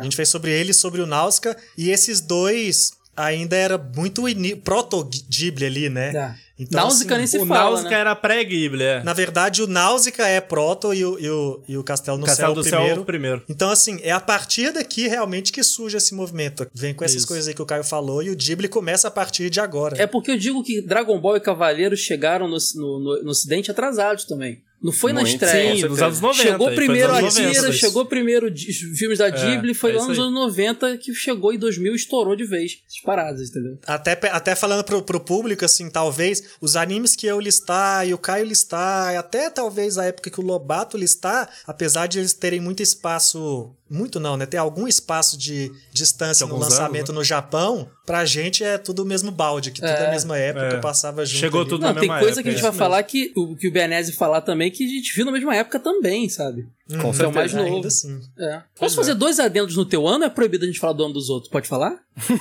A 0.00 0.02
gente 0.02 0.16
fez 0.16 0.28
sobre 0.28 0.50
ele 0.50 0.70
e 0.70 0.74
sobre 0.74 1.00
o 1.00 1.06
Nausicaa. 1.06 1.56
E 1.76 1.90
esses 1.90 2.20
dois 2.20 2.92
ainda 3.16 3.56
era 3.56 3.76
muito 3.78 4.28
ini- 4.28 4.54
proto-Ghibli 4.56 5.66
ali, 5.66 5.88
né? 5.88 6.12
Tá. 6.12 6.36
Então, 6.58 6.80
Náusea 6.80 7.16
nem 7.16 7.26
se 7.26 7.38
O 7.38 7.46
fala, 7.46 7.70
Náusea 7.70 7.90
né? 7.90 7.96
era 8.00 8.16
pré-Ghibli, 8.16 8.82
é. 8.82 9.02
Na 9.04 9.12
verdade, 9.12 9.62
o 9.62 9.66
Nausicaa 9.68 10.26
é 10.26 10.40
proto 10.40 10.92
e 10.92 11.04
o, 11.04 11.18
e 11.20 11.30
o, 11.30 11.62
e 11.68 11.76
o 11.78 11.84
Castelo 11.84 12.18
no 12.18 12.26
Castelo 12.26 12.48
Céu 12.48 12.54
do 12.54 12.60
o 12.60 12.64
Céu 12.64 12.78
é 12.78 12.82
primeiro. 12.82 13.00
o 13.02 13.04
primeiro. 13.04 13.42
Então, 13.48 13.70
assim, 13.70 13.98
é 14.02 14.10
a 14.10 14.18
partir 14.20 14.72
daqui 14.72 15.06
realmente 15.06 15.52
que 15.52 15.62
surge 15.62 15.96
esse 15.96 16.14
movimento. 16.14 16.66
Vem 16.74 16.92
com 16.92 17.04
essas 17.04 17.18
Isso. 17.18 17.28
coisas 17.28 17.46
aí 17.46 17.54
que 17.54 17.62
o 17.62 17.66
Caio 17.66 17.84
falou 17.84 18.22
e 18.22 18.30
o 18.30 18.36
Ghibli 18.36 18.66
começa 18.68 19.06
a 19.06 19.10
partir 19.10 19.50
de 19.50 19.60
agora. 19.60 19.96
É 20.02 20.06
porque 20.06 20.30
eu 20.32 20.36
digo 20.36 20.62
que 20.64 20.80
Dragon 20.82 21.20
Ball 21.20 21.36
e 21.36 21.40
Cavaleiros 21.40 22.00
chegaram 22.00 22.48
no, 22.48 22.56
no, 22.74 22.98
no- 22.98 23.22
no 23.22 23.30
Ocidente 23.30 23.70
atrasados 23.70 24.24
também. 24.24 24.60
Não 24.80 24.92
foi 24.92 25.12
na 25.12 25.22
Muito, 25.22 25.34
estreia. 25.34 25.74
Sim, 25.74 25.88
nos 25.88 26.00
anos 26.00 26.20
90. 26.20 26.42
Chegou 26.42 26.70
primeiro 26.72 27.12
a 27.12 27.18
anos 27.18 27.34
90 27.34 27.50
Akira, 27.50 27.68
isso. 27.70 27.78
chegou 27.78 28.06
primeiro 28.06 28.52
os 28.52 28.98
filmes 28.98 29.18
da 29.18 29.28
Ghibli, 29.28 29.74
foi 29.74 29.90
é 29.90 29.94
lá 29.96 30.06
nos 30.06 30.18
aí. 30.18 30.24
anos 30.24 30.34
90 30.34 30.98
que 30.98 31.12
chegou 31.14 31.52
em 31.52 31.58
2000 31.58 31.92
e 31.92 31.96
estourou 31.96 32.36
de 32.36 32.44
vez. 32.44 32.78
Essas 32.86 33.00
paradas, 33.02 33.50
entendeu? 33.50 33.78
Até, 33.84 34.18
até 34.30 34.54
falando 34.54 34.84
pro, 34.84 35.02
pro 35.02 35.18
público, 35.20 35.64
assim, 35.64 35.90
talvez 35.90 36.44
os 36.60 36.76
animes 36.76 37.16
que 37.16 37.26
eu 37.26 37.40
listar 37.40 38.06
e 38.06 38.14
o 38.14 38.18
Caio 38.18 38.44
listar, 38.44 39.14
e 39.14 39.16
até 39.16 39.50
talvez 39.50 39.98
a 39.98 40.04
época 40.04 40.30
que 40.30 40.40
o 40.40 40.44
Lobato 40.44 40.96
listar, 40.96 41.50
apesar 41.66 42.06
de 42.06 42.20
eles 42.20 42.32
terem 42.32 42.60
muito 42.60 42.82
espaço. 42.82 43.74
Muito 43.90 44.20
não, 44.20 44.36
né? 44.36 44.44
Tem 44.46 44.58
algum 44.60 44.86
espaço 44.86 45.36
de 45.38 45.72
distância 45.92 46.46
no 46.46 46.56
lançamento 46.58 47.10
anos, 47.10 47.14
no 47.20 47.24
Japão, 47.24 47.88
pra 48.04 48.24
gente 48.24 48.62
é 48.62 48.76
tudo 48.78 49.02
o 49.02 49.06
mesmo 49.06 49.30
balde, 49.30 49.70
que 49.70 49.80
tudo 49.80 49.90
é, 49.90 50.04
É. 50.04 50.06
a 50.08 50.10
mesma 50.10 50.36
época, 50.38 50.64
É. 50.76 50.80
passava 50.80 51.24
junto. 51.24 51.40
Chegou 51.40 51.60
ali. 51.62 51.70
tudo 51.70 51.80
Não, 51.82 51.88
na 51.88 52.00
tem 52.00 52.08
mesma 52.08 52.18
coisa 52.20 52.40
época, 52.40 52.42
que 52.42 52.48
a 52.48 52.52
gente 52.52 52.60
é 52.60 52.62
vai 52.62 52.70
isso 52.70 52.78
falar 52.78 53.02
que 53.02 53.32
o, 53.36 53.56
que 53.56 53.68
o 53.68 53.72
Benese 53.72 54.12
falar 54.12 54.40
também 54.42 54.70
que 54.70 54.84
a 54.84 54.88
gente 54.88 55.14
viu 55.14 55.24
na 55.24 55.32
mesma 55.32 55.54
época 55.56 55.78
também, 55.78 56.28
sabe? 56.28 56.66
Uhum. 56.90 57.00
Com 57.02 57.12
Que 57.12 57.22
é 57.22 57.26
o 57.26 57.32
mais 57.34 57.54
Ainda 57.54 57.70
novo. 57.70 57.86
assim. 57.86 58.18
É. 58.38 58.62
Posso 58.78 58.96
fazer 58.96 59.14
dois 59.14 59.38
adendos 59.38 59.76
no 59.76 59.84
teu 59.84 60.06
ano? 60.08 60.24
É 60.24 60.30
proibido 60.30 60.64
a 60.64 60.66
gente 60.66 60.80
falar 60.80 60.94
do 60.94 61.04
ano 61.04 61.12
dos 61.12 61.28
outros. 61.28 61.50
Pode 61.52 61.68
falar? 61.68 61.92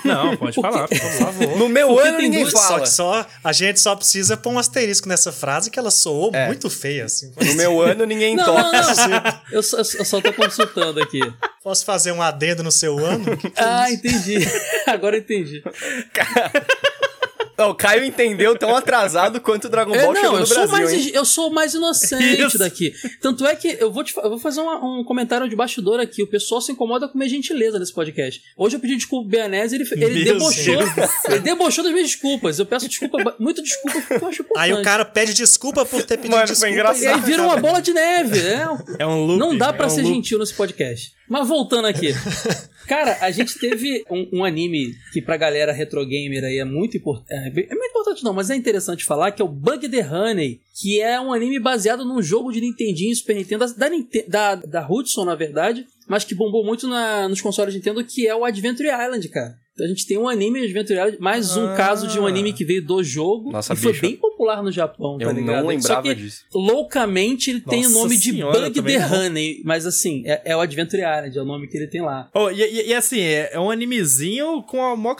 Não, 0.05 0.37
pode 0.37 0.55
Por 0.55 0.63
quê? 0.63 0.71
falar, 0.71 0.87
por 0.87 0.97
favor. 1.19 1.57
No 1.57 1.67
meu 1.67 1.89
Porque 1.89 2.07
ano 2.07 2.17
ninguém 2.19 2.41
duas- 2.43 2.53
Só 2.53 2.59
fala. 2.59 2.81
que 2.81 2.89
só, 2.89 3.25
a 3.43 3.51
gente 3.51 3.79
só 3.81 3.93
precisa 3.93 4.37
pôr 4.37 4.51
um 4.53 4.57
asterisco 4.59 5.09
nessa 5.09 5.33
frase 5.33 5.69
que 5.69 5.77
ela 5.77 5.91
soou 5.91 6.31
É. 6.33 6.47
muito 6.47 6.69
feia, 6.69 7.03
assim. 7.05 7.33
No 7.45 7.55
meu 7.55 7.81
ano 7.81 8.05
ninguém 8.05 8.37
Não, 8.37 8.45
toca. 8.45 8.63
não, 8.71 8.71
não. 9.09 9.41
Eu 9.51 9.61
só, 9.61 9.77
eu 9.79 10.05
só 10.05 10.21
tô 10.21 10.31
consultando 10.31 11.01
aqui. 11.01 11.19
Posso 11.63 11.83
fazer 11.83 12.11
um 12.11 12.21
adendo 12.21 12.63
no 12.63 12.71
seu 12.71 12.97
ano? 12.97 13.25
Ah, 13.57 13.91
entendi. 13.91 14.37
Agora 14.87 15.17
entendi. 15.17 15.61
Não, 17.57 17.71
o 17.71 17.75
Caio 17.75 18.03
entendeu 18.03 18.55
tão 18.57 18.75
atrasado 18.75 19.41
quanto 19.41 19.65
o 19.65 19.69
Dragon 19.69 19.95
É, 19.95 20.01
Ball 20.03 20.13
não, 20.13 20.21
chegou 20.21 20.35
eu 20.35 20.39
no 20.41 20.45
sou, 20.47 20.55
Brasil, 20.67 20.71
mais, 20.77 20.93
hein? 20.93 21.11
eu 21.13 21.25
sou 21.25 21.49
mais 21.51 21.73
inocente 21.73 22.41
Isso. 22.41 22.57
daqui. 22.59 22.93
Tanto 23.19 23.45
é 23.47 23.55
que 23.55 23.77
eu 23.79 23.91
vou, 23.91 24.03
te 24.03 24.15
eu 24.15 24.29
vou 24.29 24.37
fazer 24.37 24.61
uma- 24.61 24.77
um 24.99 25.03
comentário 25.03 25.49
de 25.49 25.55
bastidor 25.55 25.99
aqui. 25.99 26.21
O 26.21 26.27
pessoal 26.27 26.61
se 26.61 26.71
incomoda 26.71 27.07
com 27.07 27.17
minha 27.17 27.29
gentileza 27.29 27.79
nesse 27.79 27.91
podcast. 27.93 28.41
Hoje 28.55 28.75
eu 28.75 28.79
pedi 28.79 28.95
desculpa 28.95 29.27
pro 29.27 29.39
Beanese 29.39 29.75
ele, 29.75 29.89
ele 29.91 30.23
Meu 30.23 30.33
debochou. 30.35 30.75
Deus 30.77 31.09
Ele 31.29 31.39
debochou 31.39 31.83
das 31.83 31.93
minhas 31.93 32.07
desculpas. 32.11 32.59
Eu 32.59 32.65
peço 32.67 32.87
desculpa, 32.87 33.35
muito 33.39 33.63
desculpa, 33.63 34.01
porque 34.01 34.23
eu 34.23 34.27
acho 34.27 34.41
importante. 34.43 34.63
Aí 34.63 34.73
o 34.73 34.81
cara 34.83 35.03
pede 35.03 35.33
desculpa 35.33 35.83
por 35.85 36.03
ter 36.03 36.17
pedido 36.17 36.35
Mano, 36.35 36.45
desculpa. 36.45 36.69
engraçado. 36.71 37.01
E 37.03 37.07
aí 37.07 37.19
vira 37.21 37.41
uma 37.41 37.57
bola 37.57 37.81
de 37.81 37.91
neve. 37.91 38.39
É, 38.39 38.67
É 38.99 39.07
um 39.07 39.25
loop. 39.25 39.39
Não 39.39 39.57
dá 39.57 39.73
pra 39.73 39.85
é 39.85 39.87
um 39.87 39.89
ser 39.89 40.01
loop. 40.03 40.13
gentil 40.13 40.37
nesse 40.37 40.53
podcast. 40.53 41.11
Mas 41.27 41.47
voltando 41.47 41.85
aqui. 41.87 42.13
Cara, 42.87 43.17
a 43.21 43.29
gente 43.31 43.59
teve 43.59 44.03
um, 44.09 44.39
um 44.39 44.43
anime 44.45 44.93
que 45.11 45.21
pra 45.21 45.35
galera 45.35 45.73
retro 45.73 46.05
gamer 46.05 46.43
aí 46.43 46.57
é 46.57 46.63
muito 46.65 46.95
importante. 46.97 47.31
É, 47.31 47.47
é 47.47 47.75
muito 47.75 47.89
importante 47.89 48.23
não, 48.23 48.33
mas 48.33 48.49
é 48.49 48.55
interessante 48.55 49.03
falar 49.03 49.31
que 49.31 49.41
é 49.41 49.45
o 49.45 49.49
Bug 49.49 49.89
the 49.89 50.07
Honey, 50.07 50.61
que 50.79 51.01
é 51.01 51.19
um 51.19 51.33
anime 51.33 51.59
baseado 51.59 52.05
num 52.05 52.21
jogo 52.21 52.51
de 52.51 52.61
Nintendinho 52.61 53.15
Super 53.15 53.35
Nintendo, 53.35 53.65
da, 53.75 53.89
da, 54.27 54.55
da, 54.55 54.87
Hudson, 54.89 55.25
na 55.25 55.35
verdade, 55.35 55.85
mas 56.07 56.23
que 56.23 56.33
bombou 56.33 56.65
muito 56.65 56.87
na- 56.87 57.27
nos 57.27 57.41
consoles 57.41 57.75
Nintendo, 57.75 58.03
que 58.05 58.25
é 58.25 58.33
o 58.35 58.45
Adventure 58.45 58.87
Island, 58.89 59.27
cara. 59.29 59.55
Então 59.77 59.85
a 59.85 59.89
gente 59.89 60.07
tem 60.07 60.17
um 60.17 60.27
anime 60.27 60.63
Adventure 60.63 60.97
Island, 60.97 61.17
mais 61.19 61.55
um 61.55 61.67
Ah. 61.67 61.75
caso 61.75 62.07
de 62.07 62.19
um 62.19 62.25
anime 62.25 62.51
que 62.51 62.65
veio 62.65 62.83
do 62.83 63.03
jogo 63.03 63.51
Nossa, 63.51 63.73
e 63.73 63.77
foi 63.77 63.91
bicho. 63.91 64.01
bem 64.01 64.15
popular 64.15 64.63
no 64.63 64.71
Japão, 64.71 65.19
tá 65.19 65.25
Eu 65.25 65.31
ligado? 65.33 65.55
não 65.57 65.61
Só 65.61 65.67
lembrava 65.67 66.01
que, 66.01 66.15
disso. 66.15 66.43
loucamente, 66.51 67.51
ele 67.51 67.61
tem 67.61 67.81
o 67.85 67.89
Nossa 67.89 67.95
nome 68.03 68.17
de 68.17 68.31
senhora, 68.31 68.59
Bug 68.61 68.73
também 68.73 68.97
the 68.97 69.07
não. 69.07 69.19
Honey, 69.27 69.61
mas 69.63 69.85
assim, 69.85 70.23
é, 70.25 70.41
é 70.45 70.55
o 70.57 70.61
Adventure 70.61 71.01
Island, 71.03 71.37
é 71.37 71.41
o 71.41 71.45
nome 71.45 71.67
que 71.67 71.77
ele 71.77 71.85
tem 71.85 72.01
lá. 72.01 72.27
Oh, 72.33 72.49
e, 72.49 72.59
e- 72.59 72.87
e 72.89 72.93
assim, 72.95 73.19
é, 73.21 73.51
é 73.53 73.59
um 73.59 73.69
animezinho 73.69 74.63
com 74.63 74.81
a 74.83 74.95
maior 74.95 75.15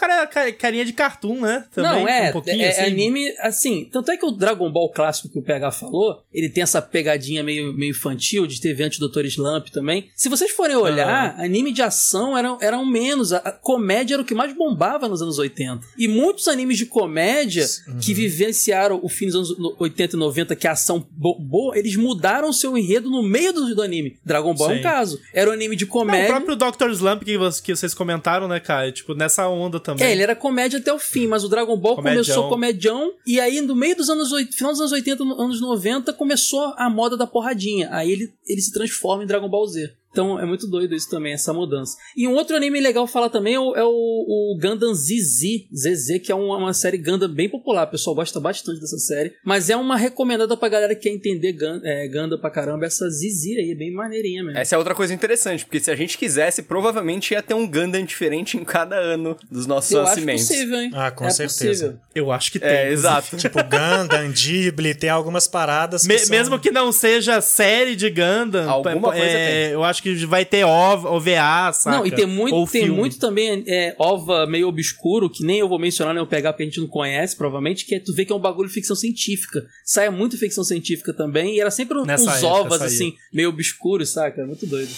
carinha 0.58 0.84
de 0.84 0.94
cartoon, 0.94 1.40
né? 1.42 1.66
Também, 1.72 1.92
não, 1.92 2.08
é, 2.08 2.30
um 2.30 2.32
pouquinho 2.32 2.62
é, 2.64 2.70
assim. 2.70 2.82
é 2.82 2.86
anime, 2.88 3.34
assim, 3.42 3.90
tanto 3.92 4.10
é 4.12 4.18
que 4.18 4.26
o 4.26 4.32
Dragon 4.32 4.72
Ball 4.72 4.90
clássico 4.92 5.30
que 5.30 5.38
o 5.38 5.44
PH 5.44 5.70
falou, 5.72 6.24
ele 6.34 6.50
tem 6.50 6.64
essa 6.64 6.82
pegadinha 6.82 7.44
meio, 7.44 7.74
meio 7.74 7.92
infantil, 7.92 8.48
de 8.48 8.60
teve 8.60 8.84
antes 8.84 8.98
do 8.98 9.08
Dr. 9.08 9.26
Slump 9.26 9.68
também. 9.70 10.10
Se 10.16 10.30
vocês 10.30 10.50
forem 10.52 10.76
olhar, 10.76 11.36
anime 11.40 11.72
de 11.72 11.82
ação 11.84 12.36
eram, 12.36 12.58
eram 12.60 12.84
menos, 12.84 13.32
a, 13.34 13.38
a 13.38 13.52
comédia 13.52 14.16
era 14.16 14.22
o 14.22 14.26
que 14.26 14.34
mais 14.34 14.47
bombava 14.54 15.08
nos 15.08 15.22
anos 15.22 15.38
80. 15.40 15.86
E 15.98 16.08
muitos 16.08 16.48
animes 16.48 16.78
de 16.78 16.86
comédia 16.86 17.66
que 18.02 18.14
vivenciaram 18.14 19.00
o 19.04 19.10
fim 19.10 19.26
dos 19.28 19.36
anos 19.36 19.58
no- 19.58 19.76
80 19.80 20.16
e 20.16 20.20
90, 20.20 20.56
que 20.56 20.68
é 20.68 20.70
ação 20.70 21.06
bo- 21.12 21.38
boa, 21.40 21.78
eles 21.78 21.96
mudaram 21.96 22.50
o 22.50 22.54
seu 22.54 22.78
enredo 22.78 23.10
no 23.10 23.24
meio 23.24 23.52
do, 23.54 23.76
do 23.76 23.82
anime. 23.82 24.18
Dragon 24.26 24.54
Ball 24.54 24.72
é 24.72 24.74
um 24.74 24.78
Sim. 24.78 24.84
caso. 24.84 25.20
Era 25.34 25.50
um 25.50 25.54
anime 25.54 25.76
de 25.76 25.86
Não, 25.86 25.90
o 25.90 25.94
comédia. 25.94 26.28
próprio 26.28 26.56
Dr. 26.56 26.90
Slump 26.92 27.24
que, 27.24 27.38
que 27.64 27.76
vocês 27.76 27.94
comentaram, 27.94 28.48
né, 28.48 28.60
cara? 28.60 28.92
Tipo, 28.92 29.14
nessa 29.14 29.48
onda 29.48 29.80
também. 29.80 30.06
É, 30.08 30.12
ele 30.12 30.22
era 30.24 30.36
comédia 30.36 30.80
até 30.80 30.92
o 30.94 31.00
fim, 31.00 31.28
mas 31.28 31.44
o 31.44 31.50
Dragon 31.50 31.78
Ball 31.78 31.96
Comedião. 31.96 32.24
começou 32.24 32.50
comedião 32.50 33.12
e 33.26 33.40
aí 33.40 33.62
no 33.62 33.76
meio 33.76 33.96
dos 33.96 34.10
anos 34.10 34.32
80, 34.32 34.56
final 34.58 34.72
dos 34.72 34.82
anos 34.82 34.92
80, 34.92 35.24
no- 35.26 35.42
anos 35.42 35.60
90, 35.62 36.14
começou 36.14 36.74
a 36.78 36.90
moda 36.90 37.16
da 37.18 37.28
porradinha. 37.28 37.90
Aí 37.92 38.12
ele, 38.12 38.32
ele 38.48 38.62
se 38.62 38.72
transforma 38.72 39.24
em 39.24 39.28
Dragon 39.28 39.50
Ball 39.50 39.68
Z. 39.68 39.92
Então 40.12 40.40
é 40.40 40.46
muito 40.46 40.68
doido 40.68 40.96
isso 40.96 41.10
também, 41.10 41.34
essa 41.34 41.54
mudança. 41.54 41.96
E 42.16 42.28
um 42.28 42.34
outro 42.34 42.56
anime 42.56 42.80
legal 42.80 43.06
falar 43.06 43.30
também 43.30 43.54
é 43.56 43.60
o, 43.60 43.76
é 43.76 43.84
o, 43.84 43.88
o 43.90 44.58
Gundam 44.60 44.94
ZZ, 44.94 45.68
ZZ, 45.76 46.20
que 46.24 46.32
é 46.32 46.36
uma, 46.36 46.58
uma 46.58 46.74
série 46.74 46.98
Gundam 46.98 47.30
bem 47.30 47.50
popular. 47.50 47.86
O 47.88 47.92
pessoal 47.92 48.16
gosta 48.16 48.40
bastante 48.40 48.80
dessa 48.80 48.98
série. 48.98 49.34
Mas 49.46 49.70
é 49.70 49.76
uma 49.76 49.96
recomendada 49.98 50.56
pra 50.58 50.70
galera 50.70 50.96
que 50.96 51.02
quer 51.04 51.10
entender 51.16 51.54
Gun, 51.54 51.80
é, 51.84 52.08
Gundam 52.08 52.40
pra 52.40 52.50
caramba. 52.50 52.86
Essa 52.86 53.08
ZZ 53.10 53.46
aí 53.58 53.72
é 53.72 53.76
bem 53.76 53.94
maneirinha 53.94 54.44
mesmo. 54.44 54.58
Essa 54.58 54.76
é 54.76 54.78
outra 54.78 54.96
coisa 54.96 55.14
interessante, 55.14 55.66
porque 55.66 55.80
se 55.80 55.92
a 55.92 55.96
gente 55.96 56.18
quisesse, 56.18 56.64
provavelmente 56.64 57.34
ia 57.34 57.42
ter 57.44 57.54
um 57.54 57.68
Gundam 57.70 58.04
diferente 58.04 58.58
em 58.58 58.64
cada 58.64 58.96
ano 58.96 59.38
dos 59.52 59.66
nossos 59.68 59.92
Eu 59.92 60.02
acho 60.02 60.10
nascimentos. 60.12 60.48
possível, 60.48 60.80
hein? 60.80 60.92
Ah, 60.94 61.12
com 61.12 61.26
é 61.26 61.30
certeza. 61.30 61.86
Possível. 61.88 62.00
Eu 62.16 62.32
acho 62.32 62.52
que 62.52 62.60
tem. 62.60 62.70
É, 62.70 62.92
exato. 62.92 63.38
Tipo, 63.38 63.60
Gundam, 63.64 64.32
Ghibli, 64.32 64.96
tem 64.96 65.10
algumas 65.10 65.48
paradas 65.48 66.02
que 66.04 66.08
Me- 66.08 66.20
são- 66.20 66.30
Mesmo 66.36 66.60
que 66.60 66.72
não 66.72 66.92
seja 66.92 67.40
série 67.42 67.96
de 67.96 68.10
Gundam, 68.10 68.70
Alguma 68.70 69.16
é, 69.16 69.20
coisa 69.20 69.38
é, 69.38 69.74
eu 69.76 69.84
acho 69.84 69.97
que 70.02 70.14
vai 70.26 70.46
ter 70.46 70.64
OVA, 70.64 71.10
OVA 71.10 71.72
saca? 71.74 71.98
Não, 71.98 72.06
e 72.06 72.12
tem 72.12 72.26
muito, 72.26 72.56
Ou 72.56 72.68
tem 72.68 72.84
filme. 72.84 72.98
muito 72.98 73.20
também 73.20 73.64
é, 73.68 73.96
ova 74.00 74.46
meio 74.46 74.68
obscuro, 74.68 75.30
que 75.30 75.44
nem 75.44 75.60
eu 75.60 75.68
vou 75.70 75.80
mencionar, 75.80 76.14
nem 76.14 76.22
eu 76.22 76.28
pegar 76.28 76.54
porque 76.54 76.64
a 76.64 76.66
gente 76.66 76.80
não 76.80 76.88
conhece, 76.88 77.36
provavelmente, 77.36 77.86
que 77.86 77.96
é 77.96 78.00
tu 78.00 78.14
vê 78.14 78.26
que 78.26 78.32
é 78.32 78.36
um 78.36 78.40
bagulho 78.40 78.68
de 78.68 78.74
ficção 78.74 78.96
científica. 78.96 79.66
Saia 79.86 80.12
muito 80.12 80.38
ficção 80.38 80.64
científica 80.64 81.14
também, 81.14 81.56
e 81.56 81.60
era 81.60 81.72
sempre 81.72 81.98
um- 81.98 82.02
uns 82.04 82.10
época 82.10 82.48
ovas, 82.48 82.82
assim, 82.82 83.14
meio 83.34 83.50
obscuros, 83.50 84.10
saca? 84.10 84.46
Muito 84.46 84.66
doido. 84.66 84.92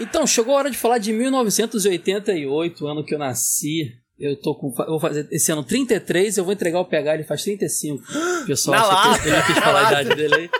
Então, 0.00 0.26
chegou 0.26 0.54
a 0.54 0.58
hora 0.58 0.70
de 0.70 0.76
falar 0.76 0.98
de 0.98 1.12
1988, 1.12 2.86
ano 2.86 3.04
que 3.04 3.14
eu 3.14 3.18
nasci. 3.18 3.94
Eu 4.22 4.36
tô 4.36 4.54
com. 4.54 4.72
Eu 4.84 4.86
vou 4.90 5.00
fazer 5.00 5.26
esse 5.32 5.50
ano 5.50 5.64
33, 5.64 6.38
eu 6.38 6.44
vou 6.44 6.52
entregar 6.52 6.78
o 6.78 6.84
PH, 6.84 7.14
ele 7.14 7.24
faz 7.24 7.42
35. 7.42 8.02
O 8.42 8.46
pessoal 8.46 8.76
Na 8.76 8.82
acha 8.86 9.08
lata, 9.08 9.22
que 9.22 9.28
ele 9.28 9.42
quis 9.42 9.58
falar 9.58 9.88
a 9.88 10.02
idade 10.02 10.16
dele 10.16 10.34
aí. 10.36 10.50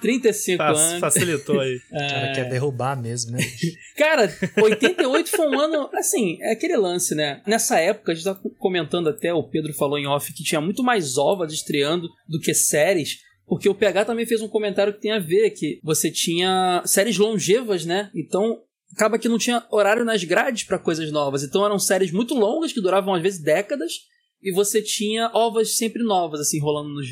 35 0.00 0.56
Fa- 0.58 0.70
anos. 0.70 1.00
Facilitou 1.00 1.60
aí. 1.60 1.80
O 1.90 1.98
cara 1.98 2.32
quer 2.34 2.48
derrubar 2.50 3.00
mesmo, 3.00 3.32
né? 3.32 3.38
Cara, 3.96 4.30
88 4.60 5.30
foi 5.30 5.48
um 5.48 5.58
ano, 5.58 5.88
assim, 5.94 6.36
é 6.42 6.52
aquele 6.52 6.76
lance, 6.76 7.14
né? 7.14 7.40
Nessa 7.46 7.78
época, 7.80 8.12
a 8.12 8.14
gente 8.14 8.24
tá 8.24 8.38
comentando 8.58 9.08
até, 9.08 9.32
o 9.32 9.44
Pedro 9.44 9.72
falou 9.72 9.98
em 9.98 10.06
off, 10.06 10.32
que 10.34 10.44
tinha 10.44 10.60
muito 10.60 10.82
mais 10.82 11.16
ovas 11.16 11.52
estreando 11.52 12.08
do 12.28 12.38
que 12.38 12.52
séries, 12.52 13.20
porque 13.46 13.68
o 13.68 13.74
PH 13.74 14.04
também 14.04 14.26
fez 14.26 14.42
um 14.42 14.48
comentário 14.48 14.92
que 14.92 15.00
tem 15.00 15.12
a 15.12 15.20
ver, 15.20 15.50
que 15.50 15.80
você 15.82 16.10
tinha 16.10 16.82
séries 16.84 17.16
longevas, 17.16 17.86
né? 17.86 18.10
Então, 18.14 18.60
acaba 18.92 19.18
que 19.18 19.28
não 19.28 19.38
tinha 19.38 19.66
horário 19.70 20.04
nas 20.04 20.24
grades 20.24 20.64
pra 20.64 20.78
coisas 20.78 21.10
novas. 21.10 21.42
Então, 21.42 21.64
eram 21.64 21.78
séries 21.78 22.10
muito 22.10 22.34
longas, 22.34 22.72
que 22.72 22.80
duravam 22.80 23.14
às 23.14 23.22
vezes 23.22 23.42
décadas, 23.42 23.92
e 24.42 24.52
você 24.52 24.82
tinha 24.82 25.30
ovas 25.34 25.76
sempre 25.76 26.02
novas, 26.02 26.40
assim, 26.40 26.60
rolando 26.60 26.90
nos, 26.90 27.08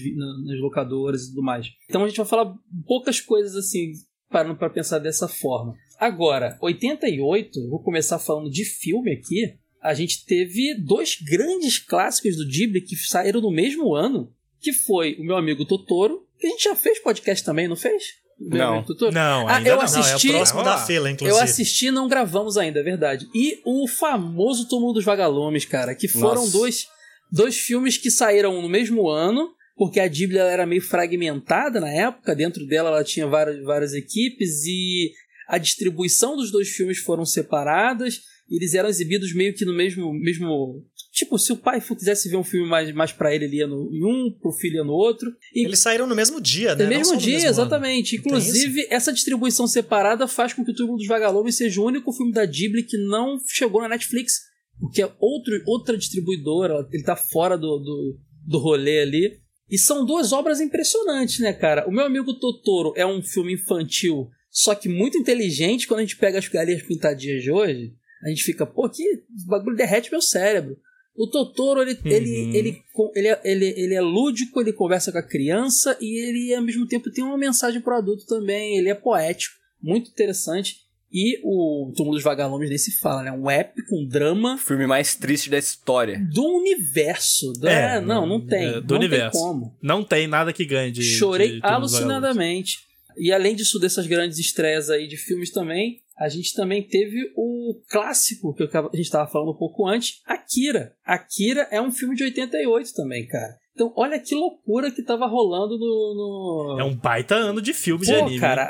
nas 0.47 0.61
locadoras 0.61 1.23
e 1.23 1.29
tudo 1.31 1.43
mais. 1.43 1.69
Então, 1.89 2.05
a 2.05 2.09
gente 2.09 2.17
vai 2.17 2.27
falar 2.27 2.55
poucas 2.87 3.21
coisas, 3.21 3.57
assim, 3.57 3.93
parando 4.31 4.57
pra 4.57 4.71
pensar 4.71 4.99
dessa 4.99 5.29
forma. 5.29 5.75
Agora, 5.99 6.59
88, 6.61 7.69
vou 7.69 7.83
começar 7.83 8.19
falando 8.19 8.51
de 8.51 8.65
filme 8.65 9.13
aqui. 9.13 9.55
A 9.81 9.95
gente 9.95 10.25
teve 10.25 10.75
dois 10.75 11.17
grandes 11.21 11.79
clássicos 11.79 12.37
do 12.37 12.47
Ghibli 12.47 12.81
que 12.81 12.97
saíram 12.97 13.41
no 13.41 13.51
mesmo 13.51 13.95
ano, 13.95 14.33
que 14.61 14.73
foi 14.73 15.15
o 15.17 15.25
meu 15.25 15.37
amigo 15.37 15.65
Totoro, 15.67 16.27
que 16.39 16.47
a 16.47 16.51
gente 16.51 16.65
já 16.65 16.75
fez 16.75 16.99
podcast 16.99 17.45
também, 17.45 17.69
não 17.69 17.77
fez? 17.77 18.24
Não. 18.41 18.83
Totoro? 18.83 19.13
Não, 19.13 19.49
Ah, 19.49 19.61
eu 19.63 19.77
não. 19.77 19.83
assisti- 19.83 20.29
Não, 20.29 20.35
é 20.35 20.37
o 20.37 20.39
próximo 20.39 20.63
da 20.65 20.73
rolar. 20.73 20.87
fila, 20.87 21.11
inclusive. 21.11 21.39
Eu 21.39 21.43
assisti 21.43 21.87
e 21.87 21.91
não 21.91 22.09
gravamos 22.09 22.57
ainda, 22.57 22.81
é 22.81 22.83
verdade. 22.83 23.27
E 23.35 23.61
o 23.65 23.87
famoso 23.89 24.69
Túmulo 24.69 24.93
dos 24.93 25.05
Vagalumes, 25.05 25.65
cara, 25.65 25.95
que 25.95 26.09
foram 26.09 26.43
Nossa. 26.43 26.53
dois, 26.53 26.87
dois 27.31 27.57
filmes 27.57 27.97
que 27.97 28.11
saíram 28.11 28.61
no 28.61 28.69
mesmo 28.69 29.09
ano, 29.09 29.49
porque 29.77 30.01
a 30.01 30.07
Ghibli 30.09 30.39
ela 30.39 30.51
era 30.51 30.67
meio 30.67 30.83
fragmentada 30.83 31.81
na 31.81 31.89
época, 31.91 32.35
dentro 32.35 32.67
dela 32.67 32.91
ela 32.91 33.05
tinha 33.05 33.27
várias, 33.27 33.63
várias 33.65 33.93
equipes 33.95 34.65
e 34.67 35.13
a 35.49 35.59
distribuição 35.59 36.37
dos 36.37 36.51
dois 36.51 36.69
filmes 36.69 36.99
foram 36.99 37.25
separadas, 37.25 38.21
e 38.51 38.57
eles 38.57 38.75
eram 38.75 38.89
exibidos 38.89 39.35
meio 39.35 39.55
que 39.55 39.65
no 39.65 39.75
mesmo 39.75 40.13
mesmo 40.13 40.83
tipo, 41.15 41.39
se 41.39 41.53
o 41.53 41.57
pai 41.57 41.81
quisesse 41.81 42.29
ver 42.29 42.37
um 42.37 42.43
filme 42.43 42.69
mais, 42.69 42.93
mais 42.93 43.13
pra 43.13 43.33
ele, 43.33 43.45
ele 43.45 43.57
ia 43.59 43.67
no, 43.67 43.89
em 43.93 44.05
um, 44.05 44.37
pro 44.37 44.53
filho 44.53 44.79
ia 44.79 44.85
no 44.85 44.93
outro. 44.93 45.33
E 45.55 45.65
Eles 45.65 45.79
saíram 45.79 46.09
no 46.09 46.15
mesmo 46.15 46.41
dia, 46.41 46.75
né? 46.75 46.83
no 46.83 46.91
mesmo 46.91 47.15
no 47.15 47.21
dia, 47.21 47.35
mesmo 47.35 47.49
ano. 47.49 47.55
exatamente. 47.55 48.11
Tem 48.11 48.19
Inclusive, 48.19 48.87
essa 48.91 49.13
distribuição 49.13 49.69
separada 49.69 50.27
faz 50.27 50.53
com 50.53 50.65
que 50.65 50.73
o 50.73 50.75
Túmulo 50.75 50.99
dos 50.99 51.07
Vagalumes 51.07 51.57
seja 51.57 51.81
o 51.81 51.87
único 51.87 52.13
filme 52.13 52.33
da 52.33 52.45
Ghibli 52.45 52.83
que 52.83 52.99
não 52.99 53.39
chegou 53.47 53.81
na 53.81 53.89
Netflix. 53.89 54.41
Porque 54.81 55.03
é 55.03 55.13
outro, 55.21 55.55
outra 55.67 55.97
distribuidora, 55.97 56.87
ele 56.93 57.05
tá 57.05 57.15
fora 57.15 57.57
do, 57.57 57.79
do, 57.79 58.19
do 58.45 58.59
rolê 58.59 59.01
ali. 59.01 59.39
E 59.71 59.79
são 59.79 60.05
duas 60.05 60.33
obras 60.33 60.61
impressionantes, 60.61 61.39
né, 61.39 61.53
cara? 61.53 61.89
O 61.89 61.93
meu 61.93 62.05
amigo 62.05 62.35
Totoro 62.35 62.93
é 62.97 63.07
um 63.07 63.23
filme 63.23 63.55
infantil, 63.55 64.29
só 64.51 64.75
que 64.75 64.89
muito 64.89 65.17
inteligente. 65.17 65.87
Quando 65.87 66.01
a 66.01 66.03
gente 66.03 66.17
pega 66.17 66.39
as 66.39 66.49
galinhas 66.49 66.83
pintadinhas 66.83 67.43
de 67.43 67.53
hoje, 67.53 67.95
a 68.25 68.29
gente 68.29 68.43
fica, 68.43 68.67
pô, 68.67 68.89
que 68.89 69.03
bagulho 69.47 69.77
derrete 69.77 70.11
meu 70.11 70.21
cérebro. 70.21 70.77
O 71.17 71.29
Totoro, 71.29 71.81
ele, 71.83 71.93
Uhum. 71.93 72.11
ele, 72.11 72.57
ele, 72.59 72.83
ele, 73.15 73.29
é, 73.29 73.41
ele, 73.45 73.65
ele 73.77 73.95
é 73.95 74.01
lúdico, 74.01 74.61
ele 74.61 74.73
conversa 74.73 75.13
com 75.13 75.19
a 75.19 75.23
criança 75.23 75.97
e 76.01 76.19
ele, 76.21 76.55
ao 76.55 76.63
mesmo 76.63 76.87
tempo, 76.89 77.11
tem 77.11 77.23
uma 77.23 77.39
mensagem 77.39 77.81
pro 77.81 77.95
adulto 77.97 78.27
também. 78.27 78.77
Ele 78.77 78.89
é 78.89 78.95
poético, 78.95 79.55
muito 79.81 80.11
interessante. 80.11 80.83
E 81.17 81.39
o 81.45 81.93
Túmulo 81.97 82.17
dos 82.17 82.25
Vagalumes 82.25 82.69
nem 82.69 82.77
se 82.77 82.99
fala, 82.99 83.23
né? 83.23 83.31
Um 83.31 83.49
épico, 83.49 83.95
um 83.97 84.05
drama 84.09 84.57
O 84.57 84.59
filme 84.59 84.85
mais 84.85 85.15
triste 85.15 85.49
da 85.49 85.57
história. 85.57 86.19
do 86.33 86.43
universo. 86.45 87.53
Do, 87.53 87.69
É, 87.69 87.99
é, 87.99 88.01
não, 88.01 88.27
não 88.27 88.45
tem. 88.45 88.65
é, 88.65 88.81
do 88.81 88.95
não 88.95 89.01
universo. 89.01 89.31
tem 89.31 89.41
como. 89.41 89.77
Não 89.81 90.03
tem 90.03 90.27
nada 90.27 90.53
que 90.53 90.65
ganhe 90.65 90.91
de. 90.91 91.05
Chorei 91.05 91.53
de 91.53 91.61
alucinadamente. 91.63 92.79
E 93.17 93.31
além 93.33 93.55
disso, 93.55 93.79
dessas 93.79 94.09
grandes 94.09 94.39
estreias 94.41 94.91
aí 94.91 95.07
de 95.07 95.17
filmes 95.17 95.51
também, 95.53 96.01
a 96.17 96.29
gente 96.29 96.55
também 96.55 96.83
teve 96.83 97.33
o 97.37 97.81
clássico 97.89 98.55
que 98.55 98.63
a 98.63 98.83
gente 98.95 99.01
estava 99.01 99.31
falando 99.31 99.51
um 99.51 99.57
pouco 99.57 99.87
antes, 99.87 100.21
Akira. 100.25 100.95
Akira 101.05 101.69
é 101.71 101.81
um 101.81 101.91
filme 101.91 102.15
de 102.15 102.25
88 102.25 102.95
também, 102.95 103.27
cara. 103.27 103.59
Então, 103.75 103.93
olha 103.97 104.21
que 104.21 104.35
loucura 104.35 104.91
que 104.91 105.03
tava 105.03 105.27
rolando 105.27 105.77
no. 105.77 106.77
no... 106.77 106.81
É 106.81 106.85
um 106.85 106.95
baita 106.95 107.35
ano 107.35 107.61
de 107.61 107.75
filme 107.75 108.07
de 108.07 108.13
Pô, 108.13 108.21
anime. 108.21 108.39
cara, 108.39 108.63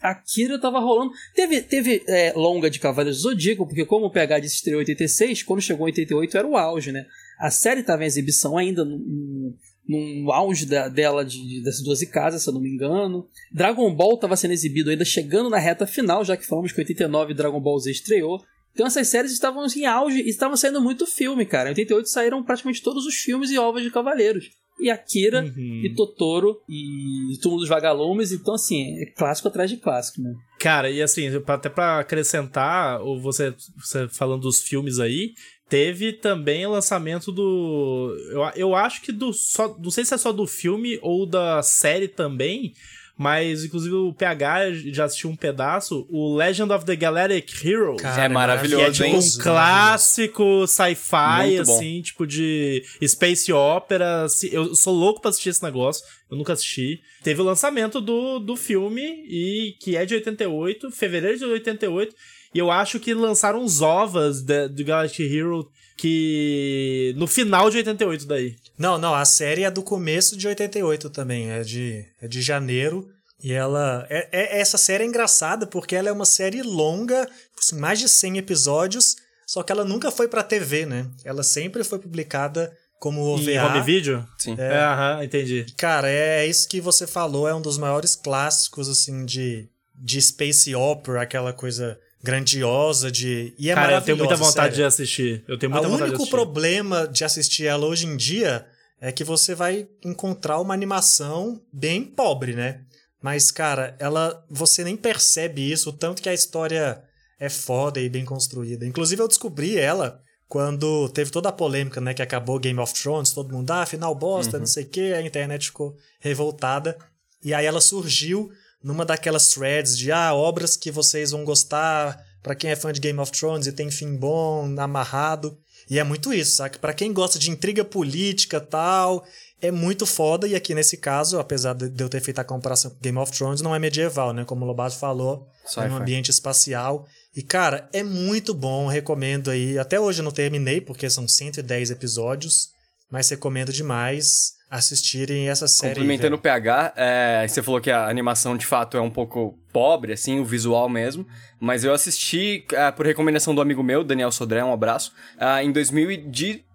a 0.00 0.10
Akira 0.10 0.58
tava 0.58 0.80
rolando. 0.80 1.12
Teve, 1.34 1.62
teve 1.62 2.02
é, 2.08 2.32
longa 2.34 2.68
de 2.68 2.80
Cavaleiros 2.80 3.22
do 3.22 3.30
Zodíaco, 3.30 3.66
porque 3.66 3.84
como 3.84 4.06
o 4.06 4.10
PH 4.10 4.40
disse 4.40 4.56
estreou 4.56 4.80
em 4.80 4.84
86, 4.84 5.44
quando 5.44 5.62
chegou 5.62 5.86
em 5.86 5.92
88 5.92 6.36
era 6.36 6.46
o 6.46 6.56
auge, 6.56 6.90
né? 6.90 7.06
A 7.38 7.50
série 7.50 7.84
tava 7.84 8.02
em 8.02 8.06
exibição 8.06 8.58
ainda 8.58 8.84
no, 8.84 8.98
no, 8.98 9.54
no 9.88 10.30
auge 10.32 10.66
da- 10.66 10.88
dela 10.88 11.24
de, 11.24 11.38
de- 11.46 11.62
das 11.62 11.82
12 11.82 12.06
casas, 12.10 12.42
se 12.42 12.48
eu 12.50 12.54
não 12.54 12.60
me 12.60 12.68
engano. 12.68 13.26
Dragon 13.52 13.92
Ball 13.94 14.16
tava 14.18 14.36
sendo 14.36 14.52
exibido 14.52 14.90
ainda 14.90 15.04
chegando 15.04 15.48
na 15.48 15.58
reta 15.58 15.86
final, 15.86 16.24
já 16.24 16.36
que 16.36 16.46
falamos 16.46 16.72
que 16.72 16.80
em 16.80 16.84
89 16.84 17.32
Dragon 17.34 17.60
Ball 17.60 17.78
Z 17.78 17.90
estreou. 17.90 18.40
Então 18.74 18.86
essas 18.86 19.08
séries 19.08 19.32
estavam 19.32 19.66
em 19.76 19.86
auge 19.86 20.20
e 20.20 20.28
estavam 20.28 20.56
saindo 20.56 20.80
muito 20.80 21.06
filme, 21.06 21.44
cara. 21.46 21.68
Em 21.68 21.72
88 21.72 22.08
saíram 22.08 22.44
praticamente 22.44 22.82
todos 22.82 23.06
os 23.06 23.14
filmes 23.14 23.50
e 23.50 23.58
ovas 23.58 23.82
de 23.82 23.90
Cavaleiros. 23.90 24.50
E 24.80 24.88
Akira 24.90 25.42
Uhum. 25.42 25.82
e 25.84 25.92
Totoro 25.96 26.56
e 26.68 27.36
Túmulo 27.42 27.62
dos 27.62 27.68
Vagalumes. 27.68 28.30
Então, 28.30 28.54
assim, 28.54 28.96
é 29.02 29.06
clássico 29.06 29.48
atrás 29.48 29.68
de 29.68 29.78
clássico, 29.78 30.22
né? 30.22 30.32
Cara, 30.60 30.88
e 30.88 31.02
assim, 31.02 31.26
até 31.48 31.68
pra 31.68 31.98
acrescentar, 31.98 33.00
ou 33.00 33.20
você, 33.20 33.52
você 33.76 34.06
falando 34.08 34.42
dos 34.42 34.60
filmes 34.62 35.00
aí, 35.00 35.32
teve 35.68 36.12
também 36.12 36.66
o 36.66 36.70
lançamento 36.70 37.30
do. 37.30 38.16
Eu, 38.30 38.42
eu 38.56 38.74
acho 38.74 39.02
que 39.02 39.12
do. 39.12 39.32
Só, 39.32 39.76
não 39.78 39.90
sei 39.90 40.04
se 40.04 40.14
é 40.14 40.18
só 40.18 40.32
do 40.32 40.46
filme 40.46 40.98
ou 41.02 41.26
da 41.26 41.62
série 41.62 42.08
também, 42.08 42.72
mas 43.16 43.64
inclusive 43.64 43.94
o 43.94 44.14
PH 44.14 44.72
já 44.92 45.04
assistiu 45.04 45.28
um 45.28 45.34
pedaço, 45.36 46.06
o 46.08 46.36
Legend 46.36 46.72
of 46.72 46.84
the 46.84 46.94
Galactic 46.94 47.64
Hero. 47.64 47.96
Cara, 47.96 48.24
É 48.24 48.28
maravilhoso, 48.28 48.84
que 48.84 48.88
é 48.88 48.92
tipo 48.92 49.04
hein? 49.04 49.18
um 49.18 49.42
clássico 49.42 50.66
sci-fi, 50.66 51.58
assim, 51.60 52.00
tipo 52.00 52.26
de 52.26 52.82
space 53.04 53.52
opera. 53.52 54.26
Eu 54.50 54.74
sou 54.74 54.94
louco 54.94 55.20
pra 55.20 55.30
assistir 55.30 55.48
esse 55.48 55.62
negócio, 55.62 56.04
eu 56.30 56.36
nunca 56.36 56.52
assisti. 56.52 57.00
Teve 57.22 57.40
o 57.40 57.44
lançamento 57.44 58.00
do, 58.00 58.38
do 58.38 58.56
filme, 58.56 59.02
e 59.28 59.74
que 59.80 59.96
é 59.96 60.06
de 60.06 60.14
88, 60.14 60.90
fevereiro 60.92 61.38
de 61.38 61.44
88, 61.44 62.14
e 62.58 62.60
eu 62.60 62.72
acho 62.72 62.98
que 62.98 63.14
lançaram 63.14 63.62
os 63.62 63.80
ovas 63.80 64.42
do 64.42 64.84
Galactic 64.84 65.32
Hero 65.32 65.70
que 65.96 67.14
no 67.16 67.28
final 67.28 67.70
de 67.70 67.76
88 67.76 68.26
daí. 68.26 68.56
Não, 68.76 68.98
não, 68.98 69.14
a 69.14 69.24
série 69.24 69.62
é 69.62 69.70
do 69.70 69.80
começo 69.80 70.36
de 70.36 70.48
88 70.48 71.08
também, 71.08 71.50
é 71.52 71.62
de, 71.62 72.04
é 72.20 72.26
de 72.26 72.42
janeiro. 72.42 73.08
E 73.40 73.52
ela. 73.52 74.04
É, 74.10 74.28
é- 74.32 74.60
essa 74.60 74.76
série 74.76 75.04
é 75.04 75.06
engraçada 75.06 75.68
porque 75.68 75.94
ela 75.94 76.08
é 76.08 76.12
uma 76.12 76.24
série 76.24 76.62
longa, 76.62 77.28
assim, 77.56 77.78
mais 77.78 78.00
de 78.00 78.08
100 78.08 78.38
episódios, 78.38 79.14
só 79.46 79.62
que 79.62 79.70
ela 79.70 79.84
nunca 79.84 80.10
foi 80.10 80.26
pra 80.26 80.42
TV, 80.42 80.84
né? 80.84 81.06
Ela 81.24 81.44
sempre 81.44 81.84
foi 81.84 82.00
publicada 82.00 82.76
como 82.98 83.20
OVA. 83.22 83.52
Em 83.52 83.60
home 83.60 83.80
video? 83.82 84.26
Sim. 84.36 84.56
É, 84.58 84.78
aham, 84.80 85.22
entendi. 85.22 85.64
Cara, 85.76 86.10
é 86.10 86.44
isso 86.44 86.68
que 86.68 86.80
você 86.80 87.06
falou, 87.06 87.46
é 87.46 87.54
um 87.54 87.62
dos 87.62 87.78
maiores 87.78 88.16
clássicos, 88.16 88.88
assim, 88.88 89.24
de, 89.24 89.68
de 89.94 90.20
space 90.20 90.74
opera, 90.74 91.22
aquela 91.22 91.52
coisa 91.52 91.96
grandiosa 92.22 93.10
de... 93.10 93.54
E 93.58 93.70
é 93.70 93.74
Cara, 93.74 93.94
eu 93.96 94.02
tenho 94.02 94.16
muita 94.18 94.36
vontade 94.36 94.70
de 94.70 94.76
sério. 94.76 94.86
assistir. 94.88 95.44
Eu 95.46 95.58
tenho 95.58 95.70
O 95.70 95.74
muita 95.74 95.88
vontade 95.88 96.10
de 96.10 96.16
único 96.16 96.22
assistir. 96.22 96.30
problema 96.30 97.06
de 97.08 97.24
assistir 97.24 97.66
ela 97.66 97.86
hoje 97.86 98.06
em 98.06 98.16
dia 98.16 98.66
é 99.00 99.12
que 99.12 99.22
você 99.22 99.54
vai 99.54 99.88
encontrar 100.04 100.58
uma 100.60 100.74
animação 100.74 101.60
bem 101.72 102.02
pobre, 102.04 102.54
né? 102.54 102.80
Mas, 103.22 103.50
cara, 103.50 103.96
ela 103.98 104.44
você 104.48 104.84
nem 104.84 104.96
percebe 104.96 105.70
isso, 105.70 105.90
o 105.90 105.92
tanto 105.92 106.22
que 106.22 106.28
a 106.28 106.34
história 106.34 107.02
é 107.38 107.48
foda 107.48 108.00
e 108.00 108.08
bem 108.08 108.24
construída. 108.24 108.84
Inclusive, 108.84 109.22
eu 109.22 109.28
descobri 109.28 109.78
ela 109.78 110.20
quando 110.48 111.08
teve 111.10 111.30
toda 111.30 111.48
a 111.48 111.52
polêmica, 111.52 112.00
né? 112.00 112.14
Que 112.14 112.22
acabou 112.22 112.58
Game 112.58 112.78
of 112.80 112.92
Thrones, 112.94 113.32
todo 113.32 113.52
mundo, 113.52 113.70
ah, 113.70 113.86
final 113.86 114.14
bosta, 114.14 114.58
não 114.58 114.66
sei 114.66 114.84
o 114.84 114.88
que, 114.88 115.12
a 115.12 115.22
internet 115.22 115.66
ficou 115.66 115.94
revoltada. 116.20 116.96
E 117.44 117.54
aí 117.54 117.66
ela 117.66 117.80
surgiu 117.80 118.50
numa 118.82 119.04
daquelas 119.04 119.48
threads 119.48 119.96
de, 119.96 120.12
ah, 120.12 120.34
obras 120.34 120.76
que 120.76 120.90
vocês 120.90 121.30
vão 121.30 121.44
gostar 121.44 122.18
pra 122.42 122.54
quem 122.54 122.70
é 122.70 122.76
fã 122.76 122.92
de 122.92 123.00
Game 123.00 123.18
of 123.18 123.32
Thrones 123.32 123.66
e 123.66 123.72
tem 123.72 123.90
fim 123.90 124.16
bom, 124.16 124.74
amarrado. 124.78 125.58
E 125.90 125.98
é 125.98 126.04
muito 126.04 126.32
isso, 126.32 126.56
saca? 126.56 126.78
Pra 126.78 126.92
quem 126.92 127.12
gosta 127.12 127.38
de 127.38 127.50
intriga 127.50 127.84
política 127.84 128.60
tal, 128.60 129.24
é 129.60 129.70
muito 129.70 130.04
foda. 130.04 130.46
E 130.46 130.54
aqui 130.54 130.74
nesse 130.74 130.98
caso, 130.98 131.38
apesar 131.38 131.74
de 131.74 132.02
eu 132.02 132.08
ter 132.08 132.20
feito 132.20 132.38
a 132.38 132.44
comparação 132.44 132.90
com 132.90 133.00
Game 133.00 133.18
of 133.18 133.32
Thrones, 133.32 133.62
não 133.62 133.74
é 133.74 133.78
medieval, 133.78 134.32
né? 134.32 134.44
Como 134.44 134.64
o 134.64 134.68
Lobato 134.68 134.96
falou, 134.96 135.48
é 135.64 135.68
Sci-fi. 135.68 135.88
um 135.88 135.96
ambiente 135.96 136.30
espacial. 136.30 137.06
E, 137.34 137.42
cara, 137.42 137.88
é 137.92 138.02
muito 138.02 138.52
bom, 138.52 138.86
recomendo 138.86 139.50
aí. 139.50 139.78
Até 139.78 139.98
hoje 139.98 140.20
eu 140.20 140.24
não 140.24 140.32
terminei, 140.32 140.80
porque 140.80 141.08
são 141.08 141.26
110 141.26 141.90
episódios, 141.90 142.70
mas 143.10 143.28
recomendo 143.30 143.72
demais 143.72 144.57
assistirem 144.70 145.48
essa 145.48 145.66
série. 145.66 145.94
Complementando 145.94 146.36
o. 146.36 146.38
PH, 146.38 146.92
é, 146.96 147.46
você 147.48 147.62
falou 147.62 147.80
que 147.80 147.90
a 147.90 148.08
animação 148.08 148.56
de 148.56 148.66
fato 148.66 148.96
é 148.96 149.00
um 149.00 149.10
pouco 149.10 149.58
pobre, 149.72 150.12
assim, 150.12 150.40
o 150.40 150.44
visual 150.44 150.88
mesmo. 150.88 151.26
Mas 151.58 151.84
eu 151.84 151.92
assisti, 151.92 152.64
é, 152.72 152.90
por 152.90 153.06
recomendação 153.06 153.54
do 153.54 153.60
amigo 153.60 153.82
meu, 153.82 154.04
Daniel 154.04 154.30
Sodré, 154.30 154.62
um 154.62 154.72
abraço, 154.72 155.12
é, 155.38 155.62
em 155.62 155.72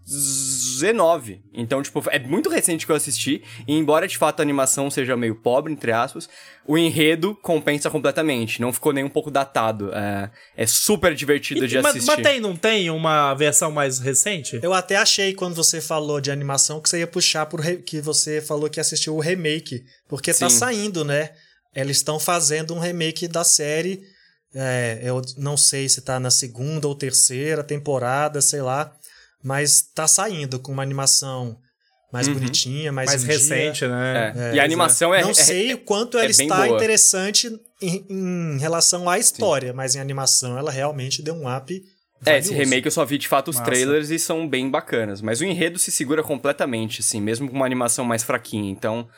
2019. 0.06 1.42
Então, 1.54 1.82
tipo, 1.82 2.04
é 2.10 2.20
muito 2.20 2.50
recente 2.50 2.86
que 2.86 2.92
eu 2.92 2.96
assisti. 2.96 3.44
E 3.68 3.74
embora 3.74 4.08
de 4.08 4.18
fato 4.18 4.40
a 4.40 4.44
animação 4.44 4.90
seja 4.90 5.16
meio 5.16 5.36
pobre, 5.36 5.72
entre 5.72 5.92
aspas, 5.92 6.30
o 6.66 6.78
enredo 6.78 7.36
compensa 7.36 7.90
completamente. 7.90 8.62
Não 8.62 8.72
ficou 8.74 8.94
nem 8.94 9.04
um 9.04 9.10
pouco 9.10 9.32
datado. 9.32 9.92
É, 9.94 10.32
é 10.58 10.68
super 10.68 11.14
divertido 11.16 11.66
E- 11.66 11.68
de 11.68 11.76
mas, 11.82 11.96
assistir. 11.96 12.08
mas 12.08 12.22
tem, 12.24 12.40
não 12.40 12.56
tem 12.56 12.90
uma 12.90 13.34
versão 13.34 13.72
mais 13.72 14.00
recente? 14.00 14.60
Eu 14.62 14.74
até 14.74 14.96
achei 14.98 15.34
quando 15.34 15.56
você 15.56 15.82
falou 15.82 16.20
de 16.20 16.32
animação 16.32 16.82
que 16.82 16.90
você 16.90 17.00
ia 17.00 17.08
puxar 17.08 17.46
por 17.46 17.60
re- 17.60 17.78
que 17.78 18.02
você 18.02 18.42
falou 18.42 18.70
que 18.70 18.80
assistiu 18.80 19.16
o 19.16 19.20
remake, 19.20 19.84
porque 20.08 20.34
tá 20.34 20.50
Sim. 20.50 20.58
saindo, 20.58 21.04
né? 21.06 21.32
Eles 21.76 21.98
estão 21.98 22.20
fazendo 22.20 22.74
um 22.74 22.80
remake 22.80 23.28
da 23.28 23.44
série. 23.44 24.02
é, 24.56 25.00
eu 25.04 25.20
não 25.36 25.58
sei 25.58 25.90
se 25.90 26.00
tá 26.02 26.20
na 26.20 26.30
segunda 26.30 26.88
ou 26.88 26.94
terceira 26.94 27.64
temporada, 27.64 28.40
sei 28.40 28.62
lá, 28.62 28.94
mas 29.44 29.82
tá 29.94 30.08
saindo 30.08 30.60
com 30.60 30.72
uma 30.72 30.84
animação 30.84 31.58
mais 32.12 32.28
bonitinha, 32.28 32.92
mais, 32.92 33.10
mais 33.10 33.24
recente, 33.24 33.88
né? 33.88 34.34
É. 34.52 34.56
e 34.56 34.60
a 34.60 34.64
animação 34.64 35.14
é. 35.14 35.22
Não 35.24 35.32
é- 35.32 35.34
sei 35.34 35.74
o 35.74 35.80
quanto 35.80 36.18
é 36.18 36.22
ela 36.22 36.30
está 36.30 36.66
boa. 36.66 36.76
interessante 36.76 37.50
em, 37.82 38.06
em 38.08 38.60
relação 38.60 39.10
à 39.10 39.18
história, 39.18 39.74
mas 39.74 39.96
em 39.96 40.00
animação 40.00 40.58
ela 40.58 40.72
realmente 40.72 41.24
deu 41.24 41.34
um 41.34 41.52
up. 41.54 41.74
É, 42.26 42.38
esse 42.38 42.50
valioso. 42.50 42.70
remake 42.70 42.86
eu 42.88 42.92
só 42.92 43.04
vi 43.04 43.18
de 43.18 43.28
fato 43.28 43.50
os 43.50 43.58
Massa. 43.58 43.70
trailers 43.70 44.10
e 44.12 44.18
são 44.20 44.48
bem 44.48 44.70
bacanas. 44.70 45.22
Mas 45.22 45.42
o 45.42 45.44
enredo 45.44 45.78
se 45.80 45.92
segura 45.92 46.24
completamente, 46.24 47.02
assim, 47.02 47.20
mesmo 47.20 47.50
com 47.50 47.56
uma 47.56 47.66
animação 47.66 48.06
mais 48.06 48.24
fraquinha. 48.24 48.72
Então, 48.72 49.10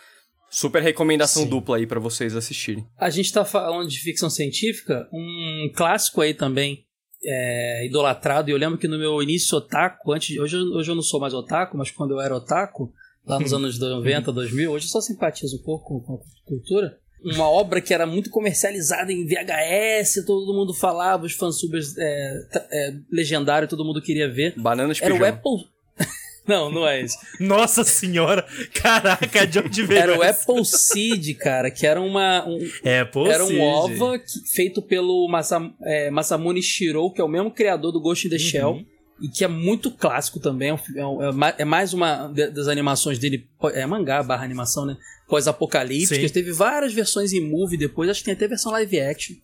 super 0.50 0.82
recomendação 0.82 1.44
Sim. 1.44 1.50
dupla 1.50 1.78
aí 1.78 1.86
pra 1.86 2.00
vocês 2.00 2.36
assistirem. 2.36 2.88
A 2.98 3.10
gente 3.10 3.32
tá 3.32 3.44
falando 3.46 3.88
de 3.90 4.00
ficção 4.00 4.30
científica, 4.30 5.08
um 5.14 5.70
clássico 5.76 6.22
aí 6.22 6.34
também, 6.34 6.84
é, 7.26 7.86
idolatrado, 7.86 8.50
e 8.50 8.54
eu 8.54 8.58
lembro 8.58 8.78
que 8.78 8.88
no 8.88 8.98
meu 8.98 9.22
início 9.22 9.58
otaku, 9.58 10.12
antes, 10.14 10.38
hoje, 10.38 10.56
eu- 10.58 10.74
hoje 10.74 10.92
eu 10.92 10.96
não 10.96 11.02
sou 11.02 11.20
mais 11.20 11.34
otaku, 11.34 11.78
mas 11.78 11.92
quando 11.92 12.12
eu 12.12 12.22
era 12.22 12.36
otaku, 12.36 12.92
lá 13.26 13.40
nos 13.40 13.52
anos 13.54 13.80
90, 13.80 14.32
2000, 14.32 14.72
hoje 14.72 14.86
eu 14.86 14.90
só 14.90 15.02
simpatizo 15.02 15.58
um 15.58 15.64
pouco 15.64 16.02
com 16.02 16.14
a 16.16 16.18
cultura, 16.48 16.98
uma 17.24 17.50
obra 17.50 17.82
que 17.82 17.92
era 17.94 18.06
muito 18.06 18.30
comercializada 18.30 19.12
em 19.12 19.26
VHS, 19.26 20.24
todo 20.26 20.54
mundo 20.54 20.74
falava, 20.76 21.26
os 21.26 21.34
fansubers 21.34 21.98
é, 21.98 22.34
é, 22.72 22.94
legendário, 23.12 23.68
todo 23.68 23.84
mundo 23.84 24.00
queria 24.02 24.32
ver. 24.32 24.54
Banana 24.60 24.94
de 24.94 25.04
Era 25.04 25.14
o 25.14 25.18
pijama. 25.18 25.36
Apple... 25.38 25.75
não, 26.48 26.72
não 26.72 26.88
é 26.88 27.02
esse. 27.02 27.18
Nossa 27.40 27.84
senhora! 27.84 28.46
Caraca, 28.74 29.46
de 29.48 29.60
onde 29.60 29.84
veio 29.84 30.00
Era 30.02 30.20
o 30.20 30.24
essa? 30.24 30.52
Apple 30.52 30.66
Seed, 30.66 31.38
cara, 31.38 31.72
que 31.72 31.86
era 31.88 32.00
uma, 32.02 32.46
um, 32.48 32.58
Apple 33.02 33.30
Era 33.30 33.44
um 33.44 33.48
Seed. 33.48 33.62
OVA 33.62 34.20
que- 34.20 34.50
feito 34.56 34.82
pelo 34.82 35.28
é, 35.84 36.10
Masamune 36.12 36.62
Shirou, 36.62 37.12
que 37.12 37.22
é 37.22 37.24
o 37.24 37.28
mesmo 37.28 37.52
criador 37.52 37.92
do 37.92 38.00
Ghost 38.02 38.28
in 38.28 38.30
the 38.30 38.38
Shell. 38.40 38.82
E 39.22 39.30
que 39.30 39.46
é 39.46 39.48
muito 39.48 39.90
clássico 39.92 40.42
também. 40.42 40.70
é 40.70 40.74
um 40.74 40.78
É, 40.98 41.08
um- 41.32 41.44
é 41.46 41.56
é 41.60 41.66
mais 41.66 41.94
uma 41.94 42.28
das 42.28 42.68
animações 42.68 43.18
dele. 43.18 43.48
É 43.74 43.86
mangá 43.86 44.22
barra 44.22 44.44
animação, 44.44 44.86
né? 44.86 44.98
Pós-apocalípticas. 45.30 46.18
Sim. 46.30 46.34
Teve 46.34 46.52
várias 46.52 46.94
versões 46.94 47.32
em 47.32 47.40
movie 47.40 47.78
depois. 47.78 48.10
Acho 48.10 48.20
que 48.20 48.26
tem 48.26 48.34
até 48.34 48.48
versão 48.48 48.72
live 48.74 49.00
action. 49.00 49.36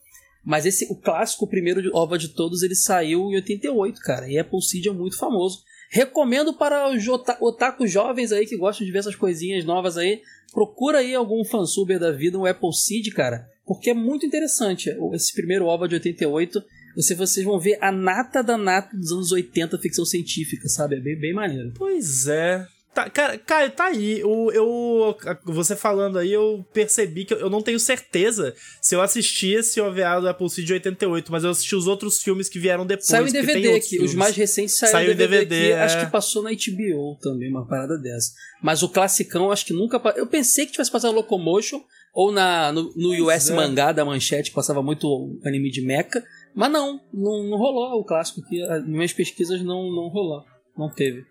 Mas 0.44 0.66
esse, 0.66 0.86
o 0.92 0.96
clássico, 0.96 1.46
o 1.46 1.48
primeiro 1.48 1.82
de- 1.82 1.90
OVA 1.94 2.18
de 2.18 2.30
todos, 2.30 2.64
ele 2.64 2.76
saiu 2.76 3.30
em 3.32 3.36
88, 3.36 4.00
cara. 4.02 4.28
E 4.30 4.38
Apple 4.40 4.62
Seed 4.62 4.88
é 4.88 4.92
muito 4.92 5.18
famoso. 5.18 5.60
Recomendo 5.92 6.54
para 6.54 6.90
os 6.90 7.06
ota- 7.06 7.38
otakus 7.42 7.92
jovens 7.92 8.32
aí 8.32 8.46
que 8.46 8.56
gostam 8.58 8.86
de 8.86 8.92
ver 8.94 9.00
essas 9.00 9.16
coisinhas 9.16 9.66
novas 9.66 9.98
aí. 9.98 10.22
Procura 10.54 11.00
aí 11.00 11.14
algum 11.14 11.44
fansuber 11.44 12.00
da 12.00 12.12
vida, 12.12 12.40
um 12.40 12.46
Apple 12.46 12.74
Seed, 12.74 13.10
cara. 13.14 13.46
Porque 13.66 13.90
é 13.90 13.94
muito 13.94 14.26
interessante. 14.26 14.90
Esse 15.14 15.34
primeiro 15.34 15.66
OVA 15.66 15.88
de 15.90 15.96
88, 15.96 16.64
você, 16.96 17.14
vocês 17.14 17.46
vão 17.46 17.60
ver 17.60 17.78
a 17.82 17.92
nata 17.92 18.42
da 18.42 18.58
nata 18.58 18.96
dos 18.96 19.12
anos 19.12 19.32
80 19.34 19.78
ficção 19.80 20.06
científica, 20.06 20.68
sabe? 20.70 20.96
É 20.96 21.00
bem, 21.00 21.20
bem 21.20 21.34
maneiro. 21.34 21.74
Pois 21.78 22.28
é. 22.28 22.66
Tá, 22.94 23.10
cara, 23.10 23.38
cara, 23.38 23.70
tá 23.70 23.86
aí. 23.86 24.22
O, 24.24 24.52
eu, 24.52 25.16
você 25.46 25.78
falando 25.78 26.18
aí, 26.18 26.34
eu 26.34 26.66
percebi 26.74 27.24
que 27.24 27.34
eu, 27.34 27.40
eu 27.40 27.50
não 27.50 27.62
tenho 27.62 27.80
certeza 27.80 28.54
se 28.82 28.94
eu 28.94 29.02
assisti 29.02 29.54
esse 29.54 29.80
OVA 29.80 30.20
do 30.20 30.28
Apple 30.28 30.50
Seed 30.50 30.68
de 30.68 30.74
88, 30.74 31.32
mas 31.32 31.46
eu 31.46 31.52
assisti 31.52 31.74
os 31.74 31.88
outros 31.88 32.22
filmes 32.22 32.50
que 32.50 32.60
vieram 32.60 32.86
depois. 32.86 33.08
Saiu 33.08 33.28
em 33.28 33.32
DVD 33.32 33.70
aqui, 33.70 33.78
os 33.78 33.88
filmes. 33.88 34.16
mais 34.16 34.36
recentes 34.36 34.78
saíram 34.78 34.92
Saiu 35.00 35.14
em 35.14 35.16
DVD, 35.16 35.46
DVD, 35.46 35.74
aqui. 35.74 35.82
Acho 35.84 35.98
é. 35.98 36.06
que 36.06 36.12
passou 36.12 36.44
na 36.44 36.50
HBO 36.50 37.18
também, 37.22 37.50
uma 37.50 37.66
parada 37.66 37.98
dessa. 37.98 38.34
Mas 38.62 38.84
o 38.84 38.90
classicão, 38.90 39.52
acho 39.52 39.66
que 39.66 39.74
nunca. 39.74 40.02
Eu 40.18 40.28
pensei 40.28 40.66
que 40.66 40.74
tivesse 40.74 40.92
passado 40.92 41.16
Locomotion 41.16 41.82
ou 42.14 42.30
na, 42.30 42.74
no, 42.74 42.94
no 42.94 43.26
US 43.26 43.50
é. 43.50 43.54
Mangá 43.54 43.94
da 43.94 44.04
Manchete, 44.04 44.52
passava 44.52 44.84
muito 44.84 45.40
anime 45.46 45.72
de 45.72 45.82
mecha. 45.82 46.22
Mas 46.54 46.70
não, 46.70 47.00
não, 47.14 47.44
não 47.44 47.58
rolou 47.58 48.02
o 48.02 48.04
clássico 48.04 48.42
aqui. 48.42 48.62
As 48.64 48.86
minhas 48.86 49.14
pesquisas 49.14 49.62
não, 49.64 49.90
não 49.92 50.10
rolou. 50.10 50.44
Não 50.78 50.90
teve. 50.90 51.24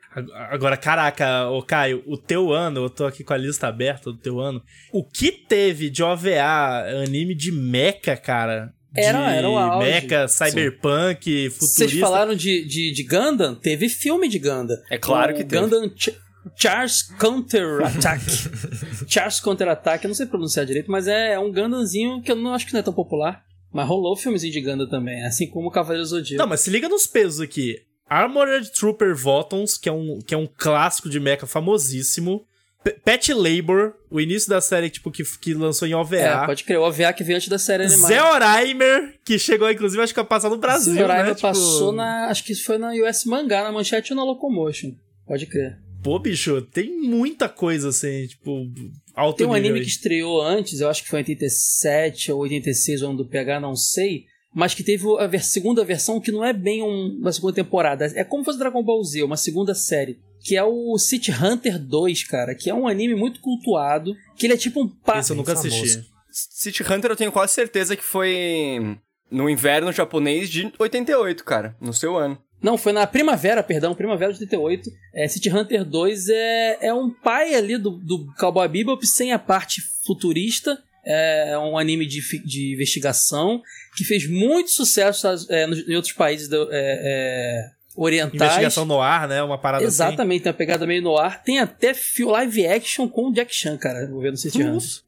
Agora, 0.51 0.77
caraca, 0.77 1.49
ô 1.49 1.63
Caio, 1.63 2.03
o 2.07 2.17
teu 2.17 2.53
ano, 2.53 2.83
eu 2.85 2.91
tô 2.91 3.07
aqui 3.07 3.25
com 3.25 3.33
a 3.33 3.37
lista 3.37 3.67
aberta 3.69 4.11
do 4.13 4.19
teu 4.19 4.39
ano. 4.41 4.63
O 4.93 5.03
que 5.05 5.31
teve 5.33 5.89
de 5.91 6.03
OVA 6.03 6.85
anime 7.05 7.35
de 7.35 7.51
mecha, 7.53 8.17
cara? 8.17 8.73
Era- 8.95 9.29
de 9.31 9.37
era 9.39 9.49
o 9.49 9.57
auge. 9.57 9.89
Mecha, 9.89 10.27
cyberpunk, 10.29 11.51
futurista. 11.51 11.85
Vocês 11.89 12.01
falaram 12.01 12.35
de, 12.35 12.65
de, 12.65 12.93
de 12.93 13.03
Gundam? 13.05 13.55
Teve 13.55 13.89
filme 13.89 14.29
de 14.29 14.39
Gundam. 14.39 14.77
É 14.91 14.99
claro 14.99 15.33
O 15.33 15.37
que 15.37 15.45
teve. 15.45 15.63
Gundam 15.63 15.91
Ch- 15.97 16.15
Charles 16.57 17.03
Counter 17.19 17.83
Attack. 17.87 18.25
Charles 19.09 19.41
Counter 19.41 19.69
Attack, 19.69 20.05
eu 20.05 20.09
não 20.09 20.15
sei 20.15 20.27
pronunciar 20.27 20.67
direito, 20.67 20.91
mas 20.91 21.07
é 21.07 21.39
um 21.39 21.53
Gundamzinho 21.53 22.21
que 22.23 22.31
eu 22.33 22.37
não 22.37 22.53
acho 22.55 22.67
que 22.67 22.73
não 22.73 22.81
é 22.81 22.83
tão 22.83 22.93
popular. 22.93 23.43
Mas 23.73 23.87
rolou 23.87 24.17
filmezinho 24.17 24.53
de 24.53 24.61
Gundam 24.61 24.89
também, 24.89 25.25
assim 25.25 25.47
como 25.49 25.69
o 25.69 25.71
Cavaleiro 25.71 26.03
do 26.03 26.09
Zodíaco. 26.09 26.43
Não, 26.43 26.49
mas 26.49 26.61
se 26.61 26.71
liga 26.71 26.89
nos 26.89 27.07
pesos 27.07 27.41
aqui. 27.41 27.77
Armored 28.11 28.73
Trooper 28.73 29.15
Votons, 29.15 29.79
que 29.79 29.89
é 29.89 29.93
um, 29.93 30.19
que 30.21 30.35
é 30.35 30.37
um 30.37 30.47
clássico 30.47 31.09
de 31.09 31.21
mecha 31.21 31.47
famosíssimo. 31.47 32.45
P- 32.83 32.93
Pet 33.05 33.33
Labor, 33.33 33.93
o 34.11 34.21
início 34.21 34.49
da 34.49 34.61
série, 34.61 34.89
tipo, 34.91 35.11
que, 35.11 35.23
que 35.39 35.55
lançou 35.55 35.87
em 35.87 35.95
OVA. 35.95 36.17
É, 36.17 36.47
pode 36.47 36.65
crer. 36.65 36.79
O 36.79 36.83
OVA 36.83 37.13
que 37.13 37.23
veio 37.23 37.37
antes 37.37 37.49
da 37.49 37.59
série 37.59 37.85
animada. 37.85 38.09
Zé 38.09 38.23
Oraimer, 38.23 39.15
que 39.25 39.39
chegou, 39.39 39.71
inclusive, 39.71 40.03
acho 40.03 40.15
que 40.15 40.25
passar 40.25 40.49
no 40.51 40.57
Brasil, 40.57 40.95
Zé 40.95 41.05
Oraimer 41.05 41.27
né? 41.27 41.35
Tipo, 41.35 41.43
passou 41.49 41.93
na. 41.93 42.27
Acho 42.27 42.43
que 42.43 42.55
foi 42.55 42.79
na 42.79 42.91
US 42.93 43.25
Mangá, 43.27 43.63
na 43.63 43.71
manchete 43.71 44.13
ou 44.13 44.17
na 44.17 44.25
Locomotion. 44.25 44.93
Pode 45.27 45.47
crer. 45.47 45.79
Pô, 46.03 46.19
bicho, 46.19 46.63
tem 46.63 46.91
muita 46.99 47.47
coisa, 47.51 47.91
assim, 47.91 48.27
tipo, 48.27 48.67
alto 49.15 49.37
Tem 49.37 49.47
um 49.47 49.53
anime 49.53 49.79
aí. 49.81 49.85
que 49.85 49.91
estreou 49.91 50.41
antes, 50.41 50.81
eu 50.81 50.89
acho 50.89 51.03
que 51.03 51.11
foi 51.11 51.19
em 51.19 51.23
87 51.25 52.33
ou 52.33 52.41
86, 52.41 53.03
o 53.03 53.07
ano 53.09 53.17
do 53.19 53.27
PH, 53.27 53.61
não 53.61 53.77
sei. 53.77 54.25
Mas 54.55 54.75
que 54.75 54.83
teve 54.83 55.05
a 55.19 55.41
segunda 55.41 55.85
versão 55.85 56.21
que 56.21 56.33
não 56.33 56.45
é 56.45 56.53
bem 56.53 56.83
um- 56.83 57.19
uma 57.21 57.33
segunda 57.33 57.55
temporada. 57.55 58.07
É 58.17 58.25
como 58.25 58.43
se 58.43 58.47
fosse 58.47 58.59
Dragon 58.59 58.83
Ball 58.83 59.03
Z, 59.05 59.23
uma 59.23 59.37
segunda 59.37 59.75
série. 59.75 60.19
Que 60.43 60.57
é 60.57 60.65
o 60.65 60.97
City 60.99 61.31
Hunter 61.31 61.79
2, 61.79 62.25
cara. 62.25 62.55
Que 62.55 62.69
é 62.71 62.75
um 62.75 62.89
anime 62.89 63.15
muito 63.15 63.41
cultuado. 63.41 64.15
Que 64.37 64.47
ele 64.47 64.55
é 64.55 64.57
tipo 64.57 64.83
um 64.83 64.89
pa... 64.89 65.19
Esse 65.21 65.33
eu 65.33 65.37
nunca 65.37 65.55
famoso. 65.55 65.69
assisti. 65.77 66.11
City 66.33 66.83
Hunter 66.83 67.11
eu 67.11 67.17
tenho 67.17 67.31
quase 67.33 67.53
certeza 67.53 67.95
que 67.97 68.03
foi 68.05 68.97
no 69.31 69.49
inverno 69.49 69.93
japonês 69.93 70.49
de 70.49 70.73
88, 70.79 71.45
cara, 71.45 71.77
no 71.81 71.93
seu 71.93 72.17
ano. 72.17 72.37
Não, 72.63 72.77
foi 72.77 72.93
na 72.93 73.07
primavera, 73.07 73.63
perdão, 73.63 73.95
primavera 73.95 74.33
de 74.33 74.41
88. 74.41 74.91
É, 75.15 75.27
City 75.29 75.49
Hunter 75.49 75.85
2 75.85 76.29
é, 76.29 76.79
é 76.89 76.95
um 76.95 77.11
pai 77.11 77.55
ali 77.55 77.79
do, 77.79 77.91
do 77.91 78.27
Cowboy 78.39 78.69
Bebop 78.69 79.07
sem 79.07 79.33
a 79.33 79.39
parte 79.39 79.81
futurista. 80.07 80.79
É 81.05 81.57
um 81.59 81.77
anime 81.79 82.07
de, 82.07 82.21
de 82.45 82.75
investigação 82.75 83.63
que 83.97 84.05
fez 84.05 84.29
muito 84.29 84.71
sucesso 84.71 85.27
é, 85.49 85.67
nos- 85.67 85.89
em 85.89 85.95
outros 85.95 86.13
países 86.13 86.49
do- 86.49 86.69
é, 86.71 86.79
é, 87.03 87.71
orientais. 87.97 88.41
Investigação 88.43 88.85
no 88.85 89.01
ar, 89.01 89.27
né? 89.29 89.43
Uma 89.43 89.59
parada 89.59 89.85
assim. 89.85 89.93
Exatamente, 89.95 90.43
tem 90.43 90.53
uma 90.53 90.57
pegada 90.59 90.87
meio 90.87 91.03
no 91.03 91.17
ar. 91.17 91.43
Tem 91.43 91.59
até 91.59 91.93
live 92.21 92.67
action 92.67 93.09
com 93.09 93.29
o 93.31 93.33
Jack 93.33 93.55
Chan, 93.55 93.77
cara, 93.77 94.07
vou 94.09 94.21
ver 94.21 94.31
no 94.31 94.37
City. 94.37 94.59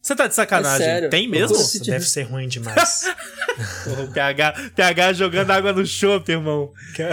Você 0.00 0.16
tá 0.16 0.26
de 0.26 0.35
sacanagem? 0.35 0.87
É 0.87 0.90
sério. 0.90 1.11
Tem 1.11 1.28
mesmo? 1.28 1.57
Nossa, 1.57 1.68
City 1.70 1.90
deve 1.90 2.05
ser 2.05 2.22
ruim 2.22 2.48
demais. 2.48 3.05
O 4.02 4.11
PH, 4.12 4.55
PH 4.74 5.12
jogando 5.12 5.50
água 5.50 5.74
no 5.74 5.85
chope, 5.85 6.33
irmão. 6.33 6.72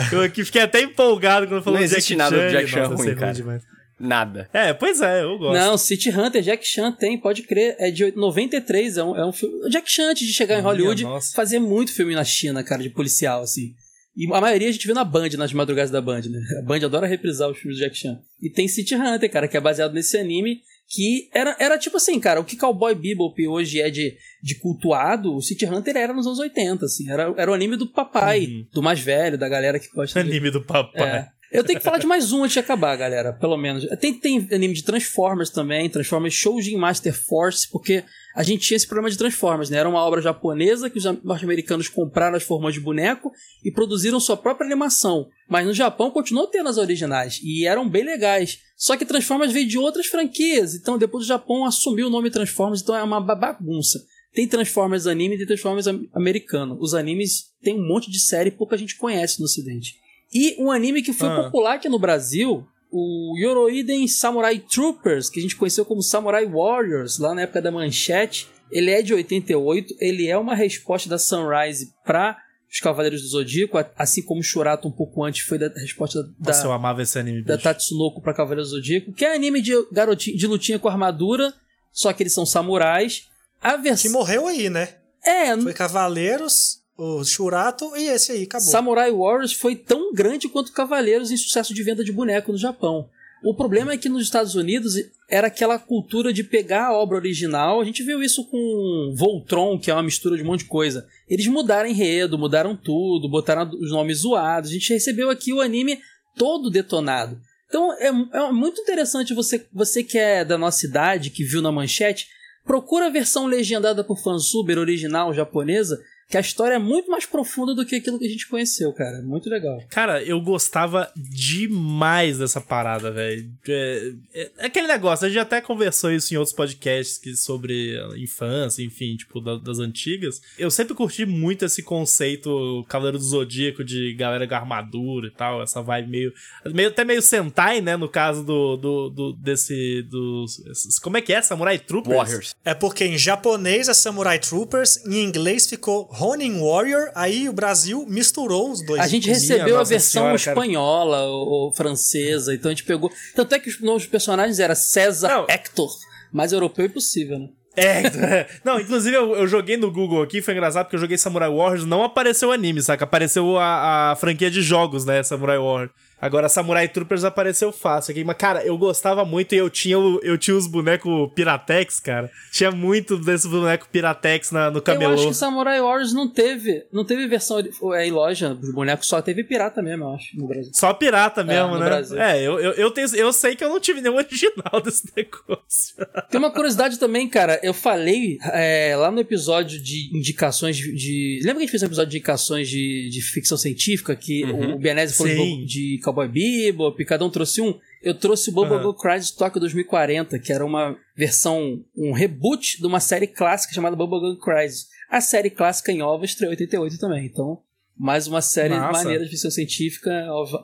Eu 0.09 0.21
aqui 0.21 0.45
fiquei 0.45 0.61
até 0.61 0.81
empolgado 0.81 1.47
quando 1.47 1.61
falou 1.61 1.77
Não 1.77 1.85
Jack 1.85 1.97
existe 1.97 2.15
nada 2.15 2.33
do 2.35 2.41
Chan. 2.43 2.49
Jack 2.49 2.67
Chan 2.69 2.79
Nossa, 2.83 2.95
ruim, 2.95 3.07
ser 3.09 3.15
cara. 3.17 3.33
demais. 3.33 3.61
Nada. 3.99 4.49
É, 4.53 4.73
pois 4.73 5.01
é, 5.01 5.23
eu 5.23 5.37
gosto. 5.37 5.53
Não, 5.59 5.77
City 5.77 6.09
Hunter, 6.09 6.41
Jack 6.41 6.65
Chan 6.65 6.91
tem, 6.91 7.17
pode 7.19 7.43
crer. 7.43 7.75
É 7.79 7.91
de 7.91 8.11
93, 8.15 8.97
é 8.97 9.03
um, 9.03 9.15
é 9.17 9.25
um 9.25 9.31
filme. 9.31 9.55
O 9.65 9.69
Jack 9.69 9.91
Chan, 9.91 10.11
antes 10.11 10.25
de 10.25 10.33
chegar 10.33 10.55
em 10.55 10.61
Minha 10.61 10.71
Hollywood, 10.71 11.03
nossa. 11.03 11.33
fazia 11.35 11.59
muito 11.59 11.91
filme 11.91 12.15
na 12.15 12.23
China, 12.23 12.63
cara, 12.63 12.81
de 12.81 12.89
policial, 12.89 13.41
assim. 13.41 13.73
E 14.15 14.25
a 14.33 14.41
maioria 14.41 14.69
a 14.69 14.71
gente 14.71 14.87
vê 14.87 14.93
na 14.93 15.03
Band, 15.03 15.29
nas 15.37 15.53
madrugadas 15.53 15.91
da 15.91 16.01
Band, 16.01 16.21
né? 16.21 16.39
A 16.59 16.61
Band 16.65 16.85
adora 16.85 17.07
reprisar 17.07 17.49
os 17.49 17.57
filmes 17.57 17.77
do 17.77 17.83
Jack 17.83 17.95
Chan. 17.97 18.19
E 18.41 18.49
tem 18.49 18.67
City 18.67 18.95
Hunter, 18.95 19.29
cara, 19.31 19.47
que 19.47 19.55
é 19.57 19.61
baseado 19.61 19.93
nesse 19.93 20.17
anime 20.17 20.61
que 20.89 21.29
era, 21.33 21.55
era 21.59 21.77
tipo 21.77 21.97
assim, 21.97 22.19
cara, 22.19 22.39
o 22.39 22.43
que 22.43 22.57
Cowboy 22.57 22.95
Bebop 22.95 23.47
hoje 23.47 23.79
é 23.79 23.91
de, 23.91 24.17
de 24.41 24.55
cultuado, 24.55 25.35
o 25.35 25.41
City 25.41 25.63
Hunter 25.65 25.95
era 25.95 26.13
nos 26.13 26.25
anos 26.25 26.39
80, 26.39 26.83
assim. 26.83 27.09
Era, 27.11 27.31
era 27.37 27.51
o 27.51 27.53
anime 27.53 27.77
do 27.77 27.85
papai, 27.85 28.45
Uhum. 28.47 28.65
do 28.73 28.81
mais 28.81 28.99
velho, 28.99 29.37
da 29.37 29.47
galera 29.47 29.77
que 29.79 29.87
gosta 29.89 30.23
de... 30.23 30.27
Anime 30.29 30.49
do 30.49 30.63
papai. 30.63 31.07
É. 31.07 31.27
Eu 31.51 31.63
tenho 31.63 31.79
que 31.79 31.83
falar 31.83 31.97
de 31.97 32.05
mais 32.07 32.31
um 32.31 32.43
antes 32.43 32.53
de 32.53 32.59
acabar, 32.59 32.95
galera. 32.95 33.33
Pelo 33.33 33.57
menos. 33.57 33.85
Tem, 33.99 34.13
tem 34.13 34.47
anime 34.51 34.73
de 34.73 34.83
Transformers 34.83 35.49
também, 35.49 35.89
Transformers 35.89 36.33
Shoujin 36.33 36.75
Master 36.77 37.13
Force, 37.13 37.67
porque 37.71 38.03
a 38.35 38.43
gente 38.43 38.67
tinha 38.67 38.75
esse 38.77 38.85
problema 38.87 39.09
de 39.09 39.17
Transformers, 39.17 39.69
né? 39.69 39.77
Era 39.79 39.89
uma 39.89 40.03
obra 40.05 40.21
japonesa 40.21 40.89
que 40.89 40.97
os 40.99 41.03
norte-americanos 41.23 41.87
compraram 41.87 42.37
as 42.37 42.43
formas 42.43 42.73
de 42.75 42.79
boneco 42.79 43.31
e 43.65 43.71
produziram 43.71 44.19
sua 44.19 44.37
própria 44.37 44.65
animação. 44.65 45.27
Mas 45.49 45.65
no 45.65 45.73
Japão 45.73 46.11
continuou 46.11 46.45
tendo 46.47 46.69
as 46.69 46.77
originais 46.77 47.39
e 47.43 47.65
eram 47.65 47.89
bem 47.89 48.03
legais. 48.03 48.59
Só 48.77 48.95
que 48.95 49.05
Transformers 49.05 49.51
veio 49.51 49.67
de 49.67 49.77
outras 49.77 50.05
franquias, 50.05 50.75
então 50.75 50.97
depois 50.97 51.25
o 51.25 51.27
Japão 51.27 51.65
assumiu 51.65 52.07
o 52.07 52.09
nome 52.11 52.29
Transformers, 52.29 52.81
então 52.81 52.95
é 52.95 53.03
uma 53.03 53.19
ba- 53.19 53.35
bagunça. 53.35 53.99
Tem 54.33 54.47
Transformers 54.47 55.07
anime 55.07 55.33
e 55.33 55.37
tem 55.39 55.47
Transformers 55.47 55.87
am- 55.87 56.07
americano. 56.13 56.77
Os 56.79 56.93
animes 56.93 57.45
tem 57.63 57.73
um 57.75 57.87
monte 57.87 58.11
de 58.11 58.19
série 58.19 58.49
e 58.49 58.51
pouca 58.51 58.77
gente 58.77 58.95
conhece 58.95 59.39
no 59.39 59.45
ocidente. 59.45 59.95
E 60.33 60.55
um 60.59 60.71
anime 60.71 61.01
que 61.01 61.13
foi 61.13 61.27
Ah. 61.29 61.43
popular 61.43 61.75
aqui 61.75 61.89
no 61.89 61.99
Brasil, 61.99 62.65
o 62.91 63.35
Yoroiden 63.37 64.07
Samurai 64.07 64.59
Troopers, 64.59 65.29
que 65.29 65.39
a 65.39 65.41
gente 65.41 65.55
conheceu 65.55 65.85
como 65.85 66.01
Samurai 66.01 66.45
Warriors, 66.45 67.17
lá 67.19 67.33
na 67.33 67.41
época 67.43 67.61
da 67.61 67.71
Manchete. 67.71 68.47
Ele 68.71 68.91
é 68.91 69.01
de 69.01 69.13
88, 69.13 69.95
ele 69.99 70.27
é 70.27 70.37
uma 70.37 70.53
resposta 70.53 71.09
da 71.09 71.17
Sunrise 71.17 71.91
para 72.05 72.37
os 72.71 72.79
Cavaleiros 72.79 73.23
do 73.23 73.27
Zodíaco, 73.29 73.83
assim 73.97 74.21
como 74.21 74.41
o 74.41 74.43
Shurato 74.43 74.87
um 74.87 74.91
pouco 74.91 75.23
antes 75.23 75.43
foi 75.43 75.57
da 75.57 75.69
resposta 75.69 76.21
da, 76.37 76.51
Nossa, 76.51 76.67
eu 76.67 76.71
amava 76.71 77.01
esse 77.01 77.17
anime, 77.17 77.41
da 77.43 77.55
bicho. 77.55 77.63
Tatsunoko 77.63 78.21
pra 78.21 78.31
Cavaleiros 78.31 78.69
do 78.69 78.75
Zodíaco, 78.75 79.11
que 79.11 79.25
é 79.25 79.33
anime 79.33 79.59
de, 79.59 79.73
garotinho, 79.91 80.37
de 80.37 80.45
lutinha 80.45 80.77
com 80.77 80.87
armadura, 80.87 81.51
só 81.91 82.13
que 82.13 82.21
eles 82.21 82.33
são 82.33 82.45
samurais. 82.45 83.27
A 83.59 83.73
que 83.75 83.81
versão. 83.81 84.11
morreu 84.11 84.45
aí, 84.47 84.69
né? 84.69 84.89
É, 85.25 85.57
Foi 85.57 85.73
Cavaleiros, 85.73 86.78
o 86.99 87.23
Shurato 87.23 87.95
e 87.95 88.07
esse 88.07 88.33
aí, 88.33 88.43
acabou. 88.43 88.67
Samurai 88.67 89.09
Warriors 89.09 89.53
foi 89.53 89.75
tão 89.75 90.13
grande 90.13 90.49
quanto 90.49 90.73
Cavaleiros 90.73 91.31
em 91.31 91.37
sucesso 91.37 91.73
de 91.73 91.81
venda 91.81 92.03
de 92.03 92.11
boneco 92.11 92.51
no 92.51 92.57
Japão. 92.57 93.09
O 93.41 93.53
problema 93.53 93.93
é 93.93 93.97
que 93.97 94.09
nos 94.09 94.23
Estados 94.23 94.53
Unidos 94.55 94.95
era 95.29 95.47
aquela 95.47 95.79
cultura 95.79 96.33
de 96.33 96.43
pegar 96.43 96.87
a 96.87 96.93
obra 96.93 97.15
original. 97.15 97.79
A 97.79 97.85
gente 97.85 98.03
viu 98.03 98.21
isso 98.21 98.43
com 98.45 99.13
Voltron, 99.15 99.79
que 99.79 99.89
é 99.89 99.93
uma 99.93 100.03
mistura 100.03 100.35
de 100.35 100.43
um 100.43 100.47
monte 100.47 100.63
de 100.63 100.69
coisa. 100.69 101.07
Eles 101.25 101.47
mudaram 101.47 101.87
enredo, 101.87 102.37
mudaram 102.37 102.75
tudo, 102.75 103.29
botaram 103.29 103.69
os 103.79 103.91
nomes 103.91 104.19
zoados. 104.19 104.69
A 104.69 104.73
gente 104.73 104.91
recebeu 104.91 105.29
aqui 105.29 105.53
o 105.53 105.61
anime 105.61 105.99
todo 106.35 106.69
detonado. 106.69 107.39
Então 107.69 107.93
é, 107.93 108.07
é 108.07 108.51
muito 108.51 108.81
interessante 108.81 109.33
você, 109.33 109.65
você 109.71 110.03
que 110.03 110.17
é 110.17 110.43
da 110.43 110.57
nossa 110.57 110.85
idade, 110.85 111.29
que 111.29 111.45
viu 111.45 111.61
na 111.61 111.71
manchete, 111.71 112.27
procura 112.65 113.05
a 113.05 113.09
versão 113.09 113.45
legendada 113.45 114.03
por 114.03 114.21
fansuber 114.21 114.77
original 114.77 115.33
japonesa, 115.33 115.97
que 116.29 116.37
a 116.37 116.41
história 116.41 116.75
é 116.75 116.79
muito 116.79 117.09
mais 117.09 117.25
profunda 117.25 117.73
do 117.73 117.83
que 117.85 117.95
aquilo 117.95 118.19
que 118.19 118.25
a 118.25 118.29
gente 118.29 118.47
conheceu, 118.47 118.93
cara. 118.93 119.17
É 119.17 119.21
Muito 119.21 119.49
legal. 119.49 119.81
Cara, 119.89 120.23
eu 120.23 120.39
gostava 120.39 121.11
demais 121.15 122.37
dessa 122.37 122.61
parada, 122.61 123.11
velho. 123.11 123.49
É, 123.67 124.13
é- 124.33 124.51
é 124.59 124.65
aquele 124.67 124.87
negócio, 124.87 125.25
a 125.25 125.29
gente 125.29 125.39
até 125.39 125.59
conversou 125.59 126.11
isso 126.11 126.33
em 126.33 126.37
outros 126.37 126.55
podcasts 126.55 127.17
que, 127.17 127.35
sobre 127.35 127.97
infância, 128.17 128.83
enfim, 128.83 129.15
tipo, 129.15 129.41
da- 129.41 129.57
das 129.57 129.79
antigas. 129.79 130.41
Eu 130.57 130.69
sempre 130.69 130.93
curti 130.93 131.25
muito 131.25 131.65
esse 131.65 131.81
conceito 131.81 132.85
Cavaleiro 132.87 133.17
do 133.17 133.23
Zodíaco 133.23 133.83
de 133.83 134.13
galera 134.13 134.47
com 134.47 134.55
armadura 134.55 135.27
e 135.27 135.31
tal, 135.31 135.61
essa 135.63 135.81
vibe 135.81 136.09
meio. 136.09 136.33
meio 136.73 136.89
até 136.89 137.03
meio 137.03 137.21
Sentai, 137.21 137.81
né? 137.81 137.97
No 137.97 138.07
caso 138.07 138.43
do. 138.43 138.77
do, 138.77 139.09
do 139.09 139.33
desse. 139.33 140.03
Dos, 140.03 140.61
como 141.01 141.17
é 141.17 141.21
que 141.21 141.33
é? 141.33 141.41
Samurai 141.41 141.79
Troopers? 141.79 142.15
Warriors. 142.15 142.55
É 142.63 142.73
porque 142.73 143.05
em 143.05 143.17
japonês 143.17 143.87
é 143.89 143.93
Samurai 143.93 144.37
Troopers, 144.39 145.03
em 145.05 145.23
inglês 145.23 145.67
ficou 145.67 146.03
Ronin 146.19 146.59
Warrior, 146.59 147.11
aí 147.15 147.47
o 147.47 147.53
Brasil 147.53 148.05
misturou 148.07 148.69
os 148.71 148.85
dois. 148.85 148.99
A 148.99 149.07
gente 149.07 149.23
Minha 149.23 149.35
recebeu 149.35 149.75
a 149.75 149.79
Nossa 149.79 149.89
versão 149.89 150.23
Senhora, 150.23 150.37
cara. 150.37 150.51
espanhola 150.51 151.21
ou, 151.23 151.47
ou 151.47 151.71
francesa, 151.71 152.53
então 152.53 152.69
a 152.69 152.73
gente 152.73 152.83
pegou. 152.83 153.09
Tanto 153.33 153.55
é 153.55 153.59
que 153.59 153.69
os 153.69 153.79
novos 153.79 154.05
personagens 154.05 154.59
era 154.59 154.75
César 154.75 155.29
Não. 155.29 155.45
Hector, 155.47 155.89
mais 156.33 156.51
europeu 156.51 156.85
impossível, 156.85 157.39
né? 157.39 157.47
É, 157.77 158.47
não, 158.65 158.81
inclusive 158.81 159.15
eu, 159.15 159.33
eu 159.37 159.47
joguei 159.47 159.77
no 159.77 159.89
Google 159.89 160.21
aqui, 160.21 160.41
foi 160.41 160.53
engraçado 160.53 160.85
porque 160.85 160.97
eu 160.97 160.99
joguei 160.99 161.17
Samurai 161.17 161.49
Warriors, 161.49 161.85
não 161.85 162.03
apareceu 162.03 162.49
o 162.49 162.51
anime, 162.51 162.81
saca? 162.81 163.05
Apareceu 163.05 163.57
a, 163.57 164.11
a 164.11 164.15
franquia 164.17 164.51
de 164.51 164.61
jogos, 164.61 165.05
né, 165.05 165.23
Samurai 165.23 165.57
Warriors. 165.57 165.91
Agora 166.21 166.49
Samurai 166.49 166.87
Troopers 166.87 167.23
apareceu 167.23 167.71
fácil 167.71 168.11
aqui, 168.11 168.23
mas 168.23 168.35
cara, 168.37 168.63
eu 168.65 168.77
gostava 168.77 169.23
muito 169.25 169.53
e 169.53 169.57
eu 169.57 169.69
tinha, 169.69 169.95
eu 169.95 170.37
tinha 170.37 170.55
os 170.55 170.67
bonecos 170.67 171.31
Piratex, 171.33 171.99
cara. 171.99 172.29
Tinha 172.51 172.71
muito 172.71 173.17
desses 173.17 173.45
bonecos 173.49 173.87
Piratex 173.91 174.51
na, 174.51 174.69
no 174.69 174.77
Eu 174.77 174.81
camelô. 174.81 175.13
acho 175.13 175.27
que 175.27 175.33
Samurai 175.33 175.81
Warriors 175.81 176.13
não 176.13 176.27
teve, 176.27 176.85
não 176.91 177.05
teve 177.05 177.27
versão 177.27 177.59
é, 177.93 178.07
em 178.07 178.11
loja 178.11 178.53
dos 178.53 178.73
bonecos, 178.73 179.07
só 179.07 179.21
teve 179.21 179.43
pirata 179.43 179.81
mesmo, 179.81 180.03
eu 180.05 180.13
acho, 180.15 180.37
no 180.37 180.47
Brasil. 180.47 180.71
Só 180.73 180.93
pirata 180.93 181.43
mesmo, 181.43 181.73
no 181.73 181.79
né? 181.79 181.85
Brasil. 181.85 182.21
É, 182.21 182.41
eu, 182.41 182.59
eu, 182.59 182.71
eu, 182.73 182.91
tenho, 182.91 183.07
eu 183.15 183.31
sei 183.31 183.55
que 183.55 183.63
eu 183.63 183.69
não 183.69 183.79
tive 183.79 184.01
nenhum 184.01 184.15
original 184.17 184.81
desse 184.83 185.09
negócio. 185.15 185.95
Tem 186.29 186.39
uma 186.39 186.51
curiosidade 186.51 186.97
também, 186.99 187.27
cara. 187.29 187.59
Eu 187.63 187.73
falei 187.73 188.37
é, 188.53 188.95
lá 188.95 189.09
no 189.11 189.19
episódio 189.19 189.81
de 189.81 190.09
indicações 190.15 190.75
de, 190.77 190.93
de- 190.93 191.39
Lembra 191.43 191.55
que 191.55 191.59
a 191.59 191.61
gente 191.61 191.71
fez 191.71 191.83
um 191.83 191.85
episódio 191.87 192.09
de 192.11 192.17
indicações 192.17 192.67
de, 192.69 193.09
de 193.09 193.21
ficção 193.21 193.57
científica? 193.57 194.15
Que 194.15 194.43
o 194.45 194.77
Bianese 194.77 195.13
falou 195.15 195.31
de, 195.33 195.39
Sim. 195.39 195.65
De 195.65 195.99
Cowboy 196.13 196.27
Bebop, 196.27 197.05
cada 197.05 197.25
um 197.25 197.29
trouxe 197.29 197.61
um. 197.61 197.77
Eu 198.01 198.13
trouxe 198.13 198.49
o 198.49 198.53
Bubble 198.53 198.77
Aham. 198.77 198.93
Crisis 198.93 199.31
Tokyo 199.31 199.59
2040, 199.59 200.39
que 200.39 200.53
era 200.53 200.65
uma 200.65 200.95
versão, 201.15 201.83
um 201.95 202.11
reboot 202.13 202.79
de 202.79 202.87
uma 202.87 202.99
série 202.99 203.27
clássica 203.27 203.73
chamada 203.73 203.95
Bubblegum 203.95 204.37
Crisis. 204.39 204.87
A 205.09 205.19
série 205.21 205.49
clássica 205.49 205.91
em 205.91 206.01
OVA 206.01 206.25
estreou 206.25 206.49
em 206.51 206.55
88 206.55 206.97
também. 206.97 207.25
Então, 207.25 207.59
mais 207.97 208.27
uma 208.27 208.41
série 208.41 208.75
Massa. 208.75 209.03
maneira 209.03 209.23
de 209.25 209.29
ficção 209.29 209.51
científica 209.51 210.09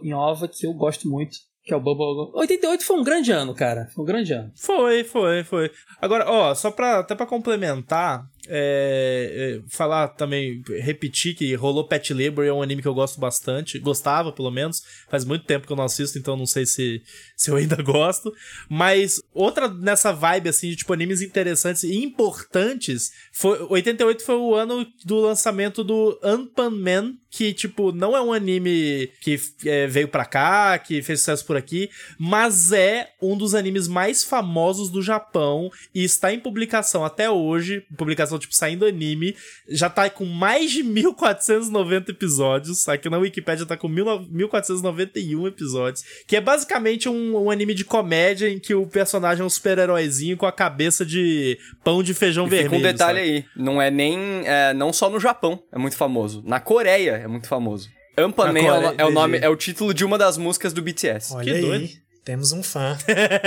em 0.01 0.13
OVA 0.13 0.47
que 0.47 0.65
eu 0.65 0.73
gosto 0.73 1.09
muito. 1.09 1.37
que 1.63 1.73
é 1.73 1.75
o 1.75 1.81
Bubble. 1.81 2.31
88 2.35 2.83
foi 2.85 2.95
um 2.99 3.03
grande 3.03 3.31
ano, 3.31 3.53
cara. 3.55 3.87
Foi 3.93 4.03
um 4.03 4.07
grande 4.07 4.31
ano. 4.31 4.51
Foi, 4.55 5.03
foi, 5.03 5.43
foi. 5.43 5.71
Agora, 5.99 6.29
ó, 6.29 6.53
só 6.53 6.69
pra, 6.69 6.99
até 6.99 7.15
pra 7.15 7.25
complementar, 7.25 8.23
é, 8.49 9.61
é, 9.61 9.69
falar 9.69 10.09
também, 10.09 10.61
repetir 10.81 11.35
que 11.35 11.53
rolou 11.55 11.87
Pet 11.87 12.13
Labor 12.13 12.45
é 12.45 12.53
um 12.53 12.61
anime 12.61 12.81
que 12.81 12.87
eu 12.87 12.93
gosto 12.93 13.19
bastante, 13.19 13.79
gostava 13.79 14.31
pelo 14.31 14.51
menos, 14.51 14.83
faz 15.09 15.25
muito 15.25 15.45
tempo 15.45 15.65
que 15.65 15.73
eu 15.73 15.77
não 15.77 15.83
assisto, 15.83 16.17
então 16.17 16.37
não 16.37 16.45
sei 16.45 16.65
se, 16.65 17.01
se 17.35 17.49
eu 17.49 17.55
ainda 17.55 17.81
gosto, 17.83 18.33
mas 18.69 19.21
outra 19.33 19.67
nessa 19.67 20.11
vibe 20.11 20.49
assim 20.49 20.69
de 20.69 20.75
tipo 20.77 20.93
animes 20.93 21.21
interessantes 21.21 21.83
e 21.83 22.03
importantes, 22.03 23.11
foi 23.31 23.61
88 23.69 24.23
foi 24.23 24.35
o 24.35 24.55
ano 24.55 24.85
do 25.03 25.19
lançamento 25.21 25.83
do 25.83 26.19
Unpan 26.23 26.69
Man, 26.69 27.13
que 27.29 27.53
tipo 27.53 27.91
não 27.91 28.15
é 28.15 28.21
um 28.21 28.31
anime 28.31 29.09
que 29.21 29.39
é, 29.65 29.87
veio 29.87 30.07
pra 30.07 30.25
cá, 30.25 30.77
que 30.77 31.01
fez 31.01 31.19
sucesso 31.19 31.45
por 31.45 31.57
aqui, 31.57 31.89
mas 32.17 32.71
é 32.71 33.11
um 33.21 33.37
dos 33.37 33.53
animes 33.53 33.87
mais 33.87 34.23
famosos 34.23 34.89
do 34.89 35.01
Japão 35.01 35.69
e 35.93 36.03
está 36.03 36.33
em 36.33 36.39
publicação 36.39 37.03
até 37.03 37.29
hoje, 37.29 37.85
publicação 37.97 38.34
tipo, 38.39 38.53
saindo 38.55 38.85
anime. 38.85 39.35
Já 39.67 39.89
tá 39.89 40.09
com 40.09 40.25
mais 40.25 40.71
de 40.71 40.83
1490 40.83 42.11
episódios. 42.11 42.87
Aqui 42.87 43.09
na 43.09 43.17
Wikipedia 43.17 43.65
tá 43.65 43.75
com 43.77 43.87
1491 43.87 45.47
episódios. 45.47 46.03
Que 46.27 46.35
é 46.35 46.41
basicamente 46.41 47.07
um, 47.09 47.37
um 47.37 47.51
anime 47.51 47.73
de 47.73 47.85
comédia 47.85 48.49
em 48.49 48.59
que 48.59 48.73
o 48.73 48.85
personagem 48.87 49.41
é 49.41 49.45
um 49.45 49.49
super-heróizinho 49.49 50.37
com 50.37 50.45
a 50.45 50.51
cabeça 50.51 51.05
de 51.05 51.57
pão 51.83 52.01
de 52.03 52.13
feijão 52.13 52.45
E 52.47 52.49
vermelho. 52.49 52.69
fica 52.71 52.79
um 52.89 52.91
detalhe 52.91 53.19
sabe? 53.19 53.31
aí, 53.31 53.45
não 53.55 53.81
é 53.81 53.89
nem, 53.91 54.17
é, 54.45 54.73
não 54.73 54.91
só 54.93 55.09
no 55.09 55.19
Japão 55.19 55.61
é 55.71 55.77
muito 55.77 55.95
famoso, 55.97 56.43
na 56.45 56.59
Coreia 56.59 57.11
é 57.11 57.27
muito 57.27 57.47
famoso. 57.47 57.89
Ampaman 58.17 58.59
é, 58.97 59.01
é 59.01 59.05
o 59.05 59.11
nome, 59.11 59.37
é 59.39 59.49
o 59.49 59.55
título 59.57 59.93
de 59.93 60.05
uma 60.05 60.17
das 60.17 60.37
músicas 60.37 60.71
do 60.71 60.81
BTS. 60.81 61.33
Olha 61.33 61.43
Que 61.43 61.51
aí, 61.51 61.61
doido. 61.61 61.89
Temos 62.25 62.51
um 62.51 62.63
fã. 62.63 62.97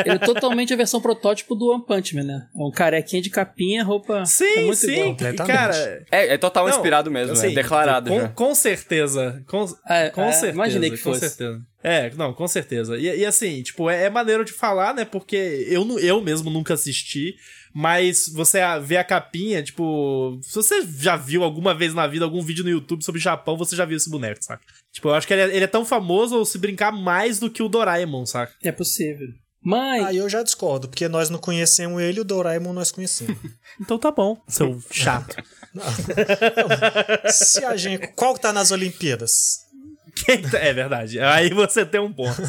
Ele 0.06 0.14
é 0.14 0.18
totalmente 0.18 0.72
a 0.72 0.76
versão 0.76 1.00
protótipo 1.00 1.54
do 1.56 1.66
One 1.72 1.84
Punch 1.84 2.14
Man, 2.14 2.22
né? 2.22 2.46
É 2.56 2.62
um 2.62 2.70
carequinha 2.70 3.20
de 3.20 3.28
capinha, 3.28 3.82
roupa. 3.82 4.20
é 4.20 4.24
Sim, 4.24 4.64
muito 4.66 4.76
sim. 4.76 5.16
Cara, 5.46 5.74
É, 6.10 6.34
é 6.34 6.38
total 6.38 6.64
Não, 6.66 6.70
inspirado 6.74 7.10
mesmo, 7.10 7.32
assim, 7.32 7.48
é 7.48 7.54
declarado 7.54 8.08
com, 8.10 8.20
já. 8.20 8.28
com 8.28 8.54
certeza. 8.54 9.42
Com, 9.48 9.66
É, 9.88 10.10
com 10.10 10.22
é, 10.22 10.32
certeza. 10.32 10.52
imaginei 10.54 10.90
que 10.90 10.96
com 10.96 11.02
fosse. 11.02 11.28
certeza. 11.28 11.60
É, 11.82 12.10
não, 12.16 12.32
com 12.32 12.46
certeza. 12.48 12.96
E, 12.96 13.04
e 13.20 13.26
assim, 13.26 13.62
tipo, 13.62 13.90
é, 13.90 14.04
é 14.04 14.10
maneiro 14.10 14.44
de 14.44 14.52
falar, 14.52 14.94
né? 14.94 15.04
Porque 15.04 15.66
eu, 15.68 15.98
eu 15.98 16.20
mesmo 16.20 16.48
nunca 16.50 16.74
assisti, 16.74 17.34
mas 17.80 18.28
você 18.34 18.58
vê 18.82 18.96
a 18.96 19.04
capinha, 19.04 19.62
tipo, 19.62 20.36
se 20.42 20.52
você 20.52 20.82
já 20.98 21.14
viu 21.14 21.44
alguma 21.44 21.72
vez 21.72 21.94
na 21.94 22.08
vida 22.08 22.24
algum 22.24 22.42
vídeo 22.42 22.64
no 22.64 22.70
YouTube 22.70 23.04
sobre 23.04 23.20
Japão, 23.20 23.56
você 23.56 23.76
já 23.76 23.84
viu 23.84 23.96
esse 23.96 24.10
boneco, 24.10 24.42
saca? 24.42 24.64
Tipo, 24.92 25.10
eu 25.10 25.14
acho 25.14 25.28
que 25.28 25.32
ele 25.32 25.42
é, 25.42 25.54
ele 25.54 25.64
é 25.64 25.68
tão 25.68 25.84
famoso 25.84 26.36
ou 26.36 26.44
se 26.44 26.58
brincar 26.58 26.90
mais 26.90 27.38
do 27.38 27.48
que 27.48 27.62
o 27.62 27.68
Doraemon, 27.68 28.26
saca? 28.26 28.52
É 28.64 28.72
possível. 28.72 29.28
Mas. 29.62 30.06
Aí 30.06 30.16
eu 30.16 30.28
já 30.28 30.42
discordo, 30.42 30.88
porque 30.88 31.06
nós 31.06 31.30
não 31.30 31.38
conhecemos 31.38 32.02
ele 32.02 32.18
e 32.18 32.20
o 32.20 32.24
Doraemon 32.24 32.72
nós 32.72 32.90
conhecemos. 32.90 33.38
Então 33.80 33.96
tá 33.96 34.10
bom, 34.10 34.36
seu 34.48 34.82
chato. 34.90 35.36
Se 37.30 37.64
a 37.64 37.76
gente. 37.76 38.08
Qual 38.08 38.34
que 38.34 38.40
tá 38.40 38.52
nas 38.52 38.72
Olimpíadas? 38.72 39.58
Tá- 40.50 40.58
É 40.58 40.72
verdade. 40.72 41.20
Aí 41.20 41.50
você 41.50 41.86
tem 41.86 42.00
um 42.00 42.12
ponto. 42.12 42.42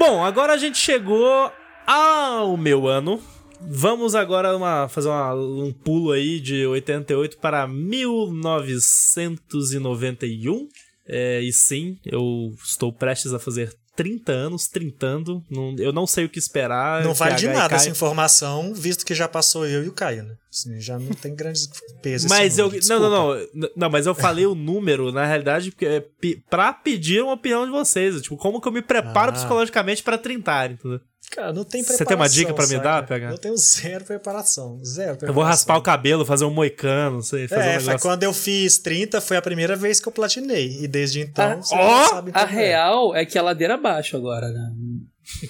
Bom, 0.00 0.24
agora 0.24 0.54
a 0.54 0.56
gente 0.56 0.78
chegou 0.78 1.52
ao 1.86 2.56
meu 2.56 2.88
ano. 2.88 3.20
Vamos 3.60 4.14
agora 4.14 4.56
uma- 4.56 4.88
fazer 4.88 5.10
uma- 5.10 5.34
um 5.34 5.70
pulo 5.70 6.12
aí 6.12 6.40
de 6.40 6.66
88 6.66 7.36
para 7.36 7.68
1991. 7.68 10.66
É, 11.06 11.42
e 11.42 11.52
sim, 11.52 11.98
eu 12.06 12.54
estou 12.64 12.90
prestes 12.90 13.34
a 13.34 13.38
fazer 13.38 13.76
30 14.02 14.32
anos, 14.32 14.66
trintando. 14.66 15.44
Não- 15.50 15.76
eu 15.78 15.92
não 15.92 16.06
sei 16.06 16.24
o 16.24 16.28
que 16.28 16.38
esperar. 16.38 17.04
Não 17.04 17.12
vale 17.12 17.34
de 17.34 17.48
nada 17.48 17.74
essa 17.76 17.88
informação, 17.90 18.72
visto 18.72 19.04
que 19.04 19.14
já 19.14 19.28
passou 19.28 19.66
eu 19.66 19.84
e 19.84 19.88
o 19.88 19.92
Caio, 19.92 20.22
né? 20.22 20.34
Assim, 20.50 20.80
já 20.80 20.98
não 20.98 21.12
tem 21.12 21.34
grandes 21.34 21.68
pesos. 22.02 22.28
Mas 22.28 22.58
eu. 22.58 22.70
Não, 22.88 22.98
não, 22.98 23.10
não, 23.54 23.68
não. 23.76 23.90
Mas 23.90 24.06
eu 24.06 24.14
falei 24.14 24.46
o 24.46 24.54
número, 24.54 25.12
na 25.12 25.24
realidade, 25.26 25.72
é 25.82 26.02
pra 26.48 26.72
pedir 26.72 27.22
uma 27.22 27.34
opinião 27.34 27.64
de 27.66 27.70
vocês. 27.70 28.20
Tipo, 28.22 28.36
como 28.36 28.60
que 28.60 28.66
eu 28.66 28.72
me 28.72 28.82
preparo 28.82 29.30
Ah. 29.30 29.34
psicologicamente 29.34 30.02
pra 30.02 30.16
trintar, 30.18 30.72
entendeu? 30.72 31.00
Cara, 31.30 31.52
não 31.52 31.62
tem 31.64 31.80
Você 31.82 31.88
preparação. 31.96 32.06
tem 32.06 32.16
uma 32.16 32.28
dica 32.28 32.52
pra 32.54 32.64
me 32.64 32.70
saca? 32.74 32.82
dar, 32.82 33.06
PH? 33.06 33.30
Eu 33.30 33.38
tenho 33.38 33.56
zero 33.56 34.04
preparação. 34.04 34.80
Zero 34.84 35.16
preparação. 35.16 35.28
Eu 35.28 35.34
vou 35.34 35.44
raspar 35.44 35.76
o 35.76 35.82
cabelo, 35.82 36.26
fazer 36.26 36.44
um 36.44 36.50
moicano, 36.50 37.16
não 37.16 37.22
sei, 37.22 37.46
fazer 37.46 37.68
É, 37.68 37.78
um 37.78 37.80
foi 37.82 37.98
quando 38.00 38.22
eu 38.24 38.32
fiz 38.34 38.78
30, 38.78 39.20
foi 39.20 39.36
a 39.36 39.42
primeira 39.42 39.76
vez 39.76 40.00
que 40.00 40.08
eu 40.08 40.12
platinei. 40.12 40.78
E 40.82 40.88
desde 40.88 41.20
então, 41.20 41.52
Ah, 41.52 41.56
você 41.62 41.74
A 41.74 42.22
como 42.22 42.30
é. 42.36 42.44
real 42.46 43.14
é 43.14 43.24
que 43.24 43.38
a 43.38 43.42
ladeira 43.42 43.74
abaixo 43.74 44.16
agora, 44.16 44.48
né? 44.48 44.70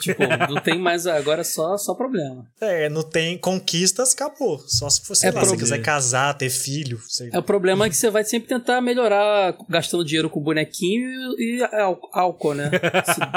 Tipo, 0.00 0.22
não 0.48 0.60
tem 0.60 0.78
mais. 0.78 1.06
Agora 1.06 1.40
é 1.40 1.44
só, 1.44 1.76
só 1.76 1.94
problema. 1.94 2.44
É, 2.60 2.88
não 2.88 3.02
tem 3.02 3.36
conquistas, 3.38 4.12
acabou. 4.12 4.58
Só 4.66 4.88
se 4.88 5.00
você 5.06 5.26
É 5.26 5.30
lá, 5.30 5.40
se 5.40 5.46
problema. 5.48 5.62
quiser 5.62 5.82
casar, 5.82 6.34
ter 6.34 6.50
filho. 6.50 7.00
Sei. 7.08 7.30
É, 7.32 7.38
o 7.38 7.42
problema 7.42 7.86
é 7.86 7.88
que 7.90 7.96
você 7.96 8.10
vai 8.10 8.24
sempre 8.24 8.48
tentar 8.48 8.80
melhorar 8.80 9.54
gastando 9.68 10.04
dinheiro 10.04 10.30
com 10.30 10.40
bonequinho 10.40 11.08
e, 11.38 11.58
e 11.58 11.62
ál- 11.62 12.00
álcool, 12.12 12.54
né? 12.54 12.70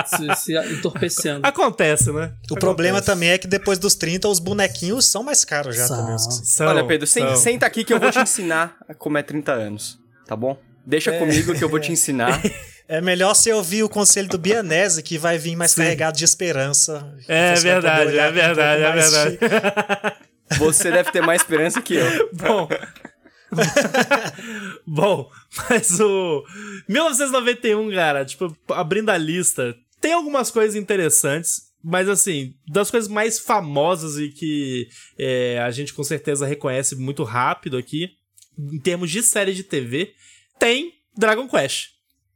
Se, 0.08 0.18
se- 0.18 0.36
se 0.46 0.74
entorpecendo. 0.74 1.46
Acontece, 1.46 2.12
né? 2.12 2.34
O 2.52 2.56
problema 2.56 2.98
Acontece. 3.00 3.06
também 3.14 3.30
é 3.30 3.38
que 3.38 3.48
depois 3.48 3.80
dos 3.80 3.96
30, 3.96 4.28
os 4.28 4.40
bonequinhos 4.40 5.06
são 5.06 5.24
mais 5.24 5.44
caros 5.44 5.76
já 5.76 5.88
São. 5.88 5.98
também. 5.98 6.18
São, 6.20 6.68
Olha, 6.68 6.86
Pedro, 6.86 7.08
sen- 7.08 7.28
são. 7.28 7.36
senta 7.36 7.66
aqui 7.66 7.84
que 7.84 7.94
eu 7.94 8.00
vou 8.00 8.12
te 8.12 8.20
ensinar 8.20 8.76
como 8.98 9.18
é 9.18 9.24
30 9.24 9.52
anos, 9.54 9.98
tá 10.28 10.36
bom? 10.36 10.58
Deixa 10.86 11.12
comigo 11.18 11.54
que 11.56 11.64
eu 11.64 11.70
vou 11.70 11.80
te 11.80 11.92
ensinar. 11.92 12.42
É 12.88 13.00
melhor 13.02 13.34
você 13.34 13.52
ouvir 13.54 13.84
o 13.84 13.90
conselho 13.90 14.28
do 14.28 14.38
Bianese, 14.38 15.02
que 15.02 15.18
vai 15.18 15.38
vir 15.38 15.56
mais 15.56 15.74
carregado 15.74 16.18
de 16.18 16.26
esperança. 16.26 17.16
É 17.28 17.54
poder 17.56 17.62
verdade, 17.64 18.08
olhar 18.12 18.28
é 18.28 18.30
um 18.30 18.34
verdade, 18.34 18.82
é 18.84 18.90
mais 18.90 19.12
de- 19.12 19.38
verdade. 19.38 20.16
Você 20.60 20.92
deve 20.92 21.12
ter 21.12 21.22
mais 21.22 21.42
esperança 21.42 21.82
que 21.82 21.96
eu. 21.96 22.30
Bom. 22.34 22.68
Bom, 24.86 25.30
mas 25.70 26.00
o 26.00 26.44
1991, 26.88 27.92
cara, 27.92 28.26
tipo, 28.26 28.56
abrindo 28.70 29.10
a 29.10 29.18
lista, 29.18 29.76
tem 30.02 30.14
algumas 30.14 30.52
coisas 30.52 30.76
interessantes, 30.76 31.62
mas 31.84 32.08
assim, 32.10 32.54
das 32.68 32.90
coisas 32.92 33.10
mais 33.10 33.40
famosas 33.40 34.18
e 34.18 34.30
que 34.30 34.88
é, 35.18 35.60
a 35.60 35.72
gente 35.72 35.94
com 35.94 36.04
certeza 36.04 36.46
reconhece 36.46 36.96
muito 36.96 37.24
rápido 37.24 37.78
aqui, 37.78 38.10
em 38.58 38.80
termos 38.80 39.10
de 39.10 39.24
série 39.24 39.54
de 39.54 39.64
TV, 39.64 40.14
tem 40.60 40.92
Dragon 41.18 41.48
Quest. 41.48 41.93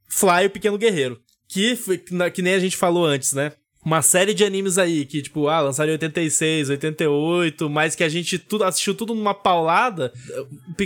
Fly, 0.08 0.46
o 0.46 0.50
Pequeno 0.50 0.78
Guerreiro. 0.78 1.20
Que, 1.48 1.76
foi- 1.76 1.98
que 1.98 2.14
na- 2.14 2.30
que 2.30 2.42
nem 2.42 2.54
a 2.54 2.60
gente 2.60 2.76
falou 2.78 3.06
antes, 3.06 3.34
né? 3.34 3.52
Uma 3.86 4.02
série 4.02 4.34
de 4.34 4.44
animes 4.44 4.78
aí 4.78 5.06
que, 5.06 5.22
tipo, 5.22 5.48
ah, 5.48 5.62
lançaram 5.62 5.90
em 5.90 5.94
86, 5.94 6.70
88, 6.70 7.70
mas 7.70 7.96
que 7.96 8.04
a 8.04 8.10
gente 8.10 8.38
tudo, 8.38 8.66
assistiu 8.66 8.94
tudo 8.94 9.16
numa 9.16 9.34
paulada. 9.34 10.12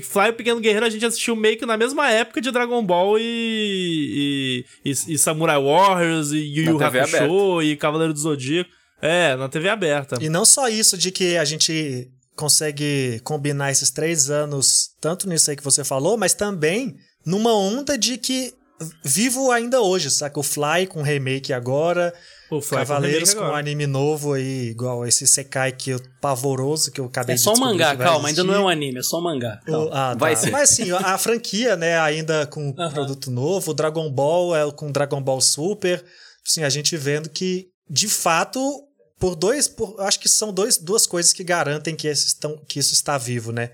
Fly, 0.03 0.29
o 0.29 0.34
Pequeno 0.34 0.60
Guerreiro, 0.60 0.86
a 0.86 0.89
gente 0.89 1.03
assistiu 1.05 1.36
meio 1.36 1.57
que 1.57 1.65
na 1.65 1.75
mesma 1.77 2.12
época 2.12 2.39
de 2.39 2.51
Dragon 2.51 2.84
Ball 2.86 3.17
e, 3.17 4.63
e, 4.86 4.91
e- 4.91 5.13
e 5.13 5.17
Samurai 5.17 5.57
Warriors 5.60 6.31
e 6.31 6.38
Yu 6.38 6.63
Yu 6.65 6.84
Hakusho 6.84 7.62
e 7.63 7.75
Cavaleiro 7.75 8.13
do 8.13 8.19
Zodíaco. 8.19 8.69
É, 9.01 9.36
na 9.36 9.49
TV 9.49 9.67
aberta. 9.69 10.17
E 10.21 10.29
não 10.29 10.45
só 10.45 10.67
isso 10.69 10.95
de 10.95 11.10
que 11.12 11.36
a 11.38 11.45
gente 11.45 12.07
consegue 12.36 13.19
combinar 13.23 13.71
esses 13.71 13.89
três 13.89 14.29
anos, 14.29 14.89
tanto 14.99 15.27
nisso 15.27 15.49
aí 15.49 15.55
que 15.57 15.63
você 15.63 15.84
falou, 15.84 16.17
mas 16.17 16.34
também 16.36 16.95
numa 17.25 17.53
onda 17.53 17.97
de 17.97 18.17
que 18.17 18.53
vivo 19.03 19.51
ainda 19.51 19.81
hoje, 19.81 20.09
saca? 20.11 20.39
O 20.39 20.43
Fly 20.43 20.87
com 20.87 21.01
remake 21.01 21.51
agora, 21.53 22.13
O 22.49 22.61
Fly 22.61 22.77
Cavaleiros 22.79 23.33
com 23.33 23.41
com 23.41 23.45
um 23.47 23.55
anime 23.55 23.87
novo 23.87 24.33
aí, 24.33 24.69
igual 24.69 25.05
esse 25.05 25.25
Sekai 25.27 25.71
que 25.71 25.91
eu, 25.91 26.01
pavoroso 26.19 26.91
que 26.91 26.99
eu 26.99 27.05
acabei 27.05 27.33
É 27.33 27.35
de 27.37 27.41
só 27.43 27.53
um 27.53 27.57
mangá, 27.59 27.95
calma, 27.95 28.27
ainda 28.29 28.43
não 28.43 28.53
é 28.53 28.59
um 28.59 28.67
anime, 28.69 28.99
é 28.99 29.03
só 29.03 29.19
um 29.19 29.23
mangá. 29.23 29.59
O- 29.67 29.89
ah, 29.91 30.15
Vai 30.17 30.33
tá. 30.35 30.41
ser. 30.41 30.51
Mas 30.51 30.71
assim, 30.71 30.91
a 30.91 31.17
franquia, 31.17 31.75
né, 31.75 31.99
ainda 31.99 32.45
com 32.47 32.73
Aham. 32.77 32.91
produto 32.91 33.31
novo, 33.31 33.71
o 33.71 33.73
Dragon 33.73 34.09
Ball 34.11 34.55
é 34.55 34.71
com 34.71 34.91
Dragon 34.91 35.21
Ball 35.21 35.41
Super, 35.41 36.03
assim, 36.47 36.63
a 36.63 36.69
gente 36.69 36.95
vendo 36.97 37.29
que, 37.29 37.67
de 37.89 38.07
fato, 38.07 38.59
por 39.19 39.35
dois, 39.35 39.67
por, 39.67 39.99
acho 40.01 40.19
que 40.19 40.27
são 40.27 40.51
dois, 40.51 40.77
duas 40.77 41.05
coisas 41.05 41.31
que 41.31 41.43
garantem 41.43 41.95
que, 41.95 42.07
esses 42.07 42.27
estão, 42.27 42.57
que 42.67 42.79
isso 42.79 42.93
está 42.93 43.17
vivo, 43.17 43.51
né? 43.51 43.71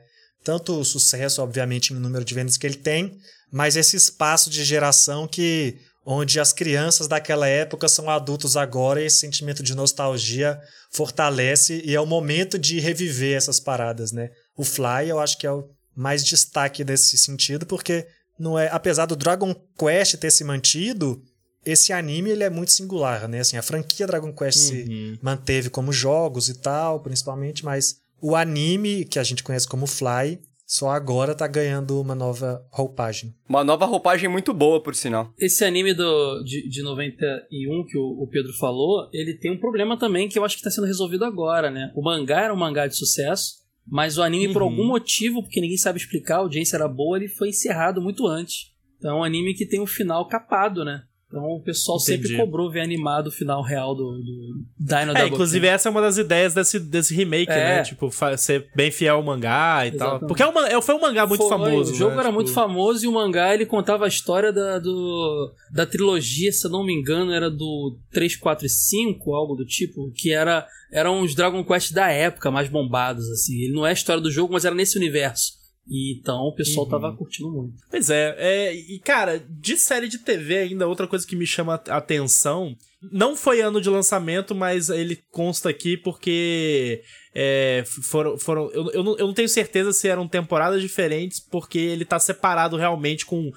Tanto 0.47 0.79
o 0.79 0.85
sucesso, 0.85 1.41
obviamente, 1.41 1.91
em 1.91 1.97
número 1.97 2.23
de 2.23 2.33
vendas 2.33 2.55
que 2.55 2.65
ele 2.65 2.77
tem, 2.77 3.17
mas 3.51 3.75
esse 3.75 3.97
espaço 3.97 4.49
de 4.49 4.63
geração 4.63 5.27
que 5.27 5.75
onde 6.05 6.39
as 6.39 6.53
crianças 6.53 7.05
daquela 7.05 7.49
época 7.49 7.89
são 7.89 8.09
adultos 8.09 8.55
agora 8.55 9.01
e 9.01 9.07
esse 9.07 9.17
sentimento 9.17 9.61
de 9.61 9.75
nostalgia 9.75 10.57
fortalece 10.89 11.81
e 11.83 11.93
é 11.93 11.99
o 11.99 12.05
momento 12.05 12.57
de 12.57 12.79
reviver 12.79 13.35
essas 13.35 13.59
paradas, 13.59 14.13
né? 14.13 14.29
O 14.55 14.63
Fly 14.63 15.09
eu 15.09 15.19
acho 15.19 15.37
que 15.37 15.45
é 15.45 15.51
o 15.51 15.67
mais 15.93 16.23
destaque 16.23 16.85
nesse 16.85 17.17
sentido, 17.17 17.65
porque 17.65 18.07
não 18.39 18.57
é, 18.57 18.69
apesar 18.71 19.05
do 19.05 19.17
Dragon 19.17 19.53
Quest 19.77 20.15
ter 20.15 20.31
se 20.31 20.45
mantido, 20.45 21.21
esse 21.65 21.91
anime 21.91 22.29
ele 22.29 22.45
é 22.45 22.49
muito 22.49 22.71
singular, 22.71 23.27
né? 23.27 23.41
Assim, 23.41 23.57
a 23.57 23.61
franquia 23.61 24.07
Dragon 24.07 24.31
Quest 24.31 24.59
se 24.59 24.83
Uhum. 24.83 25.17
manteve 25.21 25.69
como 25.69 25.91
jogos 25.91 26.47
e 26.47 26.53
tal, 26.53 27.01
principalmente, 27.01 27.65
mas 27.65 28.06
o 28.21 28.35
anime, 28.35 29.05
que 29.05 29.19
a 29.19 29.23
gente 29.23 29.43
conhece 29.43 29.67
como 29.67 29.85
Fly, 29.87 30.39
só 30.65 30.89
agora 30.89 31.33
tá 31.33 31.47
ganhando 31.47 32.01
uma 32.01 32.13
nova 32.13 32.61
roupagem. 32.71 33.33
Uma 33.47 33.63
nova 33.63 33.85
roupagem 33.85 34.27
muito 34.29 34.53
boa, 34.53 34.81
por 34.83 34.93
sinal. 34.95 35.33
Esse 35.39 35.63
anime 35.63 35.93
do, 35.93 36.43
de, 36.43 36.67
de 36.67 36.83
91 36.83 37.85
que 37.87 37.97
o, 37.97 38.21
o 38.23 38.27
Pedro 38.27 38.51
falou, 38.53 39.09
ele 39.13 39.33
tem 39.35 39.51
um 39.51 39.57
problema 39.59 39.97
também 39.97 40.27
que 40.27 40.37
eu 40.37 40.43
acho 40.43 40.57
que 40.57 40.63
tá 40.63 40.69
sendo 40.69 40.85
resolvido 40.87 41.23
agora, 41.23 41.71
né? 41.71 41.91
O 41.95 42.03
mangá 42.03 42.41
era 42.41 42.53
um 42.53 42.57
mangá 42.57 42.85
de 42.85 42.97
sucesso, 42.97 43.65
mas 43.89 44.17
o 44.17 44.23
anime, 44.23 44.51
por 44.51 44.61
Uhum. 44.61 44.67
algum 44.69 44.87
motivo, 44.87 45.41
porque 45.41 45.61
ninguém 45.61 45.77
sabe 45.77 45.99
explicar, 45.99 46.35
a 46.35 46.39
audiência 46.39 46.75
era 46.75 46.87
boa, 46.89 47.17
ele 47.17 47.29
foi 47.29 47.47
encerrado 47.49 48.01
muito 48.01 48.27
antes. 48.27 48.73
Então 48.97 49.11
é 49.15 49.19
um 49.19 49.23
anime 49.23 49.53
que 49.53 49.65
tem 49.65 49.79
um 49.79 49.85
final 49.87 50.27
capado, 50.27 50.83
né? 50.83 51.03
Então 51.27 51.43
o 51.43 51.61
pessoal 51.61 51.99
sempre 51.99 52.27
Entendi. 52.29 52.37
cobrou 52.41 52.71
ver 52.71 52.79
animado 52.79 53.27
o 53.27 53.31
final 53.31 53.61
real 53.61 53.93
do, 53.93 54.03
do 54.17 54.63
Dino 54.79 55.11
É, 55.17 55.27
inclusive 55.27 55.67
essa 55.67 55.89
é 55.89 55.91
uma 55.91 55.99
das 55.99 56.17
ideias 56.17 56.53
desse, 56.53 56.79
desse 56.79 57.13
remake, 57.13 57.51
É. 57.51 57.55
né? 57.77 57.83
Tipo, 57.83 58.09
ser 58.37 58.69
bem 58.73 58.89
fiel 58.91 59.17
ao 59.17 59.23
mangá 59.23 59.85
e 59.85 59.91
tal. 59.91 60.07
Exatamente. 60.07 60.27
Porque 60.29 60.41
é 60.41 60.47
uma, 60.47 60.69
é- 60.69 60.81
foi 60.81 60.95
um 60.95 61.01
mangá 61.01 61.27
muito 61.27 61.41
Foi, 61.41 61.49
famoso. 61.49 61.91
O 61.91 61.95
jogo 61.95 62.11
né? 62.11 62.19
era 62.19 62.23
Tipo, 62.29 62.35
muito 62.35 62.53
famoso 62.53 63.03
e 63.03 63.07
o 63.09 63.11
mangá 63.11 63.53
ele 63.53 63.65
contava 63.65 64.05
a 64.05 64.07
história 64.07 64.53
da, 64.53 64.79
do, 64.79 65.53
da 65.73 65.85
trilogia, 65.85 66.49
se 66.53 66.65
eu 66.65 66.71
não 66.71 66.85
me 66.85 66.93
engano, 66.93 67.33
era 67.33 67.51
do 67.51 67.97
3, 68.11 68.37
4 68.37 68.65
e 68.65 68.69
5, 68.69 69.33
algo 69.35 69.53
do 69.55 69.65
tipo, 69.65 70.09
que 70.15 70.31
era 70.31 70.65
eram 70.93 71.19
os 71.21 71.35
Dragon 71.35 71.61
Quest 71.65 71.91
da 71.91 72.09
época, 72.09 72.49
mais 72.49 72.69
bombados, 72.69 73.29
assim. 73.29 73.57
Ele 73.63 73.73
não 73.73 73.85
é 73.85 73.89
a 73.89 73.93
história 73.93 74.21
do 74.21 74.31
jogo, 74.31 74.53
mas 74.53 74.63
era 74.63 74.73
nesse 74.73 74.97
universo. 74.97 75.56
E, 75.89 76.19
então 76.19 76.37
o 76.41 76.53
pessoal 76.53 76.85
Uhum. 76.85 76.91
tava 76.91 77.15
curtindo 77.15 77.51
muito. 77.51 77.73
Pois 77.89 78.09
é, 78.09 78.35
é, 78.37 78.73
e 78.73 78.99
cara, 78.99 79.39
de 79.49 79.77
série 79.77 80.07
de 80.07 80.19
TV 80.19 80.57
ainda, 80.57 80.87
outra 80.87 81.07
coisa 81.07 81.25
que 81.25 81.35
me 81.35 81.45
chama 81.47 81.81
a 81.87 81.97
atenção, 81.97 82.75
não 83.11 83.35
foi 83.35 83.61
ano 83.61 83.79
de 83.79 83.89
lançamento, 83.89 84.53
mas 84.55 84.89
ele 84.89 85.23
consta 85.31 85.69
aqui 85.69 85.95
porque 85.97 87.01
é, 87.39 87.83
foram, 87.85 88.35
foram 88.35 88.71
eu, 88.71 88.89
eu, 88.89 89.03
não, 89.03 89.15
eu 89.15 89.27
não 89.27 89.33
tenho 89.33 89.47
certeza 89.47 89.93
se 89.93 90.07
eram 90.07 90.27
temporadas 90.27 90.81
diferentes, 90.81 91.39
porque 91.39 91.77
ele 91.77 92.03
tá 92.03 92.17
separado 92.17 92.75
realmente 92.75 93.27
com 93.27 93.51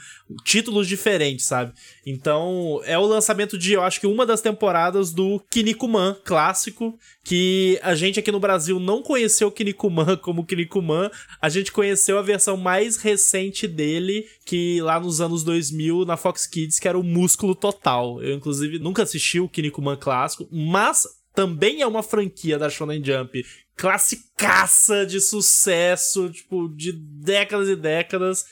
títulos 0.45 0.87
diferentes, 0.87 1.47
sabe? 1.47 1.73
Então, 2.05 2.83
é 2.85 2.99
o 2.99 3.07
lançamento 3.07 3.57
de, 3.57 3.73
eu 3.73 3.83
acho 3.83 3.99
que 3.99 4.07
uma 4.07 4.27
das 4.27 4.43
temporadas 4.43 5.15
do 5.15 5.41
Kinnikuman 5.51 6.15
clássico, 6.23 6.99
que 7.25 7.81
a 7.83 7.95
gente 7.95 8.21
aqui 8.21 8.31
no 8.31 8.39
Brasil 8.39 8.79
não 8.79 9.03
conheceu 9.03 9.49
o 9.49 9.53
Kinnikuman 9.53 10.15
como 10.21 10.45
Kinnikuman, 10.45 11.11
a 11.41 11.49
gente 11.49 11.73
conheceu 11.73 12.19
a 12.19 12.23
versão 12.23 12.59
mais 12.59 12.99
recente 12.99 13.67
dele, 13.67 14.29
que 14.45 14.83
lá 14.83 15.01
nos 15.01 15.23
anos 15.23 15.43
2000, 15.43 16.05
na 16.05 16.19
Fox 16.19 16.47
Kids, 16.47 16.79
que 16.79 16.87
era 16.87 16.99
o 16.99 17.03
Músculo 17.03 17.55
Total. 17.55 18.23
Eu, 18.23 18.35
inclusive, 18.35 18.79
nunca 18.79 19.05
assisti 19.05 19.41
o 19.41 19.49
Kinnikuman 19.49 19.97
clássico, 19.97 20.47
mas 20.53 21.07
também 21.35 21.81
é 21.81 21.87
uma 21.87 22.03
franquia 22.03 22.59
da 22.59 22.69
Shonen 22.69 23.03
Jump 23.03 23.43
classicaça 23.81 25.07
de 25.07 25.19
sucesso, 25.23 26.29
tipo, 26.29 26.69
de 26.69 26.93
décadas 26.93 27.67
e 27.67 27.75
décadas. 27.75 28.45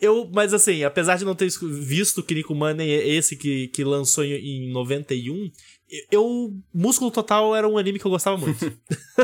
Eu, 0.00 0.26
mas 0.32 0.54
assim, 0.54 0.82
apesar 0.82 1.18
de 1.18 1.24
não 1.26 1.34
ter 1.34 1.50
visto 1.60 2.18
o 2.18 2.22
Kinnikuman 2.22 2.72
nem 2.72 2.90
esse 2.90 3.36
que, 3.36 3.68
que 3.68 3.84
lançou 3.84 4.24
em, 4.24 4.32
em 4.32 4.72
91, 4.72 5.50
eu. 6.10 6.50
Músculo 6.72 7.10
Total 7.10 7.54
era 7.54 7.68
um 7.68 7.76
anime 7.76 7.98
que 7.98 8.06
eu 8.06 8.10
gostava 8.10 8.38
muito. 8.38 8.64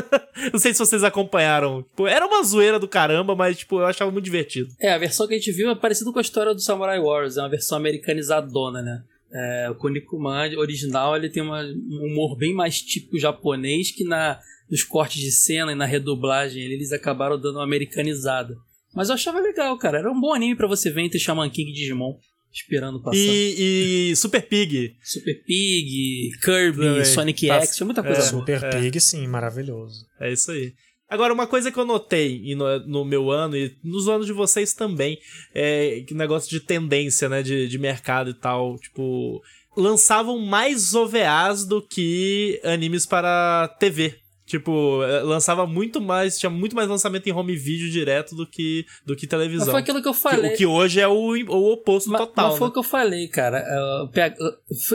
não 0.53 0.59
sei 0.59 0.73
se 0.73 0.79
vocês 0.79 1.03
acompanharam. 1.03 1.81
Tipo, 1.81 2.05
era 2.05 2.27
uma 2.27 2.43
zoeira 2.43 2.77
do 2.77 2.87
caramba, 2.87 3.35
mas 3.35 3.57
tipo, 3.57 3.79
eu 3.79 3.87
achava 3.87 4.11
muito 4.11 4.25
divertido. 4.25 4.69
É, 4.79 4.93
a 4.93 4.97
versão 4.99 5.27
que 5.27 5.33
a 5.33 5.37
gente 5.37 5.51
viu 5.51 5.71
é 5.71 5.75
parecida 5.75 6.11
com 6.11 6.19
a 6.19 6.21
história 6.21 6.53
do 6.53 6.61
Samurai 6.61 6.99
Wars, 6.99 7.37
é 7.37 7.41
uma 7.41 7.49
versão 7.49 7.79
americanizadona, 7.79 8.83
né? 8.83 9.03
É, 9.31 9.69
o 9.69 9.75
Kunikuman 9.75 10.55
original 10.57 11.15
ele 11.15 11.29
tem 11.29 11.43
uma, 11.43 11.61
um 11.63 12.11
humor 12.11 12.37
bem 12.37 12.53
mais 12.53 12.81
típico 12.81 13.19
japonês 13.19 13.91
que 13.91 14.03
na, 14.05 14.39
nos 14.69 14.83
cortes 14.83 15.21
de 15.21 15.31
cena 15.31 15.71
e 15.71 15.75
na 15.75 15.85
redublagem 15.85 16.63
eles 16.63 16.91
acabaram 16.91 17.39
dando 17.39 17.55
uma 17.55 17.63
americanizada. 17.63 18.55
Mas 18.95 19.09
eu 19.09 19.15
achava 19.15 19.39
legal, 19.39 19.77
cara. 19.77 19.99
Era 19.99 20.11
um 20.11 20.19
bom 20.19 20.33
anime 20.33 20.55
pra 20.55 20.67
você 20.67 20.89
ver 20.89 21.01
entre 21.01 21.19
Shaman 21.19 21.49
King 21.49 21.69
e 21.71 21.73
Digimon, 21.73 22.15
esperando 22.51 23.01
passar. 23.01 23.17
E, 23.17 24.09
e 24.11 24.15
Super 24.15 24.41
Pig. 24.47 24.95
Super 25.03 25.43
Pig, 25.45 26.31
Kirby, 26.41 26.77
Também. 26.81 27.05
Sonic 27.05 27.47
Passa- 27.47 27.65
X, 27.67 27.75
tinha 27.75 27.85
muita 27.85 28.01
coisa 28.01 28.19
É. 28.19 28.23
Super 28.23 28.63
é. 28.63 28.69
Pig, 28.69 28.99
sim, 28.99 29.27
maravilhoso. 29.27 30.05
É 30.19 30.31
isso 30.31 30.51
aí. 30.51 30.73
Agora, 31.09 31.33
uma 31.33 31.47
coisa 31.47 31.71
que 31.71 31.79
eu 31.79 31.85
notei 31.85 32.53
no, 32.55 32.79
no 32.85 33.05
meu 33.05 33.31
ano 33.31 33.55
e 33.55 33.75
nos 33.83 34.09
anos 34.09 34.25
de 34.25 34.33
vocês 34.33 34.73
também, 34.73 35.17
é 35.53 36.03
que 36.05 36.13
negócio 36.13 36.49
de 36.49 36.59
tendência, 36.59 37.29
né, 37.29 37.41
de, 37.41 37.67
de 37.67 37.77
mercado 37.79 38.29
e 38.29 38.33
tal, 38.33 38.75
tipo, 38.77 39.41
lançavam 39.75 40.37
mais 40.39 40.93
OVAs 40.93 41.65
do 41.65 41.81
que 41.81 42.59
animes 42.63 43.05
para 43.05 43.67
TV. 43.79 44.15
Tipo, 44.45 45.03
eh, 45.03 45.23
lançava 45.23 45.67
muito 45.67 45.99
mais, 45.99 46.37
tinha 46.39 46.49
muito 46.49 46.73
mais 46.73 46.87
lançamento 46.87 47.27
em 47.27 47.33
home 47.33 47.53
video 47.57 47.89
direto 47.91 48.33
do 48.33 48.47
que, 48.47 48.85
do 49.05 49.13
que 49.13 49.27
televisão. 49.27 49.65
Mas 49.67 49.71
foi 49.73 49.81
aquilo 49.81 50.01
que 50.01 50.07
eu 50.07 50.13
Que- 50.13 50.19
falei. 50.21 50.53
o 50.53 50.55
que 50.57 50.65
hoje 50.65 51.01
é 51.01 51.07
o, 51.07 51.13
o 51.13 51.73
oposto 51.73 52.09
Mas, 52.09 52.21
total. 52.21 52.49
mas 52.49 52.57
foi 52.57 52.67
né? 52.67 52.69
o 52.69 52.73
que 52.73 52.79
eu 52.79 52.83
falei, 52.83 53.27
cara. 53.27 53.57
É, 53.59 54.03
o 54.03 54.07
PH 54.07 54.35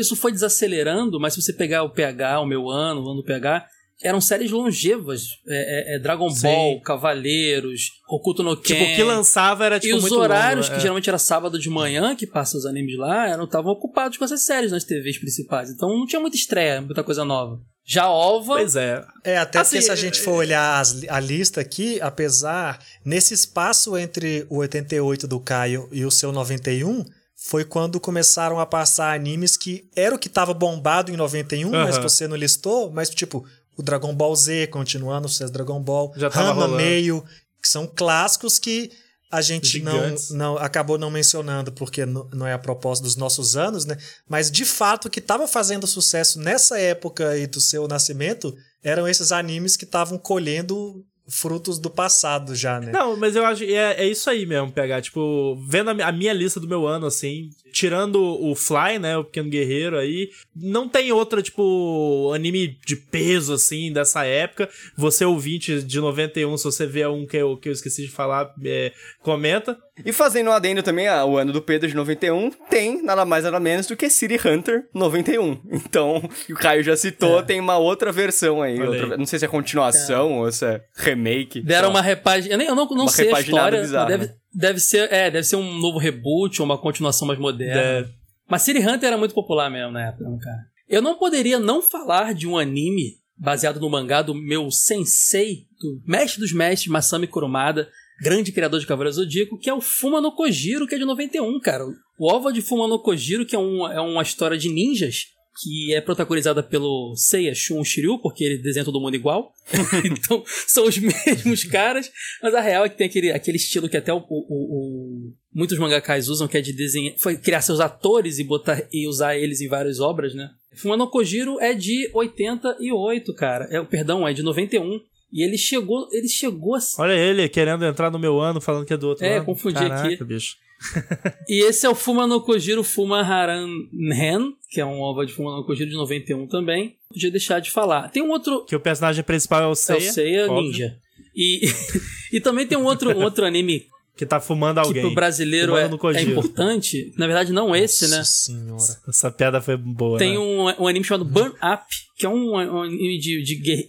isso 0.00 0.16
foi 0.16 0.32
desacelerando, 0.32 1.20
mas 1.20 1.34
se 1.34 1.42
você 1.42 1.52
pegar 1.52 1.82
o 1.82 1.90
PH, 1.90 2.40
o 2.40 2.46
meu 2.46 2.70
ano, 2.70 3.02
o 3.02 3.10
ano 3.10 3.20
do 3.20 3.24
PH, 3.26 3.66
eram 4.02 4.20
séries 4.20 4.50
longevas. 4.50 5.22
É, 5.48 5.94
é- 5.94 5.96
é 5.96 5.98
Dragon 5.98 6.28
Sim. 6.30 6.42
Ball, 6.42 6.80
Cavaleiros, 6.82 7.82
Hokuto 8.08 8.42
no 8.42 8.56
Ken. 8.56 8.74
Tipo, 8.74 8.84
o 8.92 8.94
que 8.96 9.02
lançava 9.02 9.64
era 9.64 9.78
tipo 9.80 9.94
e 9.94 9.98
os 9.98 10.10
horários, 10.12 10.66
longo, 10.66 10.74
que 10.74 10.78
é. 10.78 10.80
geralmente 10.80 11.08
era 11.08 11.18
sábado 11.18 11.58
de 11.58 11.68
manhã, 11.70 12.14
que 12.16 12.26
passa 12.26 12.56
os 12.56 12.66
animes 12.66 12.96
lá, 12.98 13.28
eram 13.28 13.44
estavam 13.44 13.72
ocupados 13.72 14.18
com 14.18 14.24
essas 14.24 14.44
séries 14.44 14.70
nas 14.72 14.84
TVs 14.84 15.18
principais. 15.18 15.70
Então 15.70 15.88
não 15.88 16.06
tinha 16.06 16.20
muita 16.20 16.36
estreia, 16.36 16.80
muita 16.80 17.02
coisa 17.04 17.24
nova. 17.24 17.58
Já 17.84 18.08
OVA, 18.08 18.54
Pois 18.58 18.76
é. 18.76 19.02
É, 19.24 19.38
até 19.38 19.58
Assim, 19.58 19.70
porque 19.76 19.82
se 19.82 19.90
a 19.90 19.96
gente 19.96 20.20
for 20.20 20.34
olhar 20.34 20.80
as- 20.80 21.02
a 21.08 21.18
lista 21.18 21.60
aqui, 21.60 22.00
apesar, 22.00 22.78
nesse 23.04 23.34
espaço 23.34 23.96
entre 23.98 24.46
o 24.48 24.58
88 24.58 25.26
do 25.26 25.40
Caio 25.40 25.88
e 25.90 26.04
o 26.04 26.10
seu 26.10 26.30
91, 26.30 27.04
foi 27.48 27.64
quando 27.64 27.98
começaram 27.98 28.60
a 28.60 28.66
passar 28.66 29.12
animes 29.16 29.56
que 29.56 29.82
era 29.96 30.14
o 30.14 30.18
que 30.18 30.28
tava 30.28 30.54
bombado 30.54 31.10
em 31.10 31.16
91, 31.16 31.70
mas 31.72 31.96
Aham. 31.96 32.02
você 32.08 32.28
não 32.28 32.36
listou, 32.36 32.88
mas 32.92 33.10
tipo, 33.10 33.44
o 33.76 33.82
Dragon 33.82 34.14
Ball 34.14 34.34
Z, 34.36 34.66
continuando 34.68 35.26
o 35.26 35.30
sucesso 35.30 35.52
Dragon 35.52 35.80
Ball, 35.80 36.12
Já. 36.16 36.30
Meio, 36.68 37.24
que 37.60 37.68
são 37.68 37.86
clássicos 37.86 38.58
que 38.58 38.90
a 39.30 39.40
gente 39.40 39.80
não, 39.80 39.92
Gigantes. 39.92 40.30
não 40.30 40.58
acabou 40.58 40.98
não 40.98 41.10
mencionando 41.10 41.72
porque 41.72 42.04
não, 42.04 42.46
é 42.46 42.52
a 42.52 42.58
proposta 42.58 43.02
dos 43.02 43.16
nossos 43.16 43.56
anos, 43.56 43.86
né? 43.86 43.96
Mas 44.28 44.50
de 44.50 44.66
fato 44.66 45.06
o 45.06 45.10
que 45.10 45.20
estava 45.20 45.48
fazendo 45.48 45.86
sucesso 45.86 46.38
nessa 46.38 46.78
época 46.78 47.30
aí 47.30 47.46
do 47.46 47.58
seu 47.58 47.88
nascimento 47.88 48.54
eram 48.84 49.08
esses 49.08 49.32
animes 49.32 49.74
que 49.74 49.84
estavam 49.84 50.18
colhendo 50.18 51.02
frutos 51.26 51.78
do 51.78 51.88
passado 51.88 52.54
já, 52.54 52.78
né? 52.78 52.92
Não, 52.92 53.16
mas 53.16 53.34
eu 53.34 53.46
acho. 53.46 53.64
É, 53.64 54.02
é 54.02 54.06
isso 54.06 54.28
aí 54.28 54.44
mesmo, 54.44 54.70
pegar. 54.70 55.00
Tipo, 55.00 55.56
vendo 55.66 55.88
a 55.90 56.12
minha 56.12 56.32
lista 56.34 56.60
do 56.60 56.68
meu 56.68 56.86
ano, 56.86 57.06
assim, 57.06 57.48
tirando 57.72 58.16
o 58.22 58.54
Fly, 58.54 58.98
né? 59.00 59.16
O 59.16 59.24
Pequeno 59.24 59.48
Guerreiro 59.50 59.98
aí, 59.98 60.28
não 60.54 60.88
tem 60.88 61.10
outra, 61.12 61.42
tipo, 61.42 62.30
anime 62.34 62.78
de 62.86 62.96
peso, 62.96 63.54
assim, 63.54 63.92
dessa 63.92 64.24
época. 64.24 64.68
Você, 64.96 65.24
ouvinte 65.24 65.82
de 65.82 65.98
91, 66.00 66.56
se 66.56 66.64
você 66.64 66.86
vê 66.86 67.06
um 67.06 67.26
que 67.26 67.36
eu, 67.36 67.56
que 67.56 67.68
eu 67.68 67.72
esqueci 67.72 68.02
de 68.02 68.10
falar, 68.10 68.52
é, 68.64 68.92
comenta. 69.22 69.76
E 70.04 70.12
fazendo 70.12 70.48
um 70.48 70.52
adendo 70.52 70.82
também 70.82 71.06
ao 71.06 71.36
ano 71.36 71.52
do 71.52 71.60
Pedro 71.60 71.88
de 71.88 71.94
91, 71.94 72.50
tem 72.70 73.02
nada 73.02 73.24
mais 73.24 73.44
nada 73.44 73.60
menos 73.60 73.86
do 73.86 73.96
que 73.96 74.08
City 74.08 74.36
Hunter 74.46 74.86
91. 74.94 75.60
Então, 75.92 76.22
o 76.48 76.54
Caio 76.54 76.82
já 76.82 76.96
citou, 76.96 77.42
tem 77.42 77.60
uma 77.60 77.76
outra 77.76 78.10
versão 78.12 78.62
aí. 78.62 78.80
Outra- 78.80 79.16
não 79.16 79.26
sei 79.26 79.38
se 79.38 79.44
é 79.44 79.48
continuação 79.48 80.38
ou 80.38 80.50
se 80.50 80.64
é 80.64 80.82
remake. 80.96 81.60
Deram 81.60 81.88
Só. 81.88 81.90
uma 81.94 82.00
repagina. 82.02 82.54
Eu, 82.54 82.58
nem, 82.58 82.66
eu 82.68 82.74
não, 82.74 82.86
não 82.86 83.02
Uma 83.04 83.10
sei 83.10 83.26
a 83.26 83.28
repaginada 83.36 83.76
história. 83.76 83.80
bizarra, 83.82 84.08
deve, 84.08 84.26
né? 84.26 84.34
Deve 84.54 84.80
ser. 84.80 85.12
É, 85.12 85.30
deve 85.30 85.44
ser 85.44 85.56
um 85.56 85.78
novo 85.78 85.98
reboot 85.98 86.60
ou 86.60 86.66
uma 86.66 86.78
continuação 86.78 87.26
mais 87.26 87.38
moderna. 87.38 87.80
É. 87.80 88.08
Mas 88.48 88.62
City 88.62 88.80
Hunter 88.80 89.08
era 89.08 89.18
muito 89.18 89.34
popular 89.34 89.70
mesmo 89.70 89.92
na 89.92 90.08
época, 90.08 90.28
né, 90.28 90.38
cara. 90.42 90.58
Eu 90.88 91.00
não 91.00 91.16
poderia 91.16 91.58
não 91.58 91.80
falar 91.80 92.34
de 92.34 92.46
um 92.46 92.58
anime 92.58 93.16
baseado 93.36 93.80
no 93.80 93.88
mangá 93.88 94.20
do 94.22 94.34
meu 94.34 94.70
sensei, 94.70 95.66
do 95.80 96.02
mestre 96.06 96.40
dos 96.40 96.52
mestres, 96.52 96.92
Masami 96.92 97.26
Kurumada, 97.26 97.88
grande 98.20 98.52
criador 98.52 98.78
de 98.78 98.86
Cavaleiro 98.86 99.16
Zodíaco, 99.16 99.58
que 99.58 99.70
é 99.70 99.74
o 99.74 99.80
Fuma 99.80 100.20
no 100.20 100.32
Kojiro, 100.32 100.86
que 100.86 100.94
é 100.94 100.98
de 100.98 101.04
91, 101.04 101.58
cara. 101.60 101.84
O 102.18 102.32
OVA 102.32 102.52
de 102.52 102.60
Fuma 102.60 102.86
no 102.86 103.00
Kojiro, 103.00 103.46
que 103.46 103.56
é, 103.56 103.58
um, 103.58 103.86
é 103.90 104.00
uma 104.00 104.22
história 104.22 104.56
de 104.56 104.68
ninjas, 104.68 105.24
que 105.60 105.92
é 105.94 106.00
protagonizada 106.00 106.62
pelo 106.62 107.14
Seiya 107.16 107.54
Shun 107.54 107.84
Shiryu, 107.84 108.18
porque 108.20 108.42
ele 108.44 108.58
desenha 108.58 108.84
todo 108.84 109.00
mundo 109.00 109.14
igual. 109.14 109.52
então, 110.04 110.42
são 110.66 110.86
os 110.86 110.96
mesmos 110.98 111.64
caras. 111.64 112.10
Mas 112.42 112.54
a 112.54 112.60
real 112.60 112.84
é 112.84 112.88
que 112.88 112.96
tem 112.96 113.06
aquele, 113.06 113.30
aquele 113.30 113.56
estilo 113.58 113.88
que 113.88 113.96
até 113.96 114.12
o, 114.12 114.18
o- 114.18 114.22
o- 114.48 115.32
muitos 115.54 115.78
mangakais 115.78 116.28
usam, 116.28 116.48
que 116.48 116.56
é 116.56 116.60
de 116.62 116.72
desenhar, 116.72 117.14
foi 117.18 117.36
criar 117.36 117.60
seus 117.60 117.80
atores 117.80 118.38
e 118.38 118.44
botar 118.44 118.82
e 118.92 119.06
usar 119.06 119.36
eles 119.36 119.60
em 119.60 119.68
várias 119.68 120.00
obras, 120.00 120.34
né? 120.34 120.48
Fumano 120.74 121.06
Kojiro 121.10 121.60
é 121.60 121.74
de 121.74 122.10
88, 122.14 123.34
cara. 123.34 123.68
É, 123.70 123.82
perdão, 123.84 124.26
é 124.26 124.32
de 124.32 124.42
91. 124.42 125.00
E 125.32 125.42
ele 125.42 125.56
chegou, 125.56 126.08
ele 126.12 126.28
chegou 126.28 126.74
a 126.74 126.78
Olha 126.98 127.14
ele 127.14 127.48
querendo 127.48 127.84
entrar 127.84 128.10
no 128.10 128.18
meu 128.18 128.38
ano, 128.40 128.60
falando 128.60 128.84
que 128.84 128.92
é 128.92 128.96
do 128.96 129.08
outro 129.08 129.24
É, 129.24 129.36
ano. 129.36 129.46
confundi 129.46 129.74
Caraca, 129.76 130.08
aqui. 130.08 130.24
bicho. 130.24 130.56
E 131.48 131.64
esse 131.64 131.86
é 131.86 131.88
o 131.88 131.94
Fuma 131.94 132.26
no 132.26 132.40
Kojiro 132.40 132.82
Fuma 132.82 133.20
Haran 133.22 133.68
Hen, 133.94 134.52
que 134.68 134.80
é 134.80 134.84
um 134.84 135.00
OVA 135.00 135.24
de 135.24 135.32
Fuma 135.32 135.56
no 135.56 135.64
Kojiro 135.64 135.88
de 135.88 135.96
91 135.96 136.46
também. 136.48 136.96
Podia 137.08 137.30
deixar 137.30 137.60
de 137.60 137.70
falar. 137.70 138.08
Tem 138.10 138.22
um 138.22 138.30
outro 138.30 138.64
Que 138.64 138.74
o 138.76 138.80
personagem 138.80 139.22
principal 139.22 139.62
é 139.62 139.66
o 139.68 139.72
é 139.72 139.74
Seiya. 139.76 140.10
o 140.10 140.12
Seiya 140.12 140.50
óbvio. 140.50 140.62
Ninja. 140.70 140.98
E, 141.34 141.60
e 142.32 142.40
também 142.40 142.66
tem 142.66 142.76
um 142.76 142.84
outro, 142.84 143.16
um 143.16 143.22
outro 143.22 143.46
anime 143.46 143.86
Que 144.16 144.26
tá 144.26 144.38
fumando 144.40 144.80
que 144.80 144.86
alguém. 144.86 145.02
pro 145.02 145.14
brasileiro 145.14 145.76
é, 145.76 145.84
é 146.14 146.22
importante. 146.22 147.12
Na 147.16 147.26
verdade, 147.26 147.52
não 147.52 147.74
esse, 147.74 148.08
né? 148.08 148.18
Nossa 148.18 148.30
senhora. 148.30 149.00
Essa 149.08 149.30
piada 149.30 149.60
foi 149.60 149.76
boa. 149.76 150.18
Tem 150.18 150.32
né? 150.32 150.38
um, 150.38 150.82
um 150.82 150.86
anime 150.86 151.04
chamado 151.04 151.24
Burn 151.24 151.50
Up, 151.50 151.84
que 152.16 152.26
é 152.26 152.28
um, 152.28 152.52
um 152.52 152.82
anime 152.82 153.18
de, 153.18 153.42
de 153.42 153.54
guer- 153.56 153.88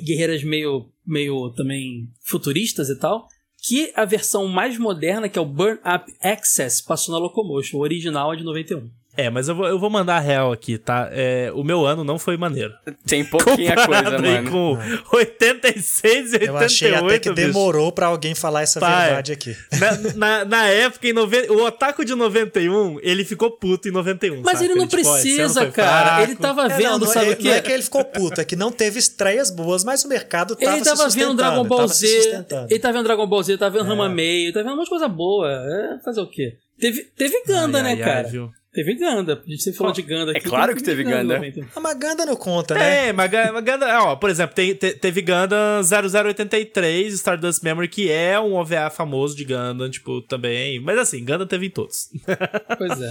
guerreiras 0.00 0.44
meio, 0.44 0.86
meio 1.04 1.50
também 1.50 2.08
futuristas 2.22 2.88
e 2.88 2.96
tal. 2.96 3.26
Que 3.66 3.90
a 3.96 4.04
versão 4.04 4.46
mais 4.46 4.78
moderna, 4.78 5.28
que 5.28 5.38
é 5.38 5.42
o 5.42 5.46
Burn 5.46 5.78
Up 5.80 6.12
Access, 6.20 6.82
passou 6.84 7.12
na 7.14 7.18
Locomotion. 7.18 7.78
O 7.78 7.82
original 7.82 8.32
é 8.32 8.36
de 8.36 8.44
91. 8.44 8.88
É, 9.16 9.30
mas 9.30 9.48
eu 9.48 9.54
vou, 9.54 9.66
eu 9.66 9.78
vou 9.78 9.88
mandar 9.88 10.16
a 10.16 10.20
real 10.20 10.50
aqui, 10.52 10.76
tá? 10.76 11.08
É, 11.12 11.50
o 11.54 11.62
meu 11.62 11.86
ano 11.86 12.02
não 12.02 12.18
foi 12.18 12.36
maneiro. 12.36 12.72
Tem 13.06 13.24
pouquinha 13.24 13.74
coisa, 13.76 14.02
Comparado 14.02 14.26
aí 14.26 14.40
mano. 14.42 14.50
com 14.50 15.16
86 15.16 16.32
e 16.32 16.36
88, 16.36 16.44
Eu 16.46 16.56
achei 16.56 16.94
até 16.94 17.18
que 17.18 17.30
bicho. 17.30 17.46
demorou 17.46 17.92
pra 17.92 18.06
alguém 18.06 18.34
falar 18.34 18.62
essa 18.62 18.80
Pai. 18.80 19.06
verdade 19.06 19.32
aqui. 19.32 19.56
Na, 19.78 20.14
na, 20.14 20.44
na 20.44 20.66
época, 20.66 21.06
em 21.06 21.12
90, 21.12 21.52
o 21.52 21.64
Otaku 21.64 22.04
de 22.04 22.14
91, 22.14 22.98
ele 23.02 23.24
ficou 23.24 23.50
puto 23.50 23.88
em 23.88 23.92
91. 23.92 24.42
Mas 24.42 24.54
saca? 24.58 24.64
ele 24.64 24.74
não 24.74 24.86
tipo, 24.86 25.00
esse 25.00 25.08
ano 25.08 25.20
precisa, 25.20 25.60
foi 25.62 25.70
cara. 25.70 26.06
fraco. 26.06 26.22
Ele 26.22 26.34
tava 26.36 26.64
É, 26.66 26.68
vendo, 26.76 26.90
não, 26.90 26.98
não 26.98 27.06
sabe 27.06 27.26
é, 27.30 27.32
o 27.32 27.36
quê? 27.36 27.48
Não 27.48 27.54
é 27.54 27.60
que 27.60 27.72
ele 27.72 27.82
ficou 27.82 28.04
puto, 28.04 28.40
é 28.40 28.44
que 28.44 28.56
não 28.56 28.72
teve 28.72 28.98
estreias 28.98 29.50
boas, 29.50 29.84
mas 29.84 30.04
o 30.04 30.08
mercado 30.08 30.56
tava 30.56 30.76
Ele 30.76 30.84
tava 30.84 31.08
se 31.10 31.18
vendo 31.18 31.34
Dragon 31.34 31.64
Ball 31.64 31.78
tava 31.78 31.88
se 31.94 32.06
Z, 32.06 32.22
sustentando. 32.22 32.66
ele 32.70 32.80
tava 32.80 32.94
vendo 32.94 33.04
Dragon 33.04 33.26
Ball 33.26 33.42
Z, 33.42 33.52
ele 33.52 33.58
tava 33.58 33.78
vendo 33.78 33.84
É. 33.86 33.88
Rama 33.88 34.08
Meio, 34.08 34.52
tava 34.52 34.64
vendo 34.64 34.72
um 34.72 34.76
monte 34.76 34.84
de 34.86 34.90
coisa 34.90 35.08
boa. 35.08 35.48
É, 35.48 35.98
fazer 36.04 36.20
o 36.20 36.26
quê? 36.26 36.56
Teve, 36.80 37.04
teve 37.16 37.42
Ganda, 37.46 37.78
Ai, 37.78 37.84
né, 37.84 37.90
ai, 37.90 38.02
ai, 38.02 38.04
cara? 38.04 38.28
viu? 38.28 38.50
Teve 38.74 38.94
Ganda. 38.96 39.40
Você 39.46 39.72
falou 39.72 39.92
de 39.92 40.02
Ganda 40.02 40.32
aqui. 40.32 40.40
claro 40.40 40.74
que 40.74 40.82
teve 40.82 41.04
Ganda. 41.04 41.40
A 41.76 41.80
Maganda 41.80 42.26
não 42.26 42.34
conta, 42.34 42.74
né? 42.74 43.08
É, 43.08 43.12
mas 43.12 43.30
Ga- 43.30 43.52
mas 43.52 43.64
Gundam, 43.64 43.88
ó, 44.02 44.16
por 44.16 44.28
exemplo, 44.28 44.52
tem- 44.52 44.74
te- 44.74 44.94
teve 44.94 45.22
Gundam 45.22 45.80
0083, 45.84 47.14
Stardust 47.14 47.62
Memory, 47.62 47.86
que 47.86 48.10
é 48.10 48.38
um 48.40 48.54
OVA 48.54 48.90
famoso 48.90 49.36
de 49.36 49.44
Gundam, 49.44 49.88
tipo, 49.88 50.20
também. 50.22 50.80
Mas 50.80 50.98
assim, 50.98 51.24
Gundam 51.24 51.46
teve 51.46 51.66
em 51.66 51.70
todos. 51.70 52.08
Pois 52.76 53.00
é. 53.00 53.10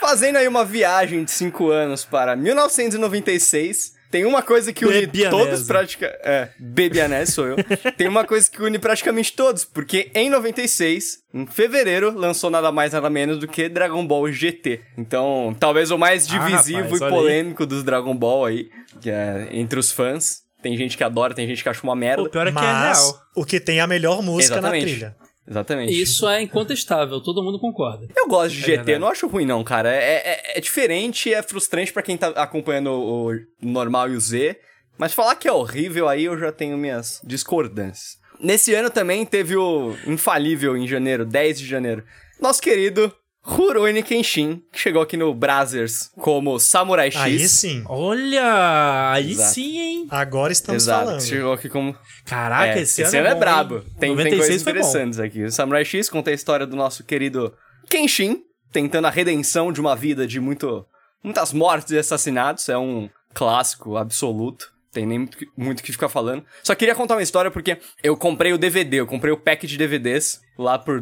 Fazendo 0.00 0.36
aí 0.36 0.48
uma 0.48 0.64
viagem 0.64 1.24
de 1.24 1.30
5 1.30 1.70
anos 1.70 2.04
para 2.04 2.34
1996, 2.36 3.94
tem 4.10 4.24
uma 4.24 4.42
coisa 4.42 4.72
que 4.72 4.84
une 4.84 5.00
Bebianese. 5.06 5.30
todos 5.30 5.62
praticamente. 5.66 6.18
É, 6.22 6.48
Bebianese 6.58 7.32
sou 7.32 7.46
eu. 7.46 7.56
tem 7.96 8.08
uma 8.08 8.24
coisa 8.24 8.50
que 8.50 8.62
une 8.62 8.78
praticamente 8.78 9.32
todos, 9.32 9.64
porque 9.64 10.10
em 10.14 10.30
96, 10.30 11.18
em 11.34 11.46
fevereiro, 11.46 12.16
lançou 12.16 12.50
nada 12.50 12.70
mais 12.72 12.92
nada 12.92 13.08
menos 13.10 13.38
do 13.38 13.46
que 13.48 13.68
Dragon 13.68 14.06
Ball 14.06 14.30
GT. 14.32 14.80
Então, 14.96 15.54
talvez 15.58 15.90
o 15.90 15.98
mais 15.98 16.26
Ah, 16.26 16.38
divisivo 16.38 16.82
rapaz, 16.94 17.00
e 17.02 17.08
polêmico 17.08 17.66
dos 17.66 17.82
Dragon 17.84 18.16
Ball 18.16 18.44
aí, 18.46 18.70
que 19.00 19.10
é 19.10 19.48
entre 19.52 19.78
os 19.78 19.92
fãs. 19.92 20.42
Tem 20.60 20.76
gente 20.76 20.96
que 20.96 21.04
adora, 21.04 21.34
tem 21.34 21.46
gente 21.46 21.62
que 21.62 21.68
acha 21.68 21.82
uma 21.84 21.94
merda. 21.94 22.22
O 22.24 22.28
pior 22.28 22.46
é 22.46 22.50
que 22.50 22.58
é 22.58 22.60
Mas 22.60 22.98
real. 22.98 23.20
o 23.36 23.44
que 23.44 23.60
tem 23.60 23.78
a 23.80 23.86
melhor 23.86 24.20
música 24.22 24.54
Exatamente. 24.54 24.84
na 24.86 24.90
trilha. 24.90 25.16
Exatamente. 25.48 25.92
Isso 25.92 26.28
é 26.28 26.42
incontestável, 26.42 27.22
todo 27.22 27.42
mundo 27.42 27.58
concorda. 27.58 28.06
Eu 28.14 28.28
gosto 28.28 28.54
de 28.54 28.60
GT, 28.60 28.68
verdade. 28.68 28.92
eu 28.92 29.00
não 29.00 29.08
acho 29.08 29.26
ruim 29.26 29.46
não, 29.46 29.64
cara. 29.64 29.90
É, 29.90 30.52
é, 30.54 30.58
é 30.58 30.60
diferente, 30.60 31.32
é 31.32 31.42
frustrante 31.42 31.92
pra 31.92 32.02
quem 32.02 32.16
tá 32.16 32.28
acompanhando 32.28 32.90
o, 32.90 33.32
o 33.32 33.40
normal 33.62 34.10
e 34.10 34.16
o 34.16 34.20
Z, 34.20 34.58
mas 34.98 35.14
falar 35.14 35.36
que 35.36 35.48
é 35.48 35.52
horrível 35.52 36.08
aí 36.08 36.24
eu 36.24 36.38
já 36.38 36.52
tenho 36.52 36.76
minhas 36.76 37.20
discordâncias. 37.24 38.18
Nesse 38.40 38.74
ano 38.74 38.90
também 38.90 39.24
teve 39.24 39.56
o 39.56 39.96
infalível 40.06 40.76
em 40.76 40.86
janeiro, 40.86 41.24
10 41.24 41.58
de 41.58 41.66
janeiro, 41.66 42.04
nosso 42.40 42.60
querido 42.60 43.12
Rurouni 43.42 44.02
Kenshin, 44.02 44.62
que 44.72 44.78
chegou 44.78 45.00
aqui 45.00 45.16
no 45.16 45.32
Brazzers 45.32 46.10
como 46.20 46.58
Samurai 46.58 47.10
X. 47.10 47.20
Aí 47.20 47.48
sim. 47.48 47.82
Olha, 47.86 49.10
aí 49.12 49.30
Exato. 49.30 49.54
sim, 49.54 49.78
hein? 49.78 50.06
Agora 50.10 50.52
estamos 50.52 50.82
Exato, 50.82 51.04
falando. 51.06 51.22
chegou 51.22 51.52
aqui 51.52 51.68
como 51.68 51.96
Caraca, 52.26 52.78
é, 52.78 52.82
esse, 52.82 53.02
ano, 53.02 53.16
é, 53.16 53.34
bom, 53.34 53.40
brabo. 53.40 53.76
hein? 53.76 53.82
Tem, 53.98 54.16
tem 54.16 54.16
96 54.16 54.38
coisas 54.38 54.62
foi 54.62 54.72
bom. 54.72 54.78
interessantes 54.78 55.18
aqui. 55.18 55.44
O 55.44 55.50
Samurai 55.52 55.84
X 55.84 56.10
conta 56.10 56.30
a 56.30 56.34
história 56.34 56.66
do 56.66 56.76
nosso 56.76 57.04
querido 57.04 57.54
Kenshin, 57.88 58.42
tentando 58.70 59.06
a 59.06 59.10
redenção 59.10 59.72
de 59.72 59.80
uma 59.80 59.96
vida 59.96 60.26
de 60.26 60.40
muito, 60.40 60.84
muitas 61.24 61.52
mortes 61.52 61.92
e 61.92 61.98
assassinatos. 61.98 62.68
É 62.68 62.76
um 62.76 63.08
clássico 63.32 63.96
absoluto. 63.96 64.70
Tem 64.92 65.06
nem 65.06 65.28
muito, 65.56 65.80
o 65.80 65.82
que 65.82 65.92
ficar 65.92 66.08
falando. 66.08 66.44
Só 66.62 66.74
queria 66.74 66.94
contar 66.94 67.14
uma 67.14 67.22
história 67.22 67.50
porque 67.50 67.78
eu 68.02 68.16
comprei 68.16 68.52
o 68.52 68.58
DVD, 68.58 69.00
eu 69.00 69.06
comprei 69.06 69.32
o 69.32 69.36
pack 69.36 69.66
de 69.66 69.76
DVDs 69.76 70.40
lá 70.58 70.78
por 70.78 71.00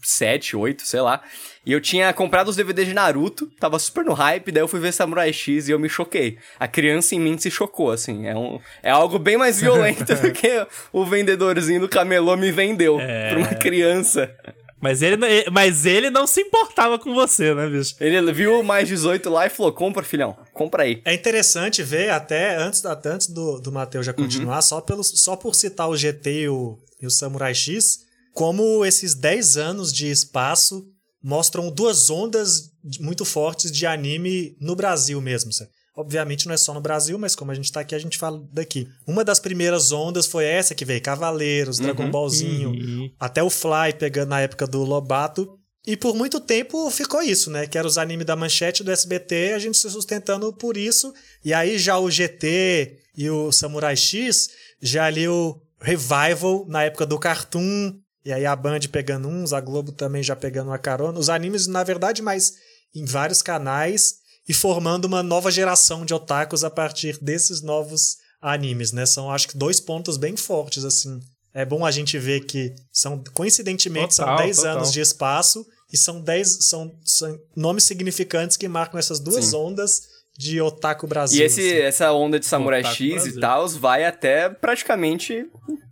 2007, 0.00 0.52
2008, 0.52 0.82
sei 0.86 1.00
lá. 1.00 1.20
E 1.64 1.72
eu 1.72 1.80
tinha 1.80 2.12
comprado 2.12 2.48
os 2.48 2.56
DVDs 2.56 2.88
de 2.88 2.94
Naruto, 2.94 3.46
tava 3.60 3.78
super 3.78 4.04
no 4.04 4.14
hype, 4.14 4.50
daí 4.50 4.62
eu 4.62 4.68
fui 4.68 4.80
ver 4.80 4.92
Samurai 4.92 5.32
X 5.32 5.68
e 5.68 5.72
eu 5.72 5.78
me 5.78 5.88
choquei. 5.88 6.38
A 6.58 6.66
criança 6.66 7.14
em 7.14 7.20
mim 7.20 7.36
se 7.38 7.50
chocou, 7.50 7.90
assim. 7.90 8.26
É, 8.26 8.34
um, 8.36 8.58
é 8.82 8.90
algo 8.90 9.18
bem 9.18 9.36
mais 9.36 9.60
violento 9.60 10.04
do 10.04 10.32
que 10.32 10.66
o 10.92 11.04
vendedorzinho 11.04 11.80
do 11.80 11.88
camelô 11.88 12.36
me 12.36 12.50
vendeu 12.50 12.98
É. 12.98 13.30
pra 13.30 13.38
uma 13.38 13.54
criança. 13.54 14.34
Mas 14.82 15.02
ele, 15.02 15.18
mas 15.52 15.84
ele 15.84 16.08
não 16.08 16.26
se 16.26 16.40
importava 16.40 16.98
com 16.98 17.12
você, 17.12 17.54
né, 17.54 17.68
bicho? 17.68 17.94
Ele 18.00 18.32
viu 18.32 18.60
o 18.60 18.64
mais 18.64 18.88
18 18.88 19.28
lá 19.28 19.44
e 19.44 19.50
falou: 19.50 19.70
compra, 19.74 20.02
filhão, 20.02 20.34
compra 20.54 20.84
aí. 20.84 21.02
É 21.04 21.12
interessante 21.12 21.82
ver, 21.82 22.08
até 22.08 22.56
antes, 22.56 22.82
até 22.86 23.10
antes 23.10 23.26
do, 23.26 23.60
do 23.60 23.70
Matheus 23.70 24.06
já 24.06 24.14
continuar, 24.14 24.62
só, 24.62 24.80
pelo, 24.80 25.04
só 25.04 25.36
por 25.36 25.54
citar 25.54 25.86
o 25.86 25.94
GT 25.94 26.30
e 26.44 26.48
o, 26.48 26.78
e 27.02 27.06
o 27.06 27.10
Samurai 27.10 27.54
X, 27.54 28.06
como 28.34 28.84
esses 28.84 29.14
10 29.14 29.56
anos 29.56 29.92
de 29.92 30.10
espaço 30.10 30.86
mostram 31.22 31.70
duas 31.70 32.08
ondas 32.10 32.70
muito 32.98 33.24
fortes 33.24 33.70
de 33.70 33.84
anime 33.86 34.56
no 34.60 34.74
Brasil 34.74 35.20
mesmo. 35.20 35.52
sabe? 35.52 35.70
Obviamente 35.96 36.46
não 36.46 36.54
é 36.54 36.56
só 36.56 36.72
no 36.72 36.80
Brasil, 36.80 37.18
mas 37.18 37.34
como 37.36 37.50
a 37.50 37.54
gente 37.54 37.70
tá 37.70 37.80
aqui, 37.80 37.94
a 37.94 37.98
gente 37.98 38.16
fala 38.16 38.42
daqui. 38.52 38.88
Uma 39.06 39.22
das 39.24 39.38
primeiras 39.38 39.92
ondas 39.92 40.26
foi 40.26 40.44
essa 40.46 40.74
que 40.74 40.84
veio 40.84 41.02
Cavaleiros, 41.02 41.78
Dragon 41.78 42.10
Ballzinho, 42.10 42.70
Uhum. 42.70 43.10
até 43.20 43.42
o 43.42 43.50
Fly 43.50 43.92
pegando 43.98 44.30
na 44.30 44.40
época 44.40 44.66
do 44.66 44.82
Lobato. 44.82 45.58
E 45.86 45.96
por 45.96 46.14
muito 46.14 46.40
tempo 46.40 46.90
ficou 46.90 47.22
isso, 47.22 47.50
né? 47.50 47.66
Que 47.66 47.76
era 47.76 47.86
os 47.86 47.98
animes 47.98 48.24
da 48.26 48.36
Manchete 48.36 48.84
do 48.84 48.90
SBT, 48.92 49.52
a 49.54 49.58
gente 49.58 49.76
se 49.76 49.90
sustentando 49.90 50.52
por 50.52 50.76
isso. 50.76 51.12
E 51.44 51.52
aí 51.52 51.78
já 51.78 51.98
o 51.98 52.10
GT 52.10 52.98
e 53.16 53.28
o 53.28 53.50
Samurai 53.50 53.96
X, 53.96 54.48
já 54.80 55.04
ali 55.06 55.26
o 55.28 55.60
Revival 55.80 56.66
na 56.68 56.84
época 56.84 57.04
do 57.04 57.18
Cartoon. 57.18 57.94
E 58.24 58.32
aí 58.32 58.44
a 58.44 58.54
Band 58.54 58.80
pegando 58.92 59.28
uns, 59.28 59.52
a 59.52 59.60
Globo 59.60 59.92
também 59.92 60.22
já 60.22 60.36
pegando 60.36 60.68
uma 60.68 60.78
carona. 60.78 61.18
Os 61.18 61.28
animes, 61.28 61.66
na 61.66 61.82
verdade, 61.82 62.20
mas 62.20 62.54
em 62.94 63.04
vários 63.04 63.40
canais 63.42 64.16
e 64.48 64.52
formando 64.52 65.04
uma 65.04 65.22
nova 65.22 65.50
geração 65.50 66.04
de 66.04 66.12
otakus 66.12 66.64
a 66.64 66.70
partir 66.70 67.18
desses 67.22 67.62
novos 67.62 68.16
animes, 68.40 68.92
né? 68.92 69.06
São, 69.06 69.30
acho 69.30 69.48
que, 69.48 69.56
dois 69.56 69.80
pontos 69.80 70.16
bem 70.16 70.36
fortes, 70.36 70.84
assim. 70.84 71.20
É 71.52 71.64
bom 71.64 71.84
a 71.84 71.90
gente 71.90 72.18
ver 72.18 72.40
que 72.40 72.74
são, 72.92 73.22
coincidentemente, 73.34 74.16
Total, 74.16 74.36
são 74.36 74.46
10 74.46 74.56
total. 74.56 74.76
anos 74.76 74.92
de 74.92 75.00
espaço 75.00 75.66
e 75.92 75.96
são 75.96 76.20
10 76.20 76.64
são, 76.64 76.94
são 77.04 77.38
nomes 77.56 77.84
significantes 77.84 78.56
que 78.56 78.68
marcam 78.68 78.98
essas 78.98 79.18
duas 79.18 79.46
Sim. 79.46 79.56
ondas 79.56 80.02
de 80.38 80.60
Otaku 80.60 81.06
Brasil. 81.06 81.40
E 81.40 81.42
esse, 81.42 81.60
assim. 81.60 81.78
essa 81.80 82.12
onda 82.12 82.38
de 82.38 82.46
Samurai 82.46 82.80
Otaku 82.80 82.96
X 82.96 83.14
Brasil. 83.14 83.36
e 83.36 83.40
tal 83.40 83.68
vai 83.68 84.04
até 84.04 84.48
praticamente 84.48 85.44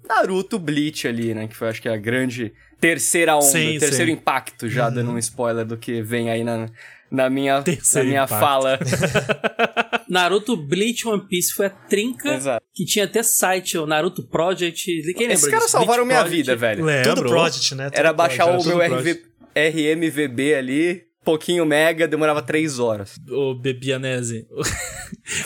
Naruto 0.08 0.58
Bleach 0.58 1.06
ali, 1.06 1.34
né? 1.34 1.46
Que 1.46 1.54
foi, 1.56 1.68
acho 1.68 1.82
que, 1.82 1.88
a 1.88 1.96
grande 1.96 2.52
terceira 2.80 3.36
onda, 3.36 3.44
Sim, 3.44 3.78
terceiro 3.78 4.06
sim. 4.06 4.12
impacto, 4.12 4.68
já 4.68 4.88
dando 4.88 5.10
um 5.10 5.18
spoiler 5.18 5.64
do 5.66 5.76
que 5.76 6.00
vem 6.02 6.30
aí 6.30 6.42
na, 6.44 6.68
na 7.10 7.28
minha, 7.28 7.62
na 7.94 8.02
minha 8.04 8.24
impacto. 8.24 8.40
fala. 8.40 8.78
Naruto 10.08 10.56
Bleach 10.56 11.06
One 11.06 11.26
Piece 11.28 11.52
foi 11.52 11.66
a 11.66 11.70
trinca 11.70 12.34
Exato. 12.34 12.64
que 12.74 12.84
tinha 12.84 13.04
até 13.04 13.22
site, 13.22 13.76
o 13.76 13.86
Naruto 13.86 14.22
Project. 14.26 14.84
Quem 15.12 15.12
lembra 15.22 15.34
Esses 15.34 15.48
caras 15.48 15.70
salvaram 15.70 16.04
Bleach 16.04 16.06
minha 16.06 16.20
Project. 16.20 16.36
vida, 16.42 16.56
velho. 16.56 16.84
Lembro. 16.84 17.14
Tudo 17.14 17.28
Project, 17.28 17.74
né? 17.74 17.84
Tudo 17.90 17.98
Era 17.98 18.12
baixar 18.12 18.44
o 18.46 18.62
Project. 18.62 18.68
meu 18.76 18.88
tudo 18.88 19.00
RV, 19.00 19.22
RMVB 19.56 20.54
ali, 20.54 21.02
pouquinho 21.28 21.66
mega, 21.66 22.08
demorava 22.08 22.40
três 22.40 22.78
horas. 22.78 23.16
Ô, 23.30 23.54
Bebianese. 23.54 24.46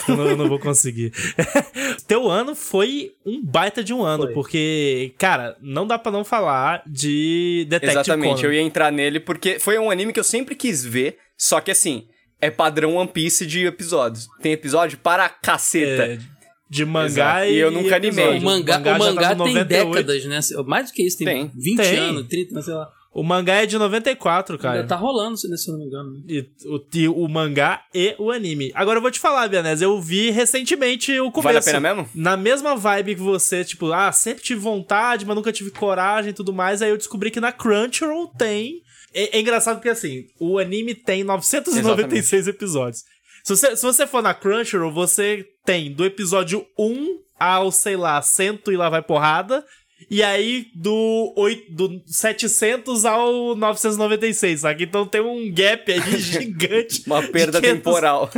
eu, 0.07 0.15
não, 0.15 0.27
eu 0.29 0.37
não 0.37 0.47
vou 0.47 0.57
conseguir. 0.57 1.11
Teu 2.07 2.31
ano 2.31 2.55
foi 2.55 3.11
um 3.25 3.43
baita 3.43 3.83
de 3.83 3.93
um 3.93 4.01
ano, 4.01 4.23
Foi. 4.23 4.33
porque, 4.33 5.13
cara, 5.17 5.57
não 5.61 5.85
dá 5.85 5.99
pra 5.99 6.09
não 6.09 6.23
falar 6.23 6.83
de 6.87 7.65
Detective 7.69 7.99
Exatamente, 7.99 8.35
Conan. 8.35 8.47
eu 8.47 8.53
ia 8.53 8.61
entrar 8.61 8.91
nele 8.93 9.19
porque 9.19 9.59
foi 9.59 9.77
um 9.77 9.91
anime 9.91 10.13
que 10.13 10.19
eu 10.21 10.23
sempre 10.23 10.55
quis 10.55 10.85
ver, 10.85 11.17
só 11.37 11.59
que 11.59 11.69
assim, 11.71 12.07
é 12.39 12.49
padrão 12.49 12.95
One 12.95 13.09
Piece 13.09 13.45
de 13.45 13.65
episódios. 13.65 14.29
Tem 14.41 14.53
episódio 14.53 14.97
para 14.97 15.27
caceta. 15.27 16.03
É, 16.05 16.19
de 16.69 16.85
mangá 16.85 17.45
Exato. 17.45 17.45
e, 17.45 17.53
E 17.55 17.57
eu 17.59 17.71
nunca 17.71 17.95
animei. 17.97 18.37
O 18.39 18.41
mangá, 18.41 18.79
o 18.79 18.83
já 18.83 18.97
mangá 18.97 19.35
tá 19.35 19.43
tem 19.43 19.53
98. 19.53 19.67
décadas, 19.67 20.25
né? 20.25 20.39
Mais 20.65 20.89
do 20.89 20.93
que 20.93 21.03
isso, 21.03 21.17
tem, 21.17 21.27
Tem. 21.27 21.51
20 21.53 21.77
Tem. 21.77 21.97
anos, 21.99 22.27
30, 22.27 22.61
sei 22.61 22.73
lá. 22.73 22.89
O 23.13 23.21
mangá 23.21 23.61
é 23.61 23.65
de 23.65 23.77
94, 23.77 24.57
cara. 24.57 24.77
Ainda 24.77 24.87
tá 24.87 24.95
rolando, 24.95 25.37
se 25.37 25.47
se 25.55 25.69
eu 25.69 25.73
não 25.73 25.79
me 25.79 25.85
engano. 25.87 26.11
né? 26.13 26.21
E, 26.27 26.49
o, 26.65 26.79
e 26.93 27.07
o 27.07 27.27
mangá 27.27 27.85
e 27.93 28.15
o 28.17 28.31
anime. 28.31 28.71
Agora 28.73 28.97
eu 28.97 29.01
vou 29.01 29.11
te 29.11 29.19
falar, 29.19 29.47
Bianese, 29.47 29.83
eu 29.83 30.01
vi 30.01 30.31
recentemente 30.31 31.19
o 31.19 31.31
começo. 31.31 31.43
Vale 31.43 31.57
a 31.59 31.61
pena 31.61 31.79
mesmo? 31.79 32.09
Na 32.15 32.35
mesma 32.35 32.75
vibe 32.75 33.15
que 33.15 33.21
você, 33.21 33.63
tipo, 33.63 33.91
ah, 33.93 34.11
sempre 34.11 34.43
tive 34.43 34.59
vontade, 34.59 35.25
mas 35.25 35.35
nunca 35.35 35.51
tive 35.53 35.69
coragem 35.69 36.31
e 36.31 36.33
tudo 36.33 36.51
mais. 36.51 36.81
Aí 36.81 36.89
eu 36.89 36.97
descobri 36.97 37.29
que 37.29 37.39
na 37.39 37.51
Crunchyroll 37.51 38.27
tem 38.29 38.81
É, 39.13 39.37
é 39.37 39.39
engraçado 39.39 39.75
porque, 39.75 39.89
assim, 39.89 40.23
o 40.39 40.57
anime 40.57 40.95
tem 40.95 41.23
996 41.23 42.47
episódios. 42.47 43.03
Se 43.43 43.55
você, 43.55 43.75
se 43.75 43.83
você 43.83 44.07
for 44.07 44.23
na 44.23 44.33
Crunchyroll, 44.33 44.91
você 44.91 45.45
tem 45.65 45.91
do 45.93 46.03
episódio 46.03 46.65
1 46.79 47.19
ao, 47.39 47.71
sei 47.71 47.97
lá, 47.97 48.21
100 48.21 48.61
e 48.69 48.77
lá 48.77 48.89
vai 48.89 49.01
porrada. 49.01 49.63
E 50.09 50.23
aí, 50.23 50.67
do, 50.75 51.33
8, 51.35 51.71
do 51.71 52.01
700 52.05 53.05
ao 53.05 53.55
996, 53.55 54.61
sabe? 54.61 54.83
Então 54.83 55.05
tem 55.05 55.21
um 55.21 55.51
gap 55.53 55.91
aí 55.91 55.99
gigante. 56.17 57.03
Uma 57.05 57.21
perda 57.23 57.59
de 57.61 57.67
500 57.67 57.83
temporal. 57.83 58.29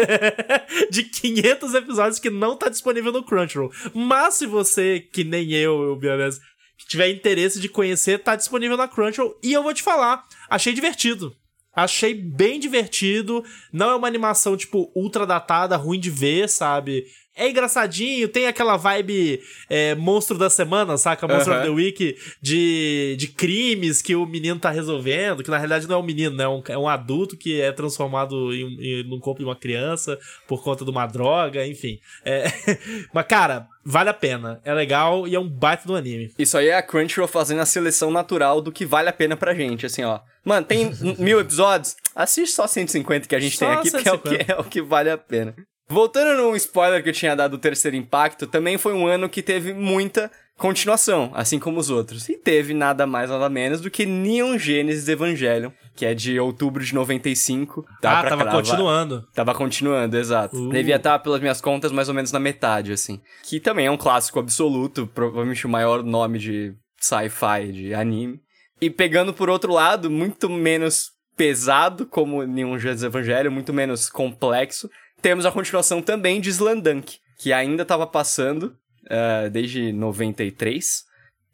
de 0.89 1.03
500 1.03 1.73
episódios 1.73 2.19
que 2.19 2.29
não 2.29 2.57
tá 2.57 2.69
disponível 2.69 3.11
no 3.11 3.23
Crunchyroll. 3.23 3.71
Mas 3.93 4.35
se 4.35 4.45
você, 4.45 4.99
que 4.99 5.23
nem 5.23 5.51
eu, 5.51 5.93
o 5.93 5.95
Biones, 5.95 6.39
que 6.77 6.87
tiver 6.87 7.09
interesse 7.09 7.59
de 7.59 7.69
conhecer, 7.69 8.19
tá 8.19 8.35
disponível 8.35 8.77
na 8.77 8.87
Crunchyroll. 8.87 9.37
E 9.43 9.53
eu 9.53 9.63
vou 9.63 9.73
te 9.73 9.81
falar, 9.83 10.23
achei 10.49 10.73
divertido. 10.73 11.35
Achei 11.75 12.13
bem 12.13 12.59
divertido. 12.59 13.43
Não 13.71 13.89
é 13.89 13.95
uma 13.95 14.07
animação, 14.07 14.55
tipo, 14.55 14.91
ultra 14.95 15.25
datada, 15.25 15.75
ruim 15.75 15.99
de 15.99 16.09
ver, 16.09 16.47
sabe? 16.47 17.05
É 17.35 17.49
engraçadinho, 17.49 18.29
tem 18.29 18.47
aquela 18.47 18.77
vibe 18.77 19.41
é, 19.69 19.93
monstro 19.95 20.37
da 20.37 20.49
semana, 20.49 20.97
saca? 20.97 21.27
Monstro 21.27 21.51
Aham. 21.53 21.61
of 21.63 21.69
the 21.69 21.75
Week 21.75 22.17
de, 22.41 23.15
de 23.19 23.27
crimes 23.27 24.01
que 24.01 24.15
o 24.15 24.25
menino 24.25 24.57
tá 24.57 24.69
resolvendo, 24.69 25.43
que 25.43 25.49
na 25.49 25.57
realidade 25.57 25.87
não 25.87 25.95
é 25.95 25.99
um 25.99 26.05
menino, 26.05 26.35
né? 26.35 26.45
É 26.45 26.47
um, 26.47 26.63
é 26.69 26.77
um 26.77 26.87
adulto 26.87 27.35
que 27.35 27.59
é 27.59 27.71
transformado 27.73 28.53
em, 28.53 28.77
em, 28.79 29.03
no 29.03 29.19
corpo 29.19 29.39
de 29.39 29.45
uma 29.45 29.55
criança 29.55 30.17
por 30.47 30.63
conta 30.63 30.85
de 30.85 30.91
uma 30.91 31.05
droga, 31.05 31.67
enfim. 31.67 31.99
É, 32.23 32.45
mas, 33.13 33.25
cara, 33.27 33.67
vale 33.83 34.09
a 34.09 34.13
pena. 34.13 34.61
É 34.63 34.73
legal 34.73 35.27
e 35.27 35.35
é 35.35 35.39
um 35.39 35.49
baita 35.49 35.85
do 35.85 35.95
anime. 35.95 36.31
Isso 36.39 36.57
aí 36.57 36.67
é 36.67 36.77
a 36.77 36.81
Crunchyroll 36.81 37.27
fazendo 37.27 37.59
a 37.59 37.65
seleção 37.65 38.11
natural 38.11 38.61
do 38.61 38.71
que 38.71 38.85
vale 38.85 39.09
a 39.09 39.13
pena 39.13 39.35
pra 39.35 39.53
gente, 39.53 39.85
assim, 39.85 40.03
ó. 40.03 40.21
Mano, 40.43 40.65
tem 40.65 40.91
mil 41.17 41.39
episódios? 41.39 41.97
Assiste 42.15 42.53
só 42.55 42.65
150 42.65 43.27
que 43.27 43.35
a 43.35 43.39
gente 43.39 43.57
Só 43.57 43.65
tem 43.65 43.75
aqui, 43.75 43.91
porque 43.91 44.07
é 44.07 44.13
o, 44.13 44.19
que, 44.19 44.29
150. 44.29 44.53
é 44.53 44.59
o 44.59 44.63
que 44.63 44.81
vale 44.81 45.09
a 45.09 45.17
pena. 45.17 45.53
Voltando 45.87 46.41
no 46.41 46.55
spoiler 46.55 47.03
que 47.03 47.09
eu 47.09 47.13
tinha 47.13 47.35
dado 47.35 47.51
do 47.51 47.61
terceiro 47.61 47.95
impacto, 47.95 48.47
também 48.47 48.77
foi 48.77 48.93
um 48.93 49.05
ano 49.05 49.29
que 49.29 49.41
teve 49.41 49.73
muita 49.73 50.31
continuação, 50.57 51.31
assim 51.33 51.59
como 51.59 51.79
os 51.79 51.89
outros. 51.89 52.27
E 52.29 52.37
teve 52.37 52.73
nada 52.73 53.05
mais 53.05 53.29
nada 53.29 53.49
menos 53.49 53.81
do 53.81 53.91
que 53.91 54.05
Neon 54.05 54.57
Genesis 54.57 55.07
Evangelion, 55.07 55.71
que 55.95 56.05
é 56.05 56.13
de 56.13 56.39
outubro 56.39 56.83
de 56.83 56.93
95. 56.93 57.85
Dá 58.01 58.19
ah, 58.19 58.21
pra 58.21 58.29
tava 58.29 58.43
cravar. 58.43 58.61
continuando. 58.61 59.27
Tava 59.33 59.53
continuando, 59.53 60.17
exato. 60.17 60.55
Uh. 60.55 60.69
Devia 60.69 60.95
estar, 60.95 61.19
pelas 61.19 61.41
minhas 61.41 61.61
contas, 61.61 61.91
mais 61.91 62.09
ou 62.09 62.15
menos 62.15 62.31
na 62.31 62.39
metade, 62.39 62.91
assim. 62.91 63.21
Que 63.43 63.59
também 63.59 63.85
é 63.85 63.91
um 63.91 63.97
clássico 63.97 64.39
absoluto, 64.39 65.07
provavelmente 65.07 65.65
o 65.65 65.69
maior 65.69 66.03
nome 66.03 66.39
de 66.39 66.73
sci-fi, 66.99 67.71
de 67.71 67.93
anime. 67.93 68.39
E 68.81 68.89
pegando 68.89 69.33
por 69.33 69.49
outro 69.49 69.71
lado, 69.71 70.09
muito 70.09 70.49
menos 70.49 71.11
pesado, 71.35 72.05
como 72.05 72.43
Neon 72.43 72.79
Genesis 72.79 73.03
Evangelho, 73.03 73.51
muito 73.51 73.73
menos 73.73 74.09
complexo, 74.09 74.89
temos 75.21 75.45
a 75.45 75.51
continuação 75.51 76.01
também 76.01 76.39
de 76.41 76.49
Slandunk, 76.49 77.17
que 77.39 77.51
ainda 77.53 77.83
tava 77.85 78.05
passando 78.07 78.75
eh, 79.09 79.49
desde 79.49 79.91
93. 79.91 81.03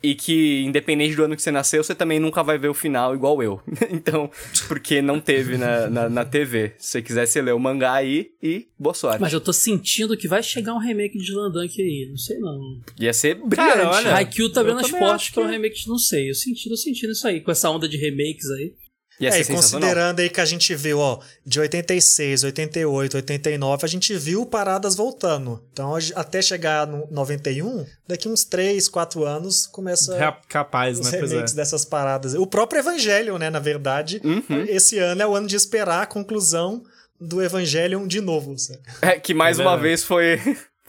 E 0.04 0.16
que, 0.16 0.64
independente 0.64 1.16
do 1.16 1.24
ano 1.24 1.36
que 1.36 1.44
você 1.44 1.52
nasceu, 1.52 1.84
você 1.84 1.94
também 1.94 2.20
nunca 2.20 2.42
vai 2.42 2.58
ver 2.58 2.70
o 2.70 2.74
final 2.74 3.14
igual 3.14 3.44
eu. 3.44 3.62
então, 3.92 4.32
porque 4.68 5.00
não 5.00 5.20
teve 5.20 5.58
na, 5.60 5.88
na, 5.92 6.10
na 6.10 6.26
TV. 6.26 6.74
Se 6.80 6.88
você 6.94 7.02
quiser, 7.04 7.28
você 7.28 7.40
lê 7.40 7.52
o 7.52 7.60
mangá 7.60 7.94
aí 7.94 8.30
e 8.42 8.66
boa 8.80 8.96
sorte. 8.96 9.22
Mas 9.22 9.32
eu 9.32 9.40
tô 9.40 9.54
sentindo 9.54 10.18
que 10.18 10.28
vai 10.28 10.42
chegar 10.42 10.74
um 10.74 10.80
remake 10.80 11.20
de 11.20 11.26
Slandunk 11.26 11.80
aí. 11.80 12.08
Não 12.10 12.18
sei 12.18 12.40
não. 12.40 12.82
Ia 13.00 13.14
ser 13.14 13.36
brilhante. 13.36 13.56
Cara, 13.76 13.92
olha, 13.92 14.16
Haikyuu 14.16 14.52
tá 14.52 14.64
vendo 14.64 14.80
as 14.80 14.90
portas 14.90 15.12
acho 15.12 15.34
pra 15.36 15.44
um 15.44 15.46
que- 15.46 15.52
remake 15.52 15.76
de 15.84 15.88
não 15.88 16.00
sei. 16.00 16.32
Eu 16.32 16.34
senti, 16.34 16.68
tô 16.68 16.76
sentindo 16.76 17.12
isso 17.12 17.28
aí, 17.28 17.40
com 17.40 17.52
essa 17.52 17.70
onda 17.70 17.88
de 17.88 17.98
remakes 17.98 18.50
aí. 18.58 18.74
Ia 19.22 19.30
É, 19.30 19.40
e 19.40 19.44
sensacional. 19.44 19.62
considerando 19.88 20.20
aí 20.20 20.30
que 20.30 20.42
a 20.42 20.46
gente 20.46 20.74
viu, 20.76 20.98
ó, 21.00 21.20
de 21.46 21.60
86, 21.60 22.44
88, 22.44 23.18
89, 23.18 23.86
a 23.86 23.88
gente 23.88 24.14
viu 24.18 24.46
paradas 24.46 24.96
voltando. 24.96 25.64
Então, 25.72 25.94
até 26.16 26.42
chegar 26.42 26.88
no 26.88 27.08
91, 27.12 27.86
daqui 28.08 28.28
uns 28.28 28.44
3, 28.44 28.90
4 28.90 29.24
anos, 29.24 29.68
começa 29.68 30.18
Ra- 30.18 30.42
Capaz, 30.50 31.00
os 31.00 31.12
né? 31.12 31.20
É. 31.20 31.22
remakes 31.22 31.54
dessas 31.54 31.86
paradas. 31.86 32.34
O 32.34 32.48
próprio 32.48 32.80
Evangelho, 32.80 33.38
né, 33.38 33.50
na 33.50 33.60
verdade, 33.60 34.20
Uhum. 34.24 34.66
esse 34.68 34.98
ano 34.98 35.22
é 35.22 35.28
o 35.28 35.36
ano 35.36 35.48
de 35.48 35.56
esperar 35.56 36.02
a 36.02 36.06
conclusão 36.08 36.84
do 37.20 37.40
Evangelion 37.44 38.08
de 38.08 38.20
novo, 38.20 38.58
sabe? 38.58 38.80
É, 39.02 39.20
que 39.20 39.32
mais 39.34 39.60
É 39.60 39.62
uma 39.62 39.78
vez 39.78 40.04
foi, 40.04 40.40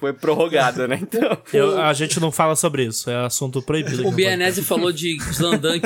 foi 0.03 0.13
prorrogada, 0.13 0.87
né? 0.89 0.99
Então. 1.01 1.39
Eu- 1.55 1.81
a 1.81 1.93
gente 1.93 2.19
não 2.21 2.31
fala 2.33 2.57
sobre 2.57 2.85
isso, 2.85 3.09
é 3.09 3.25
assunto 3.25 3.63
proibido. 3.63 4.01
aqui 4.01 4.09
O 4.09 4.13
Bianese 4.13 4.63
falou 4.63 4.93
de 4.93 5.17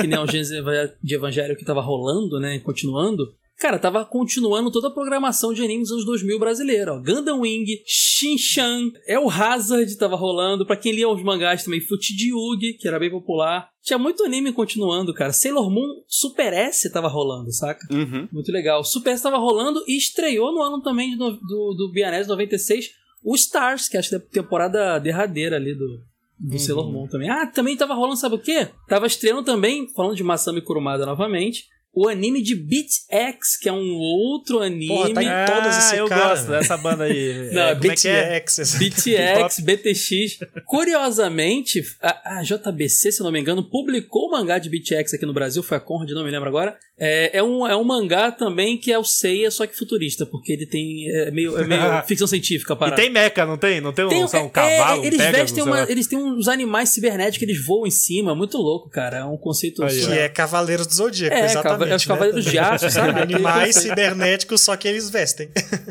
né? 0.07 0.19
O 0.19 0.27
Gênesis 0.27 0.57
de 1.03 1.15
Evangelho 1.15 1.55
que 1.55 1.63
tava 1.63 1.81
rolando, 1.81 2.39
né? 2.39 2.59
Continuando. 2.59 3.23
Cara, 3.59 3.79
tava 3.79 4.05
continuando 4.05 4.69
toda 4.71 4.87
a 4.89 4.91
programação 4.91 5.51
de 5.51 5.63
animes 5.63 5.87
dos 5.87 5.93
anos 5.93 6.05
2000 6.05 6.37
brasileira, 6.37 6.93
ó. 6.93 6.99
Gundam 6.99 7.39
Wing, 7.41 7.65
Shin-Chan, 7.87 8.91
El 9.07 9.27
Hazard 9.31 9.95
tava 9.97 10.15
rolando. 10.15 10.63
Pra 10.63 10.75
quem 10.77 10.91
lia 10.93 11.09
os 11.09 11.23
mangás 11.23 11.63
também, 11.63 11.81
Fuchidyugi, 11.81 12.73
que 12.79 12.87
era 12.87 12.99
bem 12.99 13.09
popular. 13.09 13.67
Tinha 13.83 13.97
muito 13.97 14.23
anime 14.23 14.51
continuando, 14.53 15.11
cara. 15.13 15.33
Sailor 15.33 15.71
Moon 15.71 16.03
Super 16.07 16.53
S 16.53 16.91
tava 16.91 17.07
rolando, 17.07 17.51
saca? 17.51 17.79
Uhum. 17.91 18.27
Muito 18.31 18.51
legal. 18.51 18.83
Super 18.83 19.11
S 19.13 19.23
tava 19.23 19.37
rolando 19.37 19.83
e 19.87 19.97
estreou 19.97 20.53
no 20.53 20.61
ano 20.61 20.81
também 20.83 21.09
de 21.11 21.15
no- 21.15 21.31
do, 21.31 21.73
do 21.75 21.91
Bianese 21.91 22.29
96 22.29 22.89
o 23.29 23.35
Stars, 23.35 23.89
que 23.89 23.97
acho 23.97 24.09
que 24.09 24.15
é 24.15 24.17
a 24.17 24.21
temporada 24.21 24.99
derradeira 24.99 25.55
ali 25.57 25.73
do, 25.75 25.99
do 26.39 26.57
Sailor 26.59 26.91
Moon 26.91 27.07
também. 27.07 27.29
Ah, 27.29 27.45
também 27.47 27.75
tava 27.75 27.93
rolando, 27.93 28.17
sabe 28.17 28.35
o 28.35 28.39
quê? 28.39 28.69
Tava 28.87 29.05
estreando 29.07 29.43
também, 29.43 29.87
falando 29.95 30.15
de 30.15 30.23
Masami 30.23 30.61
Kurumada 30.61 31.05
novamente, 31.05 31.65
o 31.93 32.07
anime 32.07 32.43
de 32.43 32.53
Beat 32.55 32.87
X, 33.09 33.57
que 33.59 33.67
é 33.67 33.73
um 33.73 33.95
outro 33.95 34.59
anime. 34.59 34.87
Porra, 34.87 35.13
tá 35.15 35.23
em 35.23 35.27
Ah, 35.27 35.45
todas 35.47 35.77
esse 35.77 35.97
eu 35.97 36.07
cara, 36.07 36.29
gosto 36.29 36.45
velho. 36.47 36.59
dessa 36.59 36.77
banda 36.77 37.03
aí. 37.05 37.49
Não, 37.53 37.61
é, 37.63 37.75
como 37.75 37.91
é 37.91 37.95
que 37.95 38.07
é? 38.07 38.39
BTX. 38.39 38.75
BTX, 38.77 39.59
BTX. 39.59 40.39
Curiosamente, 40.65 41.81
a, 42.01 42.39
a 42.39 42.43
JBC, 42.43 43.11
se 43.11 43.19
eu 43.19 43.23
não 43.25 43.31
me 43.31 43.39
engano, 43.39 43.63
publicou 43.63 44.27
o 44.27 44.31
mangá 44.31 44.59
de 44.59 44.69
BTX 44.69 45.13
aqui 45.15 45.25
no 45.25 45.33
Brasil, 45.33 45.63
foi 45.63 45.77
a 45.77 45.79
Conrad, 45.81 46.11
não 46.11 46.23
me 46.23 46.31
lembro 46.31 46.47
agora. 46.47 46.77
É, 46.99 47.37
é, 47.37 47.43
um, 47.43 47.67
é 47.67 47.75
um 47.75 47.83
mangá 47.83 48.31
também 48.31 48.75
que 48.75 48.91
é 48.91 48.97
o 48.97 49.03
Seiya, 49.03 49.51
só 49.51 49.67
que 49.67 49.77
futurista, 49.77 50.25
porque 50.25 50.51
ele 50.51 50.65
tem. 50.65 51.07
É 51.11 51.29
meio, 51.29 51.55
é 51.57 51.63
meio 51.65 51.81
ficção 52.07 52.25
científica 52.25 52.75
a 52.79 52.87
E 52.89 52.95
tem 52.95 53.09
mecha, 53.09 53.45
não 53.45 53.55
tem? 53.57 53.79
Não 53.79 53.93
tem 53.93 54.05
um, 54.05 54.09
Tem- 54.09 54.27
sei 54.27 54.39
lá, 54.39 54.45
um 54.45 54.47
é, 54.47 54.51
cavalo, 54.51 55.05
eles 55.05 55.19
um 55.19 55.23
Pegasus, 55.23 55.39
vestem 55.39 55.63
uma, 55.63 55.91
eles 55.91 56.07
têm 56.07 56.17
uns 56.17 56.47
animais 56.47 56.89
cibernéticos 56.89 57.37
que 57.37 57.45
eles 57.45 57.63
voam 57.63 57.85
em 57.85 57.91
cima, 57.91 58.33
muito 58.33 58.57
louco, 58.57 58.89
cara. 58.89 59.17
É 59.17 59.25
um 59.25 59.37
conceito. 59.37 59.83
Aí. 59.83 60.05
Que 60.05 60.11
é 60.11 60.27
Cavaleiros 60.29 60.87
do 60.87 60.93
Zodíaco, 60.95 61.35
É, 61.35 61.45
exatamente. 61.45 61.91
é 61.91 61.95
os 61.95 62.01
né? 62.05 62.07
Cavaleiros 62.07 62.45
de 62.45 62.57
Aço, 62.57 62.89
sabe? 62.91 63.21
Animais 63.21 63.75
cibernéticos, 63.75 64.61
só 64.61 64.75
que 64.75 64.87
eles 64.87 65.09
vestem. 65.09 65.49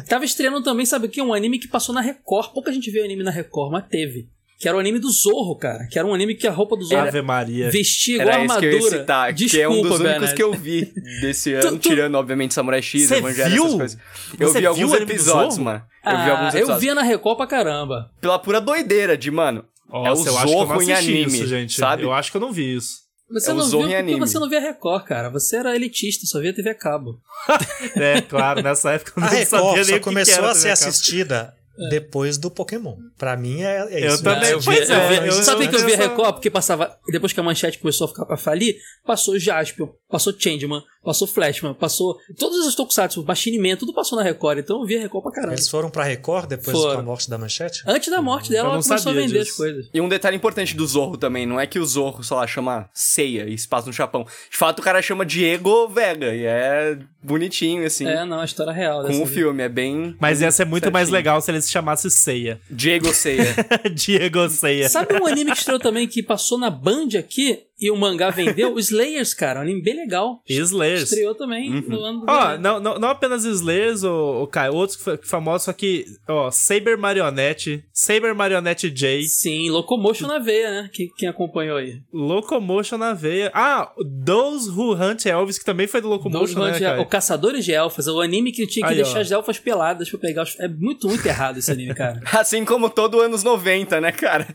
Tava 0.08 0.24
estreando 0.24 0.60
também, 0.62 0.84
sabe 0.84 1.06
o 1.06 1.08
que? 1.08 1.22
Um 1.22 1.32
anime 1.32 1.60
que 1.60 1.68
passou 1.68 1.94
na 1.94 2.00
Record. 2.00 2.52
Pouca 2.52 2.72
gente 2.72 2.90
viu 2.90 3.04
anime 3.04 3.22
na 3.22 3.30
Record, 3.30 3.70
mas 3.70 3.86
teve. 3.88 4.28
Que 4.58 4.66
era 4.68 4.76
o 4.76 4.80
anime 4.80 4.98
do 4.98 5.10
Zorro, 5.10 5.54
cara. 5.56 5.86
Que 5.90 5.98
era 5.98 6.08
um 6.08 6.14
anime 6.14 6.34
que 6.34 6.46
a 6.46 6.50
roupa 6.50 6.76
do 6.76 6.84
Zorro 6.84 7.06
Ave 7.08 7.20
Maria. 7.20 7.70
vestia 7.70 8.14
igual 8.22 8.28
Era 8.30 8.44
isso 8.44 8.58
que 8.58 8.64
eu 8.64 8.70
ia 8.70 8.76
armadura. 8.76 8.98
citar, 9.00 9.32
Desculpa, 9.32 9.56
que 9.56 9.60
é 9.62 9.68
um 9.68 9.72
dos 9.82 9.82
únicos 9.84 9.98
Bernardo. 10.02 10.34
que 10.34 10.42
eu 10.42 10.52
vi 10.54 10.92
desse 11.20 11.52
ano, 11.54 11.62
Tu- 11.72 11.78
tu- 11.78 11.88
tirando, 11.90 12.14
obviamente, 12.14 12.54
Samurai 12.54 12.80
X, 12.80 13.06
Você 13.08 13.16
Evangelho, 13.16 13.50
viu? 13.50 13.64
essas 13.64 13.76
coisas. 13.76 13.98
Eu 14.40 14.48
Você 14.48 14.60
vi 14.60 14.66
alguns 14.66 14.90
do 14.90 14.96
episódios, 14.96 15.58
mano. 15.58 15.82
Eu 16.04 16.10
vi 16.10 16.16
Ah, 16.16 16.30
alguns 16.38 16.54
eu 16.54 16.58
episódios. 16.60 16.80
via 16.82 16.94
na 16.94 17.02
Record 17.02 17.36
pra 17.36 17.46
caramba. 17.46 18.10
Pela 18.20 18.38
pura 18.38 18.60
doideira 18.60 19.16
de, 19.16 19.30
mano, 19.30 19.64
é 19.92 19.96
o 19.96 20.02
Nossa, 20.04 20.28
eu 20.30 20.36
acho 20.38 20.46
que 20.46 20.52
eu 20.52 20.58
não 20.60 20.66
Zorro 20.68 20.82
em 20.82 20.92
anime, 20.92 21.22
isso, 21.26 21.46
gente. 21.46 21.74
sabe? 21.78 22.02
Eu 22.04 22.12
acho 22.14 22.30
que 22.30 22.36
eu 22.38 22.40
não 22.40 22.50
vi 22.52 22.76
isso. 22.76 23.04
Você 23.30 23.50
É 23.50 23.54
não 23.54 23.60
Zorro 23.60 23.82
viu 23.88 23.96
porque 23.96 23.96
anime. 24.12 24.20
você 24.20 24.38
não 24.38 24.48
via 24.48 24.60
Record, 24.60 25.04
cara. 25.04 25.28
Você 25.30 25.56
era 25.56 25.74
elitista, 25.76 26.24
só 26.26 26.40
via 26.40 26.54
TV 26.54 26.70
a 26.70 26.74
cabo. 26.74 27.20
É, 27.96 28.20
claro, 28.22 28.62
nessa 28.62 28.92
época 28.92 29.12
eu 29.16 29.22
A 29.22 29.26
não 29.26 29.44
sabia 29.44 29.44
Record 29.44 29.84
nem 29.84 29.84
só 29.98 30.00
começou 30.00 30.34
era 30.44 30.50
a 30.50 30.54
ser 30.54 30.92
TV 30.92 31.52
assistida 31.76 31.90
depois 31.90 32.38
do 32.38 32.50
Pokémon. 32.50 32.96
Pra 33.18 33.36
mim 33.36 33.62
é, 33.62 33.86
é 33.90 34.04
Eu 34.08 34.14
isso. 34.14 34.22
também, 34.22 34.50
eu 34.50 34.60
pois 34.64 34.88
via, 34.88 34.96
é, 34.96 35.18
eu 35.20 35.24
eu- 35.26 35.32
sabe 35.42 35.64
eu- 35.64 35.70
que 35.70 35.76
eu 35.76 35.84
via 35.84 35.96
Record? 35.96 36.32
Porque 36.34 36.50
passava. 36.50 36.96
Depois 37.10 37.32
que 37.32 37.40
a 37.40 37.42
manchete 37.42 37.78
começou 37.78 38.06
a 38.06 38.08
ficar 38.08 38.24
pra 38.26 38.36
falir, 38.36 38.76
passou 39.04 39.38
Jaspion, 39.38 39.88
passou 40.08 40.32
Changeman, 40.38 40.82
passou 41.06 41.26
Flashman, 41.28 41.72
passou. 41.72 42.18
Todos 42.36 42.66
os 42.66 42.74
Tokusatsu, 42.74 43.24
Machine 43.24 43.58
Man, 43.58 43.76
tudo 43.76 43.94
passou 43.94 44.18
na 44.18 44.24
Record. 44.24 44.58
Então 44.58 44.80
eu 44.80 44.86
via 44.86 45.00
Record 45.00 45.22
pra 45.22 45.32
caramba. 45.32 45.54
Eles 45.54 45.68
foram 45.68 45.88
pra 45.88 46.02
Record 46.04 46.48
depois 46.48 46.76
Foram. 46.76 46.96
da 46.96 47.02
morte 47.02 47.30
da 47.30 47.38
manchete? 47.38 47.82
Antes 47.86 48.10
da 48.10 48.20
morte 48.20 48.50
dela, 48.50 48.68
ela 48.68 48.76
não 48.76 48.82
começou 48.82 48.94
a 48.96 48.98
sabia 48.98 49.22
vender 49.22 49.38
disso. 49.38 49.50
as 49.52 49.56
coisas. 49.56 49.88
E 49.94 50.00
um 50.00 50.08
detalhe 50.08 50.36
importante 50.36 50.74
do 50.76 50.86
Zorro 50.86 51.16
também, 51.16 51.46
não 51.46 51.58
é 51.60 51.66
que 51.66 51.78
o 51.78 51.86
Zorro, 51.86 52.22
sei 52.24 52.36
lá, 52.36 52.46
chama 52.46 52.90
Ceia 52.92 53.48
e 53.48 53.56
se 53.56 53.68
passa 53.68 53.86
no 53.86 53.92
Japão. 53.92 54.26
De 54.50 54.56
fato, 54.56 54.80
o 54.80 54.82
cara 54.82 55.00
chama 55.00 55.24
Diego 55.24 55.88
Vega 55.88 56.34
e 56.34 56.44
é 56.44 56.98
bonitinho, 57.22 57.84
assim, 57.86 58.06
É, 58.06 58.24
não, 58.24 58.40
a 58.40 58.44
história 58.44 58.72
real. 58.72 59.04
com 59.04 59.22
o 59.22 59.26
filme. 59.26 59.62
É 59.62 59.68
bem... 59.68 60.16
Mas 60.20 60.40
ia 60.40 60.50
ser 60.50 60.64
muito 60.64 60.90
mais 60.92 61.06
certinho. 61.08 61.16
legal 61.16 61.40
se 61.40 61.50
ele 61.50 61.60
se 61.62 61.70
chamasse 61.70 62.10
Ceia. 62.10 62.60
Diego 62.70 63.12
Ceia. 63.14 63.54
Diego 63.94 64.48
Ceia. 64.48 64.88
Sabe 64.88 65.14
um 65.20 65.26
anime 65.26 65.52
que 65.52 65.58
estreou 65.58 65.78
também 65.78 66.06
que 66.08 66.22
passou 66.22 66.58
na 66.58 66.70
Band 66.70 67.08
aqui? 67.18 67.60
E 67.80 67.90
o 67.90 67.96
mangá 67.96 68.30
vendeu, 68.30 68.76
Slayers, 68.80 69.34
cara, 69.34 69.60
um 69.60 69.62
anime 69.62 69.82
bem 69.82 69.94
legal. 69.96 70.40
Slayers. 70.48 71.02
Estreou 71.04 71.34
também 71.34 71.70
Uhum. 71.74 71.80
no 71.88 72.04
ano 72.04 72.20
do 72.20 72.26
Ó, 72.28 72.58
não, 72.58 72.80
não, 72.80 72.98
não 72.98 73.08
apenas 73.08 73.44
Slayers, 73.44 74.02
o, 74.04 74.42
o 74.42 74.46
Kai, 74.46 74.70
outros 74.70 75.00
fa- 75.02 75.18
famosos, 75.22 75.64
só 75.64 75.72
que, 75.72 76.04
ó, 76.28 76.50
Saber 76.50 76.96
Marionette, 76.96 77.84
Saber 77.92 78.34
Marionette 78.34 78.90
J, 78.90 79.22
Sim, 79.24 79.70
Locomotion 79.70 80.26
na 80.26 80.38
veia, 80.38 80.70
né? 80.82 80.90
Quem, 80.92 81.08
quem 81.16 81.28
acompanhou 81.28 81.76
aí? 81.76 82.00
Locomotion 82.12 82.98
na 82.98 83.12
veia. 83.14 83.50
Ah, 83.54 83.92
Those 84.24 84.70
Who 84.70 84.94
Hunt 84.94 85.26
Elvis, 85.26 85.58
que 85.58 85.64
também 85.64 85.86
foi 85.86 86.00
do 86.00 86.08
Locomotion, 86.08 86.54
Dois 86.60 86.80
né, 86.80 86.88
Kai? 86.90 86.98
o 86.98 87.06
Caçadores 87.06 87.64
de 87.64 87.72
Elfas, 87.72 88.06
o 88.06 88.20
anime 88.20 88.52
que 88.52 88.66
tinha 88.66 88.86
que 88.86 88.92
Aí, 88.94 89.00
ó. 89.00 89.04
deixar 89.04 89.20
as 89.20 89.30
elfas 89.30 89.58
peladas 89.58 90.08
pra 90.10 90.18
pegar 90.18 90.42
os... 90.42 90.58
É 90.60 90.68
muito, 90.68 91.08
muito 91.08 91.24
errado 91.26 91.58
esse 91.58 91.70
anime, 91.70 91.94
cara. 91.94 92.20
Assim 92.32 92.64
como 92.64 92.88
todo 92.90 93.20
anos 93.20 93.42
90, 93.42 94.00
né, 94.00 94.12
cara? 94.12 94.46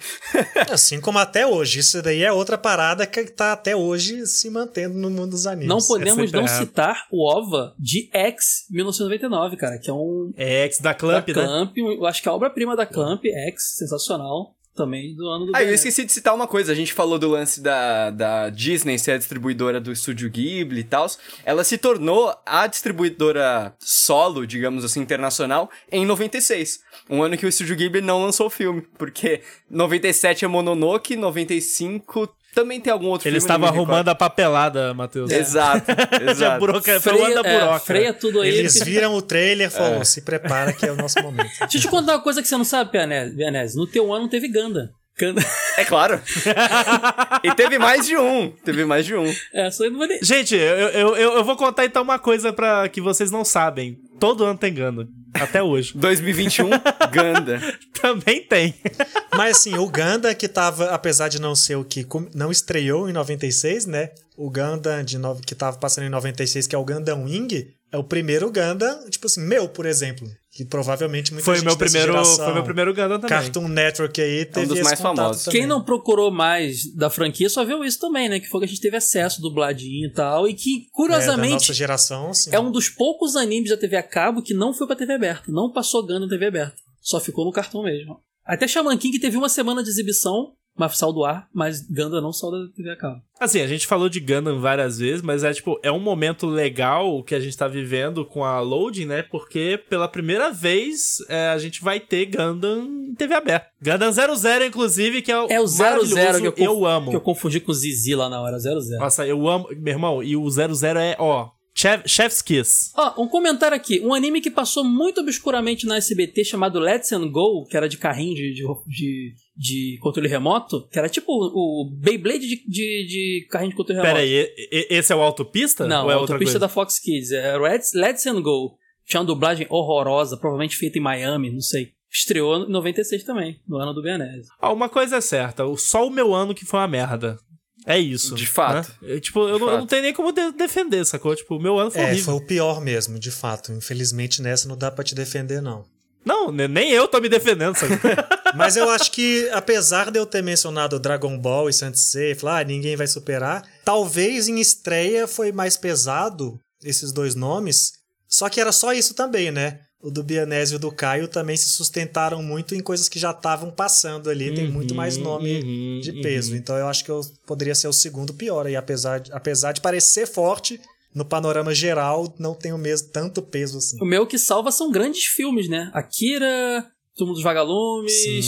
Assim 0.71 0.99
como 0.99 1.19
até 1.19 1.45
hoje. 1.45 1.79
Isso 1.79 2.01
daí 2.01 2.23
é 2.23 2.31
outra 2.31 2.57
parada 2.57 3.05
que 3.11 3.31
tá 3.31 3.53
até 3.53 3.75
hoje 3.75 4.25
se 4.25 4.49
mantendo 4.49 4.97
no 4.97 5.09
mundo 5.09 5.31
dos 5.31 5.45
animes. 5.45 5.67
Não 5.67 5.79
podemos 5.79 6.15
sempre 6.15 6.31
não 6.39 6.47
errado. 6.47 6.59
citar 6.59 7.07
o 7.11 7.29
OVA 7.29 7.73
de 7.77 8.09
X 8.13 8.65
1999, 8.69 9.57
cara, 9.57 9.77
que 9.77 9.89
é 9.89 9.93
um 9.93 10.31
É, 10.35 10.63
ex 10.65 10.79
da 10.79 10.93
Clamp, 10.93 11.27
da 11.27 11.41
né? 11.41 11.47
Clamp, 11.47 11.77
eu 11.77 12.05
acho 12.05 12.21
que 12.21 12.29
a 12.29 12.33
obra-prima 12.33 12.75
da 12.75 12.85
Clamp, 12.85 13.23
X, 13.25 13.75
sensacional, 13.77 14.55
também 14.75 15.13
do 15.15 15.27
ano 15.27 15.45
do 15.47 15.51
Ah, 15.55 15.63
eu 15.63 15.73
esqueci 15.73 16.05
de 16.05 16.11
citar 16.11 16.33
uma 16.33 16.47
coisa. 16.47 16.71
A 16.71 16.75
gente 16.75 16.93
falou 16.93 17.19
do 17.19 17.27
lance 17.29 17.61
da, 17.61 18.09
da 18.09 18.49
Disney 18.49 18.97
ser 18.97 19.11
a 19.11 19.17
distribuidora 19.17 19.81
do 19.81 19.91
estúdio 19.91 20.29
Ghibli 20.29 20.79
e 20.79 20.83
tal. 20.83 21.07
Ela 21.43 21.63
se 21.63 21.77
tornou 21.77 22.33
a 22.45 22.67
distribuidora 22.67 23.75
solo, 23.79 24.47
digamos 24.47 24.85
assim, 24.85 25.01
internacional, 25.01 25.69
em 25.91 26.05
96. 26.05 26.79
Um 27.09 27.21
ano 27.21 27.37
que 27.37 27.45
o 27.45 27.49
estúdio 27.49 27.75
Ghibli 27.75 28.01
não 28.01 28.21
lançou 28.23 28.47
o 28.47 28.49
filme. 28.49 28.81
Porque 28.97 29.41
97 29.69 30.45
é 30.45 30.47
Mononoke, 30.47 31.15
95 31.15 32.29
também 32.53 32.79
tem 32.81 32.91
algum 32.91 33.07
outro 33.07 33.27
Ele 33.27 33.39
filme. 33.39 33.53
estava 33.53 33.67
arrumando 33.67 34.09
a 34.09 34.15
papelada, 34.15 34.93
Matheus. 34.93 35.29
recordo. 35.31 35.47
Exato, 35.49 35.91
exato. 36.29 36.59
buroca, 36.59 36.99
foi 37.01 37.13
o 37.13 37.17
Freia, 37.17 37.41
da 37.43 37.49
é, 37.49 37.59
buroca. 37.59 37.79
freia 37.79 38.13
tudo 38.13 38.41
aí. 38.41 38.49
Eles 38.57 38.77
porque- 38.77 38.89
viram 38.91 39.13
o 39.15 39.21
trailer 39.21 39.67
e 39.67 39.67
É. 39.67 39.69
falaram, 39.69 40.03
se 40.05 40.21
prepara 40.21 40.73
que 40.73 40.85
é 40.85 40.91
o 40.91 40.95
nosso 40.95 41.21
momento. 41.21 41.49
Deixa 41.61 41.77
eu 41.77 41.81
te 41.81 41.87
contar 41.87 42.13
uma 42.13 42.21
coisa 42.21 42.41
que 42.41 42.47
você 42.47 42.57
não 42.57 42.63
sabe, 42.65 42.91
Pianese. 42.91 43.35
Pianese. 43.35 43.75
No 43.77 43.87
teu 43.87 44.13
ano 44.13 44.27
teve 44.27 44.47
Ganda. 44.47 44.91
Ganda. 45.19 45.41
É 45.77 45.83
claro. 45.85 46.19
e 47.43 47.53
teve 47.53 47.77
mais 47.77 48.07
de 48.07 48.17
um. 48.17 48.49
Teve 48.63 48.85
mais 48.85 49.05
de 49.05 49.13
um. 49.15 49.31
É, 49.53 49.69
só 49.69 49.83
eu 49.83 49.91
não. 49.91 50.07
Gente, 50.21 50.55
eu, 50.55 50.61
eu, 50.89 51.15
eu, 51.15 51.33
eu 51.33 51.43
vou 51.43 51.55
contar 51.55 51.85
então 51.85 52.01
uma 52.01 52.17
coisa 52.17 52.51
pra 52.53 52.87
que 52.89 53.01
vocês 53.01 53.29
não 53.29 53.43
sabem. 53.43 53.97
Todo 54.19 54.43
ano 54.45 54.57
tem 54.57 54.73
Ganda. 54.73 55.07
Até 55.33 55.61
hoje. 55.61 55.93
2021, 55.95 56.69
Ganda. 57.11 57.59
Também 58.01 58.43
tem. 58.43 58.73
Mas 59.35 59.57
assim, 59.57 59.77
o 59.77 59.87
Ganda 59.87 60.33
que 60.33 60.47
tava, 60.47 60.85
apesar 60.85 61.29
de 61.29 61.39
não 61.39 61.55
ser 61.55 61.75
o 61.75 61.85
que 61.85 62.05
não 62.33 62.51
estreou 62.51 63.09
em 63.09 63.13
96, 63.13 63.85
né? 63.85 64.11
O 64.35 64.49
Ganda 64.49 65.03
de 65.03 65.17
no... 65.17 65.35
que 65.35 65.53
tava 65.53 65.77
passando 65.77 66.05
em 66.05 66.09
96, 66.09 66.67
que 66.67 66.75
é 66.75 66.79
o 66.79 66.83
Gundam 66.83 67.23
Wing, 67.23 67.73
é 67.91 67.97
o 67.97 68.03
primeiro 68.03 68.49
Ganda, 68.49 69.03
tipo 69.09 69.27
assim, 69.27 69.41
meu, 69.41 69.67
por 69.67 69.85
exemplo. 69.85 70.27
Que 70.53 70.65
provavelmente 70.65 71.31
muita 71.31 71.45
Foi 71.45 71.55
gente 71.55 71.65
meu 71.65 71.75
dessa 71.75 71.85
primeiro, 71.85 72.11
geração, 72.11 72.45
foi 72.45 72.53
meu 72.53 72.63
primeiro 72.63 72.93
Ganda 72.93 73.15
também. 73.15 73.29
Cartoon 73.29 73.67
Network 73.67 74.21
aí 74.21 74.45
teve 74.45 74.67
dos 74.67 74.79
esse 74.79 74.83
mais 74.83 74.99
famosos. 74.99 75.45
também. 75.45 75.61
Quem 75.61 75.67
não 75.67 75.81
procurou 75.81 76.29
mais 76.29 76.93
da 76.93 77.09
franquia 77.09 77.49
só 77.49 77.63
viu 77.63 77.83
isso 77.85 77.99
também, 77.99 78.27
né? 78.27 78.39
Que 78.39 78.47
foi 78.47 78.59
que 78.61 78.65
a 78.65 78.67
gente 78.67 78.81
teve 78.81 78.97
acesso 78.97 79.41
dubladinho 79.41 80.09
e 80.09 80.13
tal. 80.13 80.47
E 80.47 80.53
que, 80.53 80.87
é, 80.87 80.91
curiosamente, 80.91 81.53
nossa 81.53 81.73
geração, 81.73 82.33
sim. 82.33 82.49
É 82.53 82.59
um 82.59 82.71
dos 82.71 82.89
poucos 82.89 83.37
animes 83.37 83.69
da 83.69 83.77
TV 83.77 83.95
a 83.95 84.03
cabo 84.03 84.41
que 84.41 84.53
não 84.53 84.73
foi 84.73 84.87
pra 84.87 84.95
TV 84.95 85.13
aberta. 85.13 85.49
Não 85.49 85.71
passou 85.71 86.05
Ganda 86.05 86.21
na 86.21 86.29
TV 86.29 86.47
aberta. 86.47 86.75
Só 87.01 87.19
ficou 87.19 87.43
no 87.45 87.51
cartão 87.51 87.83
mesmo. 87.83 88.19
Até 88.45 88.67
Shaman 88.67 88.97
King 88.97 89.19
teve 89.19 89.37
uma 89.37 89.49
semana 89.49 89.83
de 89.83 89.89
exibição, 89.89 90.53
mas 90.77 90.97
saiu 90.97 91.11
do 91.13 91.23
ar, 91.25 91.47
mas 91.53 91.81
Ganda 91.81 92.21
não 92.21 92.31
saiu 92.31 92.51
da 92.51 92.73
TV 92.73 92.89
a 92.91 92.95
cabo. 92.95 93.21
Assim, 93.39 93.59
a 93.61 93.67
gente 93.67 93.85
falou 93.85 94.07
de 94.09 94.19
Gundam 94.19 94.59
várias 94.59 94.97
vezes, 94.99 95.21
mas 95.21 95.43
é 95.43 95.53
tipo, 95.53 95.79
é 95.83 95.91
um 95.91 95.99
momento 95.99 96.47
legal 96.47 97.23
que 97.23 97.35
a 97.35 97.39
gente 97.39 97.57
tá 97.57 97.67
vivendo 97.67 98.25
com 98.25 98.43
a 98.43 98.59
Loading, 98.61 99.05
né? 99.05 99.21
Porque 99.23 99.79
pela 99.89 100.07
primeira 100.07 100.51
vez 100.51 101.17
é, 101.27 101.49
a 101.49 101.57
gente 101.57 101.83
vai 101.83 101.99
ter 101.99 102.25
Gundam 102.27 102.83
em 103.09 103.15
TV 103.15 103.33
aberta. 103.33 103.67
Gundam 103.81 104.11
00, 104.11 104.65
inclusive, 104.65 105.21
que 105.21 105.31
é 105.31 105.39
o 105.39 105.47
É 105.49 105.59
o 105.59 105.67
00 105.67 106.41
que 106.41 106.47
eu, 106.47 106.51
conf- 106.53 106.59
eu 106.65 106.85
amo. 106.85 107.09
Que 107.11 107.15
eu 107.17 107.21
confundi 107.21 107.59
com 107.59 107.71
o 107.71 107.75
Zizi 107.75 108.15
lá 108.15 108.29
na 108.29 108.41
hora, 108.41 108.57
00. 108.59 108.79
Nossa, 108.99 109.25
eu 109.27 109.47
amo. 109.47 109.67
Meu 109.77 109.93
irmão, 109.93 110.23
e 110.23 110.35
o 110.37 110.49
00 110.49 110.97
é, 110.99 111.15
ó, 111.19 111.49
chef, 111.75 112.03
Chef's 112.07 112.41
Kiss. 112.41 112.91
Ó, 112.95 113.23
um 113.23 113.27
comentário 113.27 113.75
aqui. 113.75 113.99
Um 114.01 114.13
anime 114.13 114.41
que 114.41 114.51
passou 114.51 114.83
muito 114.83 115.21
obscuramente 115.21 115.85
na 115.85 115.97
SBT 115.97 116.43
chamado 116.45 116.79
Let's 116.79 117.11
and 117.11 117.29
Go, 117.29 117.65
que 117.69 117.75
era 117.77 117.87
de 117.89 117.97
carrinho 117.97 118.35
de, 118.35 118.53
de, 118.53 118.63
de, 118.87 119.33
de 119.55 119.97
controle 120.01 120.27
remoto, 120.27 120.87
que 120.89 120.97
era 120.99 121.09
tipo 121.09 121.31
o 121.31 121.81
o 121.83 121.89
Beyblade 121.91 122.47
de, 122.47 122.55
de, 122.67 123.05
de 123.07 123.47
carrinho 123.49 123.71
de 123.71 123.77
controle 123.77 123.99
remoto. 124.01 124.15
Pera 124.15 124.23
aí, 124.25 124.47
e- 124.57 124.69
e- 124.71 124.87
esse 124.97 125.11
é 125.11 125.15
o 125.15 125.21
Autopista? 125.21 125.87
Não, 125.87 126.09
é 126.09 126.13
autopista 126.13 126.59
da 126.59 126.67
Fox 126.69 126.99
Kids. 126.99 127.31
É 127.31 127.57
Let's, 127.57 127.93
Let's 127.93 128.25
and 128.27 128.41
Go. 128.41 128.77
Tinha 129.05 129.19
uma 129.21 129.25
dublagem 129.27 129.65
horrorosa, 129.69 130.37
provavelmente 130.37 130.75
feita 130.77 130.97
em 130.97 131.01
Miami, 131.01 131.51
não 131.51 131.59
sei. 131.61 131.89
Estreou 132.09 132.65
em 132.65 132.69
96 132.69 133.23
também, 133.23 133.59
no 133.67 133.77
ano 133.77 133.93
do 133.93 134.01
Beanese. 134.01 134.47
Ah, 134.59 134.71
uma 134.71 134.89
coisa 134.89 135.17
é 135.17 135.21
certa, 135.21 135.63
só 135.77 136.05
o 136.05 136.09
meu 136.11 136.33
ano 136.33 136.53
que 136.53 136.65
foi 136.65 136.79
uma 136.79 136.87
merda. 136.87 137.37
É 137.85 137.97
isso. 137.99 138.35
De 138.35 138.45
fato. 138.45 138.87
né? 138.89 138.95
Eu, 139.13 139.19
tipo, 139.21 139.39
eu, 139.47 139.53
De 139.55 139.59
não, 139.59 139.67
eu 139.67 139.71
não 139.73 139.79
fato. 139.81 139.89
tenho 139.89 140.01
nem 140.03 140.13
como 140.13 140.31
de- 140.31 140.51
defender, 140.51 141.05
sacou? 141.05 141.35
Tipo, 141.35 141.55
o 141.57 141.61
meu 141.61 141.79
ano 141.79 141.89
foi 141.91 142.01
É, 142.01 142.05
horrível. 142.05 142.25
foi 142.25 142.33
o 142.35 142.45
pior 142.45 142.79
mesmo, 142.81 143.17
de 143.19 143.31
fato. 143.31 143.71
Infelizmente 143.71 144.41
nessa 144.41 144.67
não 144.67 144.77
dá 144.77 144.91
pra 144.91 145.03
te 145.03 145.15
defender, 145.15 145.61
não. 145.61 145.83
Não, 146.23 146.51
ne- 146.51 146.67
nem 146.67 146.91
eu 146.91 147.07
tô 147.07 147.19
me 147.19 147.27
defendendo, 147.27 147.75
sabe? 147.75 147.93
Mas 148.55 148.75
eu 148.77 148.87
acho 148.91 149.11
que, 149.11 149.49
apesar 149.53 150.11
de 150.11 150.19
eu 150.19 150.25
ter 150.27 150.43
mencionado 150.43 150.99
Dragon 150.99 151.35
Ball 151.39 151.67
e 151.69 151.73
Sansei, 151.73 152.35
falar, 152.35 152.59
ah, 152.59 152.63
ninguém 152.63 152.95
vai 152.95 153.07
superar, 153.07 153.63
talvez 153.83 154.47
em 154.47 154.59
estreia 154.59 155.27
foi 155.27 155.51
mais 155.51 155.75
pesado 155.77 156.59
esses 156.83 157.11
dois 157.11 157.33
nomes, 157.33 157.93
só 158.27 158.49
que 158.49 158.61
era 158.61 158.71
só 158.71 158.93
isso 158.93 159.15
também, 159.15 159.49
né? 159.49 159.79
O 160.01 160.09
do 160.09 160.23
Bianese 160.23 160.73
e 160.73 160.75
o 160.77 160.79
do 160.79 160.91
Caio 160.91 161.27
também 161.27 161.55
se 161.55 161.69
sustentaram 161.69 162.41
muito 162.41 162.73
em 162.73 162.81
coisas 162.81 163.07
que 163.07 163.19
já 163.19 163.31
estavam 163.31 163.69
passando 163.69 164.29
ali, 164.29 164.53
tem 164.53 164.67
muito 164.67 164.95
mais 164.95 165.15
nome 165.17 165.61
uhum, 165.61 165.99
de 166.01 166.11
uhum. 166.11 166.21
peso. 166.21 166.55
Então 166.55 166.75
eu 166.75 166.87
acho 166.87 167.05
que 167.05 167.11
eu 167.11 167.21
poderia 167.45 167.75
ser 167.75 167.87
o 167.87 167.93
segundo 167.93 168.33
pior 168.33 168.65
aí, 168.65 168.75
apesar 168.75 169.19
de, 169.19 169.31
apesar 169.31 169.73
de 169.73 169.81
parecer 169.81 170.25
forte, 170.25 170.79
no 171.13 171.25
panorama 171.25 171.73
geral 171.73 172.33
não 172.39 172.55
tem 172.55 172.73
o 172.73 172.77
mesmo 172.77 173.09
tanto 173.09 173.41
peso 173.41 173.77
assim. 173.77 173.97
O 174.01 174.05
meu 174.05 174.25
que 174.25 174.37
salva 174.37 174.71
são 174.71 174.91
grandes 174.91 175.25
filmes, 175.25 175.69
né? 175.69 175.91
Akira, 175.93 176.85
Túmulo 177.15 177.35
dos 177.35 177.43
Vagalumes 177.43 178.23
Sim. 178.23 178.37
e 178.37 178.43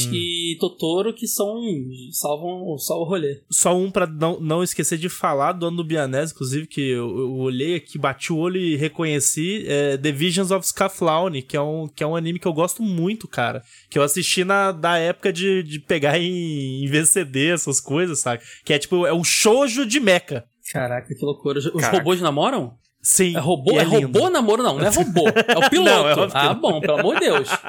Totoro, 0.58 1.14
que 1.14 1.28
são. 1.28 1.62
salvam, 2.12 2.78
salvam 2.78 3.06
o 3.06 3.10
rolê. 3.10 3.42
Só 3.50 3.76
um 3.76 3.90
pra 3.92 4.08
não, 4.08 4.40
não 4.40 4.64
esquecer 4.64 4.98
de 4.98 5.10
falar 5.10 5.54
do 5.54 5.68
ano 5.68 5.78
do 5.78 5.84
Bianese, 5.84 6.34
inclusive, 6.34 6.68
que 6.68 6.82
eu, 6.82 7.18
eu 7.18 7.34
olhei 7.36 7.76
aqui, 7.76 7.98
bati 7.98 8.32
o 8.32 8.38
olho 8.38 8.58
e 8.58 8.76
reconheci 8.76 9.66
é, 9.68 9.98
The 9.98 10.12
Visions 10.12 10.52
of 10.52 10.66
Scaflowne, 10.68 11.42
que 11.42 11.58
é, 11.58 11.62
um, 11.62 11.88
que 11.88 12.04
é 12.04 12.08
um 12.08 12.16
anime 12.16 12.40
que 12.40 12.48
eu 12.48 12.54
gosto 12.54 12.82
muito, 12.82 13.28
cara. 13.28 13.64
Que 13.90 13.98
eu 13.98 14.04
assisti 14.04 14.44
na 14.44 14.72
da 14.72 14.98
época 14.98 15.32
de, 15.32 15.64
de 15.64 15.80
pegar 15.80 16.20
em, 16.20 16.84
em 16.84 16.88
VCD, 16.88 17.50
essas 17.52 17.80
coisas, 17.80 18.20
sabe? 18.20 18.44
Que 18.66 18.74
é 18.74 18.80
tipo, 18.80 19.06
é 19.06 19.14
um 19.14 19.24
shoujo 19.24 19.86
de 19.86 20.00
mecha. 20.00 20.44
Caraca, 20.72 21.14
que 21.14 21.26
loucura. 21.26 21.60
Os 21.60 21.66
Caraca. 21.66 21.98
robôs 21.98 22.22
namoram? 22.22 22.74
Sim. 23.04 23.36
É 23.36 23.40
robô? 23.40 23.74
e 23.74 23.78
É, 23.78 23.84
lindo. 23.84 24.18
robô 24.20 24.30
namoro? 24.30 24.64
Não, 24.64 24.78
não 24.78 24.86
é 24.86 24.90
robô. 24.90 25.28
É 25.28 25.58
o 25.58 25.70
piloto. 25.70 26.16
Não, 26.16 26.24
é 26.24 26.28
que 26.28 26.38
ah, 26.38 26.54
bom, 26.54 26.80
pelo 26.80 27.00
amor 27.00 27.16
de 27.16 27.20
Deus. 27.26 27.50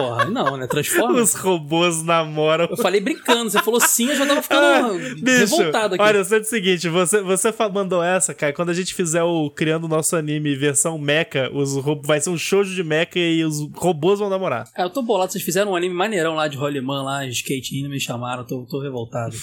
Porra, 0.00 0.24
não, 0.24 0.56
né? 0.56 0.66
Transforma. 0.66 1.20
Os 1.20 1.34
robôs 1.34 2.02
namoram. 2.02 2.66
Eu 2.70 2.76
falei 2.76 3.00
brincando, 3.02 3.50
você 3.50 3.58
falou 3.60 3.80
sim, 3.80 4.08
eu 4.08 4.16
já 4.16 4.24
tava 4.24 4.40
ficando 4.40 4.98
Bicho, 5.16 5.56
revoltado 5.56 5.94
aqui. 5.94 6.02
olha, 6.02 6.24
sendo 6.24 6.42
o 6.42 6.46
seguinte, 6.46 6.88
você, 6.88 7.20
você 7.20 7.52
mandou 7.70 8.02
essa, 8.02 8.32
cara, 8.32 8.52
quando 8.52 8.70
a 8.70 8.72
gente 8.72 8.94
fizer 8.94 9.22
o 9.22 9.50
Criando 9.50 9.84
o 9.84 9.88
Nosso 9.88 10.16
Anime 10.16 10.54
versão 10.54 10.96
mecha, 10.96 11.50
os 11.52 11.74
vai 12.02 12.18
ser 12.20 12.30
um 12.30 12.38
shoujo 12.38 12.74
de 12.74 12.82
mecha 12.82 13.18
e 13.18 13.44
os 13.44 13.68
robôs 13.74 14.20
vão 14.20 14.30
namorar. 14.30 14.64
É, 14.74 14.84
eu 14.84 14.90
tô 14.90 15.02
bolado, 15.02 15.32
vocês 15.32 15.44
fizeram 15.44 15.72
um 15.72 15.76
anime 15.76 15.94
maneirão 15.94 16.34
lá 16.34 16.48
de 16.48 16.56
Rolimã, 16.56 17.02
lá, 17.02 17.24
de 17.26 17.32
skate, 17.32 17.82
não 17.82 17.90
me 17.90 18.00
chamaram, 18.00 18.46
tô, 18.46 18.64
tô 18.70 18.80
revoltado. 18.80 19.36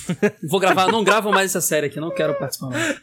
Vou 0.49 0.59
gravar, 0.59 0.91
não 0.91 1.03
gravo 1.03 1.29
mais 1.29 1.51
essa 1.51 1.61
série 1.61 1.85
aqui, 1.88 1.99
não 1.99 2.09
quero 2.09 2.33
participar 2.33 2.69
mais. 2.69 3.01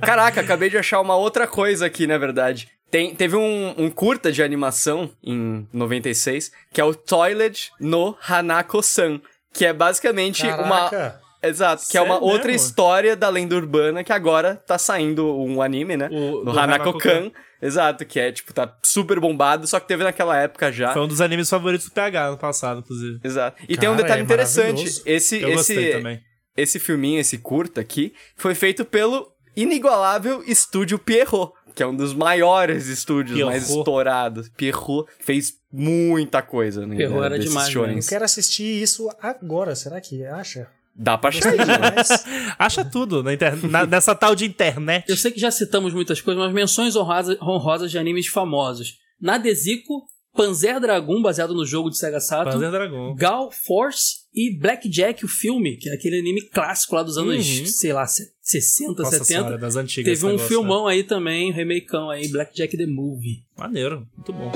Caraca, 0.00 0.42
acabei 0.44 0.70
de 0.70 0.78
achar 0.78 1.00
uma 1.00 1.16
outra 1.16 1.46
coisa 1.46 1.86
aqui, 1.86 2.06
na 2.06 2.16
verdade. 2.18 2.68
Tem, 2.90 3.14
teve 3.14 3.34
um, 3.36 3.74
um 3.76 3.90
curta 3.90 4.30
de 4.30 4.42
animação 4.42 5.10
em 5.22 5.66
96, 5.72 6.52
que 6.72 6.80
é 6.80 6.84
o 6.84 6.94
Toilet 6.94 7.70
no 7.80 8.16
Hanako-san, 8.28 9.20
que 9.52 9.64
é 9.66 9.72
basicamente 9.72 10.46
uma... 10.46 10.88
Caraca. 10.90 11.20
Exato, 11.42 11.82
que 11.90 11.98
é 11.98 12.00
uma 12.00 12.14
Sério 12.14 12.26
outra 12.28 12.50
mesmo? 12.52 12.66
história 12.66 13.14
da 13.14 13.28
lenda 13.28 13.54
urbana 13.54 14.02
que 14.02 14.12
agora 14.14 14.54
tá 14.66 14.78
saindo 14.78 15.26
um 15.38 15.60
anime, 15.60 15.94
né? 15.94 16.08
O- 16.10 16.42
no 16.42 16.58
Hanako-kan. 16.58 17.30
Exato, 17.60 18.06
que 18.06 18.18
é, 18.18 18.32
tipo, 18.32 18.52
tá 18.54 18.74
super 18.82 19.20
bombado, 19.20 19.66
só 19.66 19.78
que 19.78 19.86
teve 19.86 20.02
naquela 20.04 20.38
época 20.38 20.72
já. 20.72 20.94
Foi 20.94 21.02
um 21.02 21.06
dos 21.08 21.20
animes 21.20 21.50
favoritos 21.50 21.86
do 21.88 21.92
PH 21.92 22.30
no 22.30 22.38
passado, 22.38 22.80
inclusive. 22.80 23.20
Exato. 23.22 23.62
E 23.68 23.76
tem 23.76 23.88
um 23.90 23.92
Cara, 23.92 24.02
detalhe 24.04 24.20
é 24.22 24.24
interessante. 24.24 25.02
Esse, 25.04 25.42
Eu 25.42 25.50
esse, 25.50 25.90
também. 25.92 26.20
esse 26.56 26.78
filminho, 26.78 27.20
esse 27.20 27.36
curta 27.36 27.78
aqui, 27.82 28.14
foi 28.36 28.54
feito 28.54 28.82
pelo 28.84 29.28
inigualável 29.56 30.42
estúdio 30.46 30.98
Pierrot, 30.98 31.52
que 31.74 31.82
é 31.82 31.86
um 31.86 31.94
dos 31.96 32.14
maiores 32.14 32.86
estúdios 32.88 33.34
Pierrot. 33.36 33.50
mais 33.52 33.68
estourados. 33.70 34.48
Pierrot 34.56 35.10
fez 35.20 35.54
muita 35.72 36.40
coisa, 36.42 36.86
né? 36.86 36.96
Pierrot 36.96 37.24
era 37.24 37.38
demais, 37.38 37.68
shonens. 37.68 38.06
Eu 38.06 38.10
quero 38.10 38.24
assistir 38.24 38.82
isso 38.82 39.08
agora, 39.20 39.74
será 39.74 40.00
que 40.00 40.24
acha? 40.24 40.68
Dá 40.96 41.18
pra 41.18 41.30
achar. 41.30 41.50
Acha 42.56 42.84
tudo 42.84 43.20
na 43.20 43.32
inter... 43.34 43.56
na- 43.68 43.84
nessa 43.84 44.14
tal 44.14 44.34
de 44.36 44.44
internet. 44.44 45.04
Eu 45.08 45.16
sei 45.16 45.32
que 45.32 45.40
já 45.40 45.50
citamos 45.50 45.92
muitas 45.92 46.20
coisas, 46.20 46.40
mas 46.40 46.52
menções 46.52 46.94
honrosas, 46.94 47.36
honrosas 47.42 47.90
de 47.90 47.98
animes 47.98 48.28
famosos. 48.28 48.94
Nadesico, 49.20 50.04
Panzer 50.36 50.78
Dragoon, 50.78 51.20
baseado 51.20 51.52
no 51.52 51.66
jogo 51.66 51.90
de 51.90 51.98
Sega 51.98 52.20
Saturn. 52.20 52.52
Panzer 52.52 52.70
Dragon. 52.70 53.12
Gal 53.16 53.50
Force 53.50 54.18
e 54.34 54.50
Blackjack, 54.58 55.24
o 55.24 55.28
filme, 55.28 55.76
que 55.76 55.88
é 55.88 55.94
aquele 55.94 56.18
anime 56.18 56.42
clássico 56.48 56.94
lá 56.96 57.02
dos 57.02 57.16
anos, 57.16 57.46
Uhum. 57.60 57.66
sei 57.66 57.92
lá, 57.92 58.06
se- 58.06 58.32
60, 58.42 59.02
Nossa 59.02 59.18
70. 59.18 59.24
senhora, 59.24 59.58
das 59.58 59.76
antigas. 59.76 60.12
Teve 60.12 60.26
um 60.26 60.30
negócio, 60.30 60.48
filmão 60.48 60.86
aí 60.86 61.02
também, 61.04 61.50
um 61.50 61.54
remakeão 61.54 62.10
aí, 62.10 62.28
Blackjack 62.28 62.76
the 62.76 62.86
Movie. 62.86 63.44
né? 63.56 63.64
Maneiro, 63.64 64.06
muito 64.16 64.32
bom. 64.32 64.50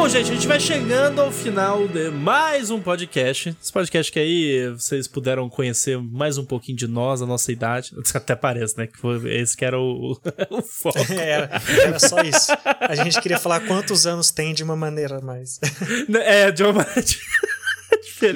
Bom, 0.00 0.08
gente, 0.08 0.30
a 0.30 0.34
gente 0.34 0.46
vai 0.46 0.60
chegando 0.60 1.20
ao 1.20 1.32
final 1.32 1.88
de 1.88 2.08
mais 2.08 2.70
um 2.70 2.80
podcast. 2.80 3.48
Esse 3.60 3.72
podcast 3.72 4.12
que 4.12 4.20
aí 4.20 4.70
vocês 4.70 5.08
puderam 5.08 5.48
conhecer 5.50 5.98
mais 5.98 6.38
um 6.38 6.44
pouquinho 6.44 6.78
de 6.78 6.86
nós, 6.86 7.20
a 7.20 7.26
nossa 7.26 7.50
idade. 7.50 7.90
Até 8.14 8.36
parece, 8.36 8.78
né? 8.78 8.86
Que 8.86 8.96
foi 8.96 9.18
esse 9.34 9.56
que 9.56 9.64
era 9.64 9.76
o, 9.76 10.12
o 10.50 10.62
foco. 10.62 10.96
era, 11.12 11.50
era 11.82 11.98
só 11.98 12.20
isso. 12.20 12.52
A 12.80 12.94
gente 12.94 13.20
queria 13.20 13.40
falar 13.40 13.58
quantos 13.66 14.06
anos 14.06 14.30
tem 14.30 14.54
de 14.54 14.62
uma 14.62 14.76
maneira 14.76 15.20
mais. 15.20 15.58
É, 16.22 16.52
de 16.52 16.62
uma 16.62 16.74
maneira. 16.74 17.02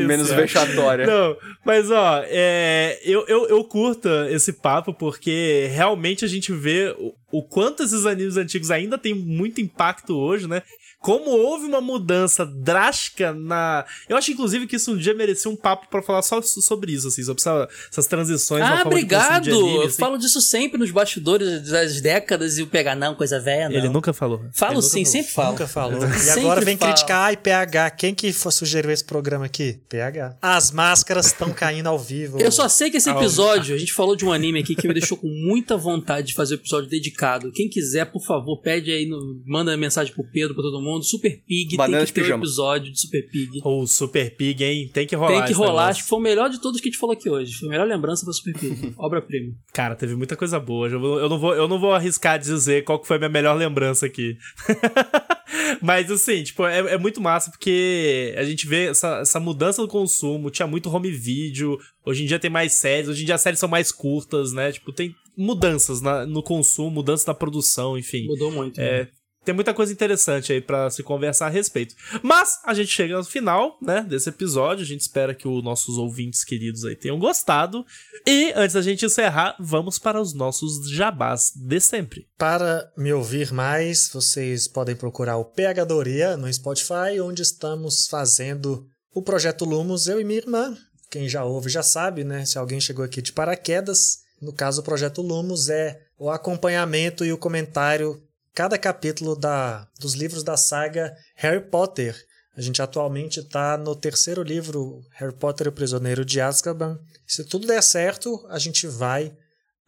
Menos 0.05 0.31
vexatória. 0.31 1.07
Não, 1.07 1.37
mas 1.65 1.93
ó, 1.93 2.23
é, 2.25 2.99
eu, 3.05 3.25
eu, 3.29 3.49
eu 3.49 3.65
curto 3.65 4.09
esse 4.29 4.53
papo 4.53 4.93
porque 4.93 5.69
realmente 5.73 6.25
a 6.25 6.29
gente 6.29 6.53
vê 6.53 6.95
o, 6.99 7.15
o 7.31 7.43
quanto 7.43 7.85
esses 7.85 8.05
animes 8.05 8.37
antigos 8.37 8.71
ainda 8.71 8.99
têm 8.99 9.15
muito 9.15 9.61
impacto 9.61 10.17
hoje, 10.17 10.49
né? 10.49 10.63
Como 11.03 11.31
houve 11.31 11.67
uma 11.67 11.81
mudança 11.81 12.47
drástica 12.47 13.33
na. 13.33 13.85
Eu 14.09 14.17
acho, 14.17 14.31
inclusive, 14.31 14.67
que 14.67 14.77
isso 14.77 14.93
um 14.93 14.97
dia 14.97 15.13
merecia 15.15 15.51
um 15.51 15.57
papo 15.57 15.89
pra 15.91 16.01
falar 16.03 16.23
só 16.23 16.41
so- 16.41 16.63
sobre 16.63 16.93
isso, 16.93 17.09
assim, 17.09 17.23
sobre 17.23 17.41
essa- 17.41 17.69
essas 17.91 18.07
transições 18.07 18.63
Ah, 18.63 18.83
obrigado! 18.87 19.43
de 19.45 19.51
anime, 19.51 19.77
Eu 19.77 19.83
assim. 19.83 19.99
falo 19.99 20.17
disso 20.17 20.41
sempre 20.41 20.79
nos 20.79 20.91
bastidores 20.91 21.69
das 21.69 22.01
décadas 22.01 22.57
e 22.59 22.63
o 22.63 22.67
pegar, 22.67 22.95
não, 22.95 23.15
coisa 23.15 23.41
velha, 23.41 23.69
não. 23.69 23.77
Ele 23.77 23.89
nunca 23.89 24.13
falou. 24.13 24.41
Falo 24.53 24.75
nunca 24.75 24.87
sim, 24.87 25.05
falou. 25.05 25.07
sempre 25.07 25.33
falo. 25.33 25.51
Nunca 25.53 25.67
falou. 25.67 26.01
E 26.23 26.31
agora 26.31 26.61
vem 26.61 26.77
falo. 26.77 26.93
criticar. 26.93 27.23
Ai, 27.27 27.37
PH, 27.37 27.91
quem 27.91 28.15
que 28.15 28.33
sugeriu 28.33 28.91
esse 28.91 29.05
programa 29.05 29.47
aqui? 29.47 29.81
PH. 29.89 30.37
As 30.41 30.71
máscaras 30.71 31.27
estão 31.27 31.53
caindo 31.53 31.89
ao 31.89 31.99
vivo. 31.99 32.39
Eu 32.41 32.53
só 32.53 32.69
sei 32.69 32.91
que 32.91 32.99
esse 32.99 33.11
episódio, 33.11 33.75
a 33.75 33.79
gente 33.79 33.93
falou 33.93 34.15
de 34.15 34.25
um 34.25 34.33
anime 34.33 34.61
aqui 34.61 34.75
que 34.77 34.87
me 34.87 34.95
deixou 34.95 35.17
com 35.19 35.27
muita 35.27 35.77
vontade 35.77 36.29
de 36.29 36.35
fazer 36.35 36.55
o 36.55 36.59
episódio 36.59 36.89
dedicado. 36.89 37.51
Quem 37.53 37.69
quiser, 37.69 38.05
por 38.07 38.25
favor, 38.25 38.61
pede 38.61 38.91
aí, 38.93 39.07
no, 39.07 39.43
manda 39.47 39.77
mensagem 39.77 40.13
pro 40.15 40.23
Pedro, 40.25 40.55
pra 40.55 40.63
todo 40.63 40.81
mundo. 40.81 40.92
Super 41.01 41.41
Pig, 41.47 41.77
Banana 41.77 42.05
tem 42.05 42.13
que 42.13 42.21
ter 42.21 42.35
um 42.35 42.39
episódio 42.39 42.93
de 42.93 43.01
Super 43.01 43.29
Pig. 43.31 43.61
O 43.65 43.87
Super 43.87 44.37
Pig, 44.37 44.65
hein? 44.65 44.91
Tem 44.93 45.07
que 45.07 45.15
rolar. 45.15 45.33
Tem 45.39 45.45
que 45.47 45.53
rolar, 45.53 45.71
negócio. 45.73 45.91
acho 45.91 46.03
que 46.03 46.09
foi 46.09 46.19
o 46.19 46.23
melhor 46.23 46.51
de 46.51 46.61
todos 46.61 46.81
que 46.81 46.89
a 46.89 46.91
gente 46.91 46.99
falou 47.01 47.15
aqui 47.15 47.31
hoje. 47.31 47.55
Foi 47.55 47.69
a 47.69 47.71
melhor 47.71 47.87
lembrança 47.87 48.25
pra 48.25 48.33
Super 48.35 48.59
Pig. 48.59 48.93
Obra-prima. 48.99 49.55
Cara, 49.73 49.95
teve 49.95 50.17
muita 50.17 50.37
coisa 50.37 50.59
boa. 50.59 50.89
Eu 50.89 51.29
não 51.29 51.39
vou, 51.39 51.55
eu 51.55 51.69
não 51.69 51.79
vou 51.79 51.93
arriscar 51.95 52.39
dizer 52.39 52.83
qual 52.85 52.99
que 52.99 53.07
foi 53.07 53.17
a 53.17 53.19
minha 53.21 53.29
melhor 53.31 53.57
lembrança 53.57 54.05
aqui. 54.07 54.37
Mas 55.81 56.11
assim, 56.11 56.43
tipo, 56.43 56.65
é, 56.67 56.79
é 56.95 56.99
muito 56.99 57.21
massa 57.21 57.51
porque 57.51 58.35
a 58.37 58.45
gente 58.45 58.67
vê 58.67 58.87
essa, 58.87 59.19
essa 59.19 59.39
mudança 59.41 59.83
do 59.83 59.89
consumo. 59.89 60.51
Tinha 60.51 60.67
muito 60.67 60.91
home 60.91 61.11
video. 61.11 61.79
Hoje 62.05 62.23
em 62.25 62.27
dia 62.27 62.39
tem 62.39 62.51
mais 62.51 62.73
séries. 62.75 63.09
Hoje 63.09 63.23
em 63.23 63.27
dia 63.27 63.35
as 63.35 63.41
séries 63.43 63.59
são 63.61 63.69
mais 63.69 63.93
curtas, 63.93 64.53
né? 64.53 64.73
Tipo, 64.73 64.93
tem 64.93 65.15
mudanças 65.37 66.01
na- 66.01 66.27
no 66.27 66.43
consumo, 66.43 66.91
mudanças 66.91 67.27
na 67.27 67.35
produção, 67.35 67.97
enfim. 67.99 68.27
Mudou 68.27 68.51
muito. 68.51 68.81
É, 68.81 69.05
né? 69.05 69.09
Tem 69.45 69.55
muita 69.55 69.75
coisa 69.75 69.93
interessante 69.93 70.53
aí 70.53 70.61
pra 70.61 70.89
se 70.91 71.03
conversar 71.03 71.47
a 71.47 71.51
respeito. 71.51 71.95
Mas 72.23 72.61
a 72.65 72.73
gente 72.75 72.89
chega 72.89 73.17
no 73.17 73.25
final, 73.25 73.77
né, 73.83 74.05
desse 74.09 74.29
episódio. 74.29 74.85
A 74.85 74.87
gente 74.87 75.01
espera 75.01 75.35
que 75.35 75.49
os 75.49 75.63
nossos 75.65 75.99
ouvintes 75.99 76.45
queridos 76.45 76.85
aí 76.85 76.95
tenham 76.95 77.19
gostado. 77.19 77.85
E 78.27 78.53
antes 78.55 78.75
da 78.75 78.83
gente 78.83 79.05
encerrar, 79.05 79.57
vamos 79.59 79.99
para 79.99 80.21
os 80.21 80.33
nossos 80.33 80.89
jabás 80.91 81.53
de 81.57 81.81
sempre. 81.81 82.27
Para 82.39 82.91
me 82.97 83.13
ouvir 83.13 83.53
mais, 83.53 84.09
vocês 84.13 84.69
podem 84.69 84.95
procurar 84.95 85.37
o 85.37 85.45
Pegadoria 85.45 86.37
no 86.37 86.53
Spotify, 86.53 87.21
onde 87.21 87.43
estamos 87.43 88.07
fazendo 88.07 88.87
o 89.15 89.23
projeto 89.23 89.65
Lumos, 89.65 90.07
eu 90.07 90.21
e 90.21 90.25
minha 90.25 90.39
irmã. 90.39 90.77
Quem 91.11 91.29
já 91.29 91.45
ouve 91.45 91.69
já 91.69 91.83
sabe, 91.83 92.25
né? 92.25 92.45
Se 92.47 92.57
alguém 92.59 92.81
chegou 92.81 93.05
aqui 93.05 93.21
de 93.21 93.33
paraquedas, 93.33 94.21
no 94.41 94.53
caso 94.53 94.81
o 94.81 94.85
projeto 94.85 95.21
Lumos 95.21 95.69
é 95.69 96.01
o 96.19 96.31
acompanhamento 96.31 97.25
e 97.25 97.33
o 97.33 97.39
comentário 97.39 98.23
cada 98.55 98.79
capítulo 98.79 99.35
da, 99.35 99.89
dos 99.99 100.15
livros 100.15 100.43
da 100.43 100.57
saga 100.57 101.15
Harry 101.37 101.61
Potter. 101.71 102.17
A 102.55 102.61
gente 102.61 102.83
atualmente 102.83 103.41
está 103.41 103.79
no 103.79 103.97
terceiro 103.97 104.43
livro, 104.43 105.01
Harry 105.13 105.35
Potter 105.35 105.67
e 105.67 105.71
o 105.71 105.73
Prisioneiro 105.73 106.25
de 106.25 106.41
Azkaban. 106.41 106.99
Se 107.27 107.45
tudo 107.45 107.67
der 107.67 107.83
certo, 107.83 108.45
a 108.49 108.59
gente 108.59 108.87
vai 108.87 109.35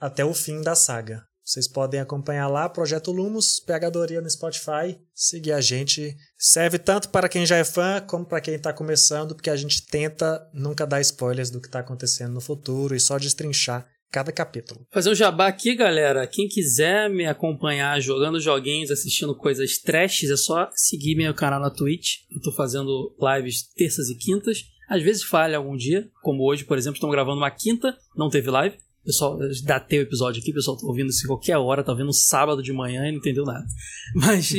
até 0.01 0.25
o 0.25 0.33
fim 0.33 0.63
da 0.63 0.75
saga. 0.75 1.23
Vocês 1.45 1.69
podem 1.69 2.01
acompanhar 2.01 2.49
lá, 2.49 2.71
Projeto 2.71 3.13
Lumos, 3.13 3.61
Pegadoria 3.61 4.23
no 4.23 4.31
Spotify, 4.31 4.99
seguir 5.15 5.53
a 5.53 5.61
gente. 5.61 6.17
Serve 6.39 6.79
tanto 6.79 7.11
para 7.11 7.29
quem 7.29 7.45
já 7.45 7.57
é 7.57 7.65
fã, 7.65 8.01
como 8.01 8.25
para 8.25 8.41
quem 8.41 8.55
está 8.55 8.73
começando, 8.73 9.35
porque 9.35 9.51
a 9.51 9.57
gente 9.57 9.87
tenta 9.87 10.49
nunca 10.55 10.87
dar 10.87 11.03
spoilers 11.03 11.51
do 11.51 11.61
que 11.61 11.69
está 11.69 11.81
acontecendo 11.81 12.33
no 12.33 12.41
futuro 12.41 12.97
e 12.97 13.01
só 13.01 13.19
destrinchar 13.19 13.87
cada 14.15 14.31
capítulo. 14.31 14.87
Fazer 14.93 15.11
um 15.11 15.15
jabá 15.15 15.49
aqui, 15.49 15.75
galera. 15.75 16.25
Quem 16.25 16.47
quiser 16.47 17.11
me 17.11 17.27
acompanhar 17.27 18.01
jogando 18.01 18.39
joguinhos, 18.39 18.93
assistindo 18.93 19.35
coisas 19.35 19.77
trashes, 19.79 20.31
é 20.31 20.37
só 20.37 20.71
seguir 20.73 21.17
meu 21.17 21.35
canal 21.35 21.59
na 21.59 21.69
Twitch. 21.69 22.19
Eu 22.31 22.41
tô 22.41 22.53
fazendo 22.53 23.13
lives 23.21 23.65
terças 23.75 24.09
e 24.11 24.15
quintas. 24.15 24.67
Às 24.89 25.03
vezes 25.03 25.25
falha 25.25 25.57
algum 25.57 25.77
dia, 25.77 26.09
como 26.23 26.49
hoje, 26.49 26.63
por 26.63 26.79
exemplo, 26.79 26.95
estamos 26.95 27.13
gravando 27.13 27.39
uma 27.39 27.51
quinta, 27.51 27.93
não 28.17 28.31
teve 28.31 28.49
live. 28.53 28.77
Pessoal, 29.05 29.37
datei 29.65 29.99
o 29.99 30.03
episódio 30.03 30.41
aqui, 30.41 30.53
pessoal 30.53 30.79
tá 30.79 30.87
ouvindo 30.87 31.11
isso 31.11 31.25
em 31.25 31.27
qualquer 31.27 31.59
hora, 31.59 31.83
tá 31.83 31.91
ouvindo 31.91 32.09
um 32.09 32.13
sábado 32.13 32.63
de 32.63 32.73
manhã 32.73 33.09
e 33.09 33.11
não 33.11 33.19
entendeu 33.19 33.45
nada. 33.45 33.67
Mas 34.15 34.55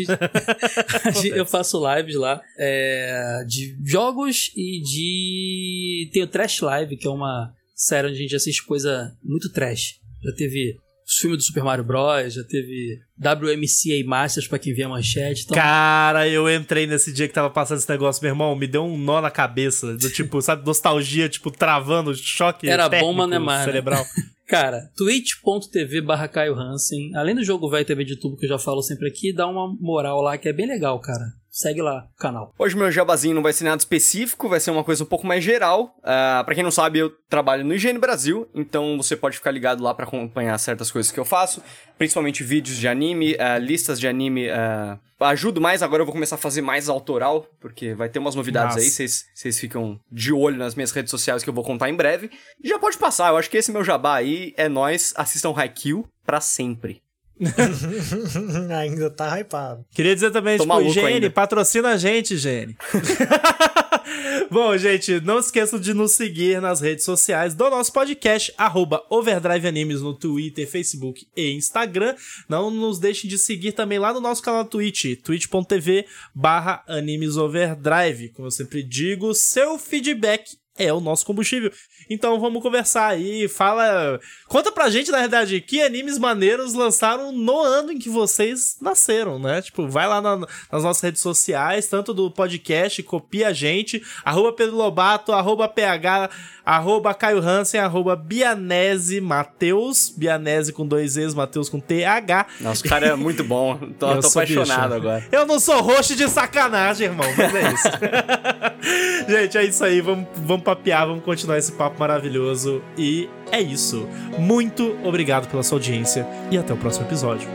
eu 1.24 1.46
faço 1.46 1.82
lives 1.96 2.16
lá 2.16 2.42
é, 2.60 3.46
de 3.48 3.78
jogos 3.86 4.52
e 4.54 4.82
de. 4.82 6.10
Tem 6.12 6.24
o 6.24 6.28
Trash 6.28 6.60
Live, 6.60 6.98
que 6.98 7.08
é 7.08 7.10
uma 7.10 7.56
série 7.76 8.08
onde 8.08 8.18
a 8.18 8.22
gente 8.22 8.36
assiste 8.36 8.66
coisa 8.66 9.16
muito 9.24 9.52
trash. 9.52 10.00
Já 10.24 10.34
teve 10.34 10.78
os 11.06 11.18
filmes 11.18 11.38
do 11.38 11.44
Super 11.44 11.64
Mario 11.64 11.84
Bros, 11.84 12.34
já 12.34 12.44
teve 12.44 13.00
WMCA 13.20 14.04
Masters 14.08 14.48
pra 14.48 14.58
quem 14.58 14.74
vê 14.74 14.84
a 14.84 14.90
manchete. 14.90 15.44
Então, 15.44 15.56
Cara, 15.56 16.28
eu 16.28 16.50
entrei 16.50 16.88
nesse 16.88 17.14
dia 17.14 17.28
que 17.28 17.34
tava 17.34 17.50
passando 17.50 17.78
esse 17.78 17.90
negócio, 17.90 18.24
meu 18.24 18.32
irmão, 18.32 18.56
me 18.56 18.66
deu 18.66 18.84
um 18.84 18.98
nó 18.98 19.22
na 19.22 19.30
cabeça. 19.30 19.96
Do 19.96 20.10
tipo, 20.12 20.42
sabe, 20.42 20.66
nostalgia, 20.66 21.30
tipo, 21.30 21.52
travando, 21.52 22.16
choque 22.16 22.68
Era 22.68 22.90
bom, 22.90 23.14
mas 23.14 23.30
não 23.30 23.36
é 23.36 23.40
mais, 23.40 23.60
né? 23.60 23.66
cerebral. 23.66 24.04
Cara, 24.48 24.92
twitch.tv 24.96 26.02
barra 26.02 26.28
Caio 26.28 26.56
Hansen. 26.56 27.16
Além 27.16 27.34
do 27.34 27.44
jogo 27.44 27.70
velho 27.70 27.86
TV 27.86 28.04
de 28.04 28.16
tubo 28.16 28.38
que 28.38 28.46
eu 28.46 28.50
já 28.50 28.60
falo 28.60 28.82
sempre 28.82 29.08
aqui, 29.08 29.34
dá 29.34 29.48
uma 29.48 29.68
moral 29.80 30.22
lá 30.22 30.38
que 30.38 30.48
é 30.48 30.54
bem 30.54 30.68
legal, 30.68 31.00
cara. 31.00 31.34
Segue 31.56 31.82
lá 31.82 32.10
o 32.14 32.20
canal. 32.20 32.54
Hoje 32.60 32.76
meu 32.76 32.92
jabazinho 32.92 33.34
não 33.34 33.42
vai 33.42 33.54
ser 33.54 33.64
nada 33.64 33.78
específico, 33.78 34.50
vai 34.50 34.60
ser 34.60 34.72
uma 34.72 34.84
coisa 34.84 35.06
um 35.06 35.08
pouco 35.08 35.26
mais 35.26 35.42
geral. 35.42 35.96
Uh, 36.00 36.44
para 36.44 36.54
quem 36.54 36.62
não 36.62 36.70
sabe, 36.70 37.00
eu 37.00 37.10
trabalho 37.30 37.64
no 37.64 37.74
Higiene 37.74 37.98
Brasil, 37.98 38.46
então 38.54 38.98
você 38.98 39.16
pode 39.16 39.38
ficar 39.38 39.52
ligado 39.52 39.82
lá 39.82 39.94
para 39.94 40.04
acompanhar 40.04 40.58
certas 40.58 40.92
coisas 40.92 41.14
que 41.14 41.18
eu 41.18 41.24
faço, 41.24 41.64
principalmente 41.98 42.44
vídeos 42.44 42.76
de 42.76 42.90
anime, 42.90 43.36
uh, 43.36 43.58
listas 43.58 44.02
de 44.02 44.06
anime. 44.06 44.50
Uh, 44.50 45.00
ajudo 45.22 45.62
mais, 45.62 45.82
agora 45.82 46.02
eu 46.02 46.06
vou 46.06 46.12
começar 46.12 46.36
a 46.36 46.40
fazer 46.40 46.62
mais 46.62 46.90
autoral, 46.90 47.48
porque 47.62 47.94
vai 47.94 48.10
ter 48.10 48.20
umas 48.20 48.36
novidades 48.36 48.76
Nossa. 48.76 49.02
aí, 49.02 49.10
vocês 49.34 49.58
ficam 49.58 49.98
de 50.12 50.34
olho 50.34 50.58
nas 50.58 50.76
minhas 50.76 50.92
redes 50.92 51.10
sociais 51.10 51.42
que 51.42 51.50
eu 51.50 51.54
vou 51.54 51.64
contar 51.64 51.90
em 51.90 51.96
breve. 51.96 52.30
E 52.62 52.68
já 52.68 52.78
pode 52.78 52.98
passar, 52.98 53.30
eu 53.30 53.38
acho 53.38 53.50
que 53.50 53.56
esse 53.56 53.72
meu 53.72 53.82
jabá 53.82 54.16
aí 54.16 54.54
é 54.58 54.68
nós, 54.68 55.14
assistam 55.16 55.54
Haikyuu 55.56 56.06
pra 56.26 56.42
sempre. 56.42 57.05
Ainda 58.80 59.10
tá 59.10 59.40
hypado. 59.40 59.86
Queria 59.94 60.14
dizer 60.14 60.32
também, 60.32 60.58
Tô 60.58 60.64
tipo, 60.64 60.90
Gene, 60.90 61.08
ainda. 61.08 61.30
patrocina 61.30 61.90
a 61.90 61.98
gente, 61.98 62.38
Gene. 62.38 62.78
Bom, 64.50 64.78
gente, 64.78 65.20
não 65.22 65.40
esqueçam 65.40 65.80
de 65.80 65.94
nos 65.94 66.14
seguir 66.14 66.62
nas 66.62 66.80
redes 66.80 67.04
sociais 67.04 67.54
do 67.54 67.70
nosso 67.70 67.92
podcast, 67.92 68.54
arroba 68.58 69.04
Overdrive 69.10 69.68
Animes 69.68 70.02
no 70.02 70.14
Twitter, 70.14 70.70
Facebook 70.70 71.28
e 71.36 71.52
Instagram. 71.52 72.16
Não 72.48 72.70
nos 72.70 73.00
deixem 73.00 73.30
de 73.30 73.38
seguir 73.38 73.72
também 73.72 74.00
lá 74.00 74.14
no 74.14 74.22
nosso 74.22 74.42
canal 74.42 74.64
Twitch, 74.66 75.22
twitch.tv 75.24 76.06
barra 76.34 76.84
Animes 76.88 77.36
Overdrive. 77.38 78.30
Como 78.30 78.48
eu 78.48 78.52
sempre 78.52 78.84
digo, 78.84 79.34
seu 79.34 79.78
feedback 79.78 80.58
é 80.78 80.92
o 80.94 81.00
nosso 81.00 81.26
combustível. 81.26 81.72
Então 82.10 82.40
vamos 82.40 82.62
conversar 82.62 83.08
aí, 83.08 83.48
fala. 83.48 84.20
Conta 84.48 84.72
pra 84.72 84.90
gente, 84.90 85.12
na 85.12 85.20
verdade, 85.20 85.60
que 85.62 85.82
animes 85.82 86.18
maneiros 86.18 86.74
lançaram 86.74 87.32
no 87.32 87.60
ano 87.60 87.92
em 87.92 87.98
que 88.00 88.10
vocês 88.10 88.78
nasceram, 88.82 89.40
né? 89.40 89.62
Tipo, 89.62 89.88
vai 89.88 90.08
lá 90.08 90.22
na- 90.22 90.38
nas 90.72 90.84
nossas 90.84 91.02
redes 91.02 91.22
sociais, 91.22 91.88
tanto 91.88 92.14
do 92.14 92.30
podcast, 92.32 93.02
copia 93.04 93.50
a 93.50 93.54
gente, 93.54 94.02
arroba 94.24 94.54
Pedro 94.54 94.76
Lobato, 94.76 95.32
arroba 95.32 95.68
PH, 95.68 96.30
arroba 96.66 97.14
Caio 97.14 97.40
Hansen, 97.40 97.80
arroba 97.80 98.16
Bianese 98.16 99.20
Mateus, 99.22 100.14
Bianese 100.16 100.72
com 100.74 100.86
dois 100.86 101.18
E's, 101.18 101.34
Mateus 101.34 101.70
com 101.70 101.80
TH. 101.80 102.48
Nossa, 102.62 102.86
o 102.86 102.90
cara 102.90 103.08
é 103.08 103.16
muito 103.16 103.44
bom. 103.44 103.78
Tô, 104.00 104.20
tô 104.20 104.28
apaixonado 104.28 104.66
bicho. 104.66 104.96
agora. 104.96 105.28
Eu 105.32 105.46
não 105.46 105.60
sou 105.60 105.82
host 105.82 106.16
de 106.16 106.28
sacanagem, 106.30 107.08
irmão, 107.08 107.28
mas 107.38 107.56
é 107.56 107.74
isso. 107.74 107.90
Gente, 109.30 109.58
é 109.58 109.64
isso 109.66 109.84
aí. 109.84 110.02
Vamos, 110.02 110.28
vamos 110.36 110.64
papear, 110.64 111.08
vamos 111.08 111.24
continuar 111.24 111.58
esse 111.58 111.72
papo 111.72 111.95
maravilhoso. 112.00 112.82
E 112.98 113.30
é 113.52 113.62
isso. 113.62 114.08
Muito 114.38 114.98
obrigado 115.04 115.50
pela 115.50 115.64
sua 115.64 115.78
audiência 115.78 116.28
e 116.52 116.58
até 116.58 116.74
o 116.74 116.78
próximo 116.78 117.06
episódio. 117.06 117.48